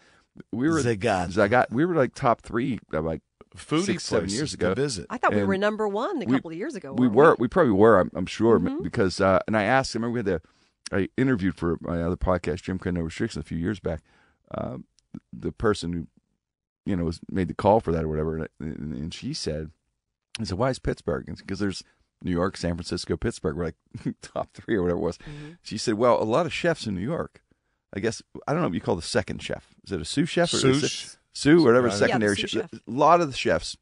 We 0.51 0.67
were 0.69 0.79
Zagat. 0.81 1.27
Zagat. 1.33 1.65
We 1.71 1.85
were 1.85 1.93
like 1.95 2.15
top 2.15 2.41
three. 2.41 2.79
Like 2.91 3.21
foodie 3.57 3.83
six, 3.85 4.03
seven 4.05 4.25
places 4.25 4.37
years 4.37 4.51
to 4.51 4.57
ago. 4.57 4.73
visit. 4.75 5.05
I 5.09 5.17
thought 5.17 5.33
we 5.35 5.43
were 5.43 5.57
number 5.57 5.87
one 5.87 6.21
a 6.21 6.25
we- 6.25 6.33
couple 6.35 6.51
of 6.51 6.57
years 6.57 6.75
ago. 6.75 6.93
we 6.93 7.07
weren't 7.07 7.39
were. 7.39 7.43
We 7.43 7.47
probably 7.47 7.73
were. 7.73 7.99
I'm, 7.99 8.11
I'm 8.15 8.25
sure 8.25 8.59
Mhm. 8.59 8.83
because. 8.83 9.19
Uh, 9.21 9.39
and 9.47 9.55
I 9.57 9.63
asked. 9.63 9.95
I 9.95 9.99
remember 9.99 10.13
we 10.13 10.19
had 10.19 10.25
the. 10.25 10.41
I 10.95 11.09
interviewed 11.17 11.55
for 11.55 11.77
my 11.81 12.01
other 12.01 12.15
podcast, 12.15 12.61
Jim 12.63 12.79
Krenn 12.79 12.93
No 12.93 13.01
Restrictions, 13.01 13.43
a 13.43 13.47
few 13.47 13.57
years 13.57 13.79
back. 13.81 14.01
Um, 14.55 14.85
the 15.33 15.51
person 15.51 15.91
who, 15.93 16.07
you 16.85 16.95
know, 16.95 17.03
was 17.03 17.19
made 17.29 17.49
the 17.49 17.53
call 17.53 17.79
for 17.81 17.91
that 17.91 18.03
or 18.05 18.07
whatever, 18.07 18.37
and, 18.37 18.47
and, 18.61 18.93
and 18.93 19.13
she 19.13 19.33
said, 19.33 19.71
"I 20.39 20.45
said, 20.45 20.57
why 20.57 20.69
is 20.69 20.79
Pittsburgh? 20.79 21.25
Because 21.25 21.59
there's 21.59 21.83
New 22.23 22.31
York, 22.31 22.55
San 22.55 22.75
Francisco, 22.75 23.17
Pittsburgh 23.17 23.57
were 23.57 23.65
like 23.65 23.75
top 24.21 24.53
three 24.53 24.75
or 24.75 24.81
whatever 24.83 24.99
it 24.99 25.03
was." 25.03 25.17
Mhm. 25.17 25.57
She 25.61 25.77
said, 25.77 25.95
"Well, 25.95 26.21
a 26.21 26.23
lot 26.23 26.45
of 26.45 26.53
chefs 26.53 26.87
in 26.87 26.95
New 26.95 27.01
York. 27.01 27.41
I 27.93 27.99
guess 27.99 28.21
I 28.47 28.53
don't 28.53 28.61
know 28.61 28.67
what 28.69 28.75
you 28.75 28.81
call 28.81 28.95
the 28.95 29.01
second 29.01 29.41
chef. 29.41 29.73
Is 29.85 29.91
it 29.91 29.99
a 30.01 30.05
sous 30.05 30.29
chef 30.29 30.53
or 30.53 30.57
is 30.57 30.63
it 30.63 30.87
Sous. 30.89 31.16
Or 31.61 31.65
whatever 31.65 31.87
secondary 31.91 32.35
chef? 32.35 32.73
A 32.73 32.91
lot 32.91 33.21
of 33.21 33.27
the 33.31 33.37
chefs 33.37 33.77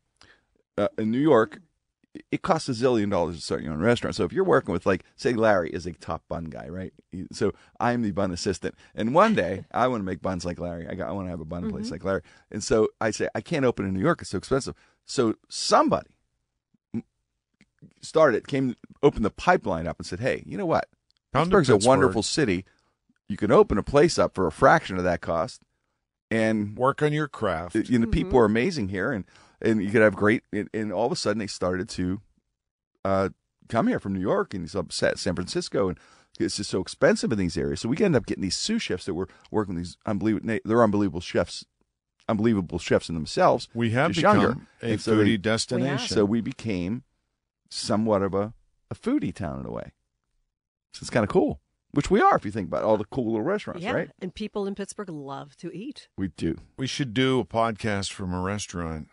uh, 0.77 0.87
in 0.97 1.11
New 1.11 1.19
York, 1.19 1.59
it 2.31 2.41
costs 2.41 2.69
a 2.69 2.71
zillion 2.73 3.09
dollars 3.09 3.35
to 3.37 3.41
start 3.41 3.61
your 3.61 3.73
own 3.73 3.79
restaurant. 3.79 4.15
So 4.15 4.23
if 4.23 4.31
you're 4.33 4.43
working 4.45 4.71
with 4.71 4.85
like, 4.85 5.03
say, 5.15 5.33
Larry 5.33 5.69
is 5.69 5.85
a 5.85 5.93
top 5.93 6.23
bun 6.29 6.45
guy, 6.45 6.67
right? 6.67 6.93
So 7.31 7.53
I'm 7.79 8.01
the 8.01 8.11
bun 8.11 8.31
assistant, 8.31 8.75
and 8.93 9.13
one 9.13 9.35
day 9.35 9.65
I 9.71 9.87
want 9.87 10.01
to 10.01 10.05
make 10.05 10.21
buns 10.21 10.45
like 10.45 10.59
Larry. 10.59 10.87
I 10.87 10.95
got, 10.95 11.09
I 11.09 11.11
want 11.11 11.27
to 11.27 11.31
have 11.31 11.41
a 11.41 11.45
bun 11.45 11.69
place 11.69 11.91
like 11.91 12.03
Larry, 12.03 12.21
and 12.51 12.63
so 12.63 12.89
I 13.01 13.11
say 13.11 13.27
I 13.35 13.41
can't 13.41 13.65
open 13.65 13.85
in 13.85 13.93
New 13.93 14.01
York; 14.01 14.21
it's 14.21 14.31
so 14.31 14.37
expensive. 14.37 14.75
So 15.05 15.35
somebody 15.49 16.09
started 18.01 18.47
came 18.47 18.75
opened 19.03 19.25
the 19.25 19.29
pipeline 19.31 19.87
up 19.87 19.97
and 19.99 20.05
said, 20.05 20.19
"Hey, 20.19 20.43
you 20.45 20.57
know 20.57 20.65
what? 20.65 20.87
Pittsburgh's 21.33 21.69
a 21.69 21.73
wonderful 21.89 22.23
city. 22.23 22.65
You 23.27 23.37
can 23.37 23.51
open 23.51 23.77
a 23.77 23.83
place 23.83 24.17
up 24.17 24.35
for 24.35 24.47
a 24.47 24.51
fraction 24.51 24.97
of 24.97 25.03
that 25.03 25.21
cost, 25.21 25.61
and 26.31 26.75
Work 26.77 27.01
on 27.01 27.13
your 27.13 27.27
craft. 27.27 27.75
you 27.75 27.99
know 27.99 28.07
people 28.07 28.39
are 28.39 28.45
amazing 28.45 28.89
here, 28.89 29.11
and 29.11 29.25
and 29.61 29.83
you 29.83 29.89
could 29.91 30.01
have 30.01 30.15
great. 30.15 30.43
And, 30.51 30.69
and 30.73 30.91
all 30.91 31.05
of 31.05 31.11
a 31.11 31.15
sudden, 31.15 31.39
they 31.39 31.47
started 31.47 31.87
to 31.89 32.21
uh, 33.03 33.29
come 33.69 33.87
here 33.87 33.99
from 33.99 34.13
New 34.13 34.19
York 34.21 34.53
and 34.53 34.69
some 34.69 34.89
Sa- 34.89 35.15
San 35.15 35.35
Francisco, 35.35 35.89
and 35.89 35.97
it's 36.39 36.57
just 36.57 36.69
so 36.69 36.81
expensive 36.81 37.31
in 37.31 37.37
these 37.37 37.57
areas. 37.57 37.79
So 37.81 37.89
we 37.89 37.97
end 37.97 38.15
up 38.15 38.25
getting 38.25 38.41
these 38.43 38.57
sous 38.57 38.81
chefs 38.81 39.05
that 39.05 39.13
were 39.13 39.29
working 39.51 39.75
these 39.75 39.97
unbelievable. 40.05 40.59
They're 40.65 40.83
unbelievable 40.83 41.21
chefs, 41.21 41.63
unbelievable 42.27 42.79
chefs 42.79 43.07
in 43.09 43.15
themselves. 43.15 43.69
we 43.73 43.91
have 43.91 44.13
become 44.13 44.39
younger. 44.41 44.57
a 44.81 44.91
And 44.91 45.01
so 45.01 45.13
foodie 45.15 45.23
they- 45.25 45.37
destination. 45.37 46.07
So 46.15 46.25
we 46.25 46.41
became 46.41 47.03
somewhat 47.69 48.21
of 48.21 48.33
a, 48.33 48.53
a 48.91 48.95
foodie 48.95 49.33
town 49.33 49.59
in 49.61 49.65
a 49.65 49.71
way. 49.71 49.91
So 50.93 50.99
it's 51.03 51.09
kind 51.09 51.23
of 51.23 51.29
cool, 51.29 51.59
which 51.95 52.11
we 52.11 52.21
are 52.21 52.35
if 52.35 52.45
you 52.45 52.51
think 52.51 52.67
about 52.67 52.83
all 52.83 52.97
the 52.97 53.05
cool 53.05 53.25
little 53.25 53.41
restaurants, 53.41 53.83
Yeah, 53.83 53.91
right? 53.93 54.09
and 54.19 54.33
people 54.33 54.67
in 54.67 54.75
Pittsburgh 54.75 55.09
love 55.09 55.55
to 55.57 55.71
eat. 55.75 56.07
We 56.17 56.27
do. 56.29 56.57
we 56.77 56.87
should 56.87 57.13
do 57.13 57.39
a 57.39 57.45
podcast 57.45 58.11
from 58.11 58.33
a 58.33 58.41
restaurant 58.41 59.07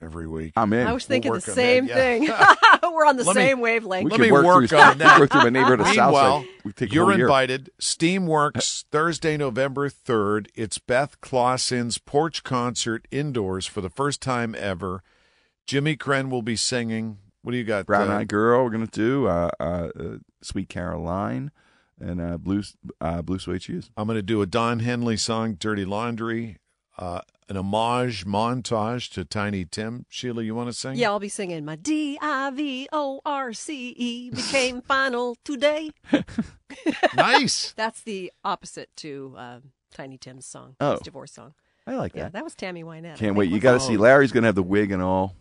every 0.00 0.26
week. 0.28 0.52
I'm 0.56 0.72
in. 0.72 0.86
I 0.86 0.92
was 0.92 1.06
thinking 1.06 1.30
We'll 1.32 1.40
the 1.40 1.52
same 1.52 1.88
thing. 1.88 2.24
yeah. 2.24 2.54
we're 2.92 3.06
on 3.06 3.16
the 3.16 3.24
Let 3.24 3.36
me- 3.36 3.42
same 3.42 3.60
wavelength. 3.60 4.04
we 4.04 4.10
Let 4.10 4.20
me 4.20 4.30
work, 4.30 4.44
work 4.44 4.68
through, 4.68 4.78
on 4.78 4.98
that. 4.98 5.18
work 5.20 5.30
through 5.30 5.42
my 5.42 5.48
neighborhood 5.50 5.80
of 5.80 5.86
Meanwhile, 5.86 6.12
Southside. 6.42 6.48
We 6.64 6.72
take 6.72 6.90
a 6.90 6.94
you're 6.94 7.12
invited. 7.12 7.70
Steamworks 7.80 8.84
Thursday, 8.90 9.36
November 9.36 9.88
third. 9.88 10.50
It's 10.54 10.78
Beth 10.78 11.20
Clausen's 11.20 11.98
porch 11.98 12.44
concert 12.44 13.08
indoors 13.10 13.66
for 13.66 13.80
the 13.80 13.90
first 13.90 14.20
time 14.20 14.54
ever. 14.58 15.02
Jimmy 15.66 15.96
Krenn 15.96 16.30
will 16.30 16.42
be 16.42 16.56
singing. 16.56 17.18
What 17.42 17.52
do 17.52 17.58
you 17.58 17.64
got? 17.64 17.86
Brown 17.86 18.10
uh, 18.10 18.18
Eyed 18.18 18.28
Girl. 18.28 18.64
We're 18.64 18.70
gonna 18.70 18.86
do 18.86 19.26
uh, 19.26 19.50
uh, 19.58 19.62
uh, 19.98 20.16
Sweet 20.42 20.68
Caroline 20.68 21.50
and 22.00 22.20
uh, 22.20 22.36
Blue 22.38 22.62
uh, 23.00 23.22
Blue 23.22 23.38
Suede 23.38 23.62
Shoes. 23.62 23.90
I'm 23.96 24.06
going 24.06 24.16
to 24.16 24.22
do 24.22 24.42
a 24.42 24.46
Don 24.46 24.80
Henley 24.80 25.16
song, 25.16 25.54
"Dirty 25.54 25.84
Laundry," 25.84 26.58
uh, 26.98 27.20
an 27.48 27.56
homage 27.56 28.24
montage 28.26 29.10
to 29.14 29.24
Tiny 29.24 29.64
Tim. 29.64 30.06
Sheila, 30.08 30.42
you 30.42 30.54
want 30.54 30.68
to 30.68 30.72
sing? 30.72 30.96
Yeah, 30.96 31.10
I'll 31.10 31.18
be 31.20 31.28
singing 31.28 31.64
my 31.64 31.76
D 31.76 32.18
I 32.20 32.50
V 32.50 32.88
O 32.92 33.20
R 33.24 33.52
C 33.52 33.94
E 33.96 34.30
became 34.34 34.82
final 34.82 35.36
today. 35.44 35.90
nice. 37.14 37.72
That's 37.76 38.00
the 38.02 38.32
opposite 38.44 38.90
to 38.96 39.34
um, 39.36 39.62
Tiny 39.92 40.18
Tim's 40.18 40.46
song, 40.46 40.76
Oh. 40.80 40.92
his 40.92 41.00
divorce 41.00 41.32
song. 41.32 41.54
I 41.86 41.94
like 41.94 42.14
Yeah, 42.14 42.24
that. 42.24 42.32
that 42.32 42.44
was 42.44 42.54
Tammy 42.54 42.82
Wynette. 42.82 43.16
Can't 43.16 43.36
wait. 43.36 43.50
You 43.50 43.60
got 43.60 43.74
to 43.74 43.80
see 43.80 43.96
Larry's 43.96 44.32
gonna 44.32 44.48
have 44.48 44.56
the 44.56 44.62
wig 44.62 44.90
and 44.90 45.00
all 45.00 45.36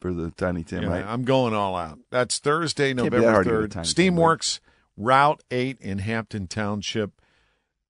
for 0.00 0.12
the 0.12 0.30
Tiny 0.30 0.62
Tim, 0.62 0.84
Yeah, 0.84 0.88
right? 0.90 1.04
I'm 1.04 1.24
going 1.24 1.54
all 1.54 1.74
out. 1.74 1.98
That's 2.10 2.38
Thursday, 2.38 2.94
Can't 2.94 2.98
be 2.98 3.02
that 3.10 3.16
November 3.16 3.32
hard 3.32 3.44
to 3.46 3.50
get 3.50 3.56
a 3.56 3.60
third. 3.62 3.70
Tiny 3.72 3.86
Tim, 3.88 4.14
Steamworks 4.14 4.60
Route 4.98 5.42
Eight 5.50 5.78
in 5.80 5.98
Hampton 5.98 6.48
Township, 6.48 7.22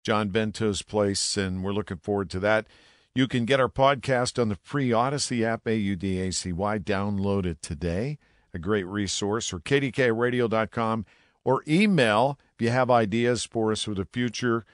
John 0.03 0.29
Bento's 0.29 0.81
place, 0.81 1.37
and 1.37 1.63
we're 1.63 1.71
looking 1.71 1.97
forward 1.97 2.29
to 2.31 2.39
that. 2.39 2.67
You 3.13 3.27
can 3.27 3.45
get 3.45 3.59
our 3.59 3.69
podcast 3.69 4.41
on 4.41 4.49
the 4.49 4.57
free 4.61 4.91
Odyssey 4.91 5.45
app, 5.45 5.67
A 5.67 5.75
U 5.75 5.95
D 5.95 6.19
A 6.19 6.31
C 6.31 6.51
Y. 6.51 6.79
Download 6.79 7.45
it 7.45 7.61
today. 7.61 8.17
A 8.53 8.59
great 8.59 8.85
resource, 8.87 9.53
or 9.53 9.59
kdkradio.com, 9.59 11.05
or 11.43 11.63
email 11.67 12.39
if 12.55 12.61
you 12.61 12.69
have 12.69 12.89
ideas 12.89 13.43
for 13.43 13.71
us 13.71 13.83
for 13.83 13.93
the 13.93 14.05
future, 14.05 14.65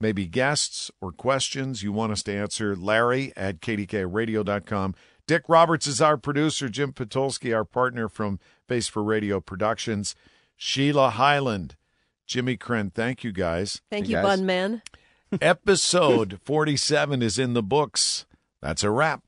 maybe 0.00 0.26
guests 0.26 0.90
or 1.00 1.12
questions 1.12 1.82
you 1.82 1.92
want 1.92 2.12
us 2.12 2.22
to 2.24 2.34
answer. 2.34 2.76
Larry 2.76 3.32
at 3.36 3.60
kdkradio.com. 3.60 4.94
Dick 5.26 5.44
Roberts 5.48 5.86
is 5.86 6.00
our 6.00 6.16
producer. 6.16 6.68
Jim 6.68 6.92
Patulski, 6.92 7.54
our 7.54 7.64
partner 7.64 8.08
from 8.08 8.38
Face 8.68 8.88
for 8.88 9.02
Radio 9.02 9.40
Productions. 9.40 10.14
Sheila 10.64 11.10
Hyland, 11.10 11.74
Jimmy 12.24 12.56
Krenn. 12.56 12.94
Thank 12.94 13.24
you, 13.24 13.32
guys. 13.32 13.82
Thank 13.90 14.06
Hey, 14.06 14.10
you, 14.12 14.16
guys. 14.18 14.24
Bun 14.24 14.46
Man. 14.46 14.82
Episode 15.40 16.38
47 16.44 17.20
is 17.20 17.36
in 17.36 17.54
the 17.54 17.64
books. 17.64 18.26
That's 18.60 18.84
a 18.84 18.90
wrap. 18.90 19.24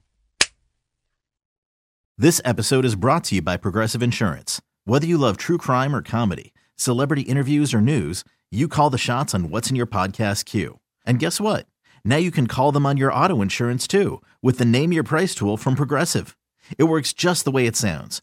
This 2.16 2.40
episode 2.44 2.84
is 2.84 2.94
brought 2.94 3.24
to 3.24 3.34
you 3.34 3.42
by 3.42 3.56
Progressive 3.56 4.00
Insurance. 4.00 4.62
Whether 4.84 5.08
you 5.08 5.18
love 5.18 5.36
true 5.36 5.58
crime 5.58 5.92
or 5.92 6.02
comedy, 6.02 6.52
celebrity 6.76 7.22
interviews 7.22 7.74
or 7.74 7.80
news, 7.80 8.22
you 8.52 8.68
call 8.68 8.90
the 8.90 8.96
shots 8.96 9.34
on 9.34 9.50
what's 9.50 9.68
in 9.70 9.74
your 9.74 9.88
podcast 9.88 10.44
queue. 10.44 10.78
And 11.04 11.18
guess 11.18 11.40
what? 11.40 11.66
Now 12.04 12.16
you 12.16 12.30
can 12.30 12.46
call 12.46 12.70
them 12.70 12.86
on 12.86 12.96
your 12.96 13.12
auto 13.12 13.42
insurance 13.42 13.88
too 13.88 14.22
with 14.40 14.58
the 14.58 14.64
Name 14.64 14.92
Your 14.92 15.02
Price 15.02 15.34
tool 15.34 15.56
from 15.56 15.74
Progressive. 15.74 16.36
It 16.78 16.84
works 16.84 17.12
just 17.12 17.44
the 17.44 17.50
way 17.50 17.66
it 17.66 17.74
sounds. 17.74 18.22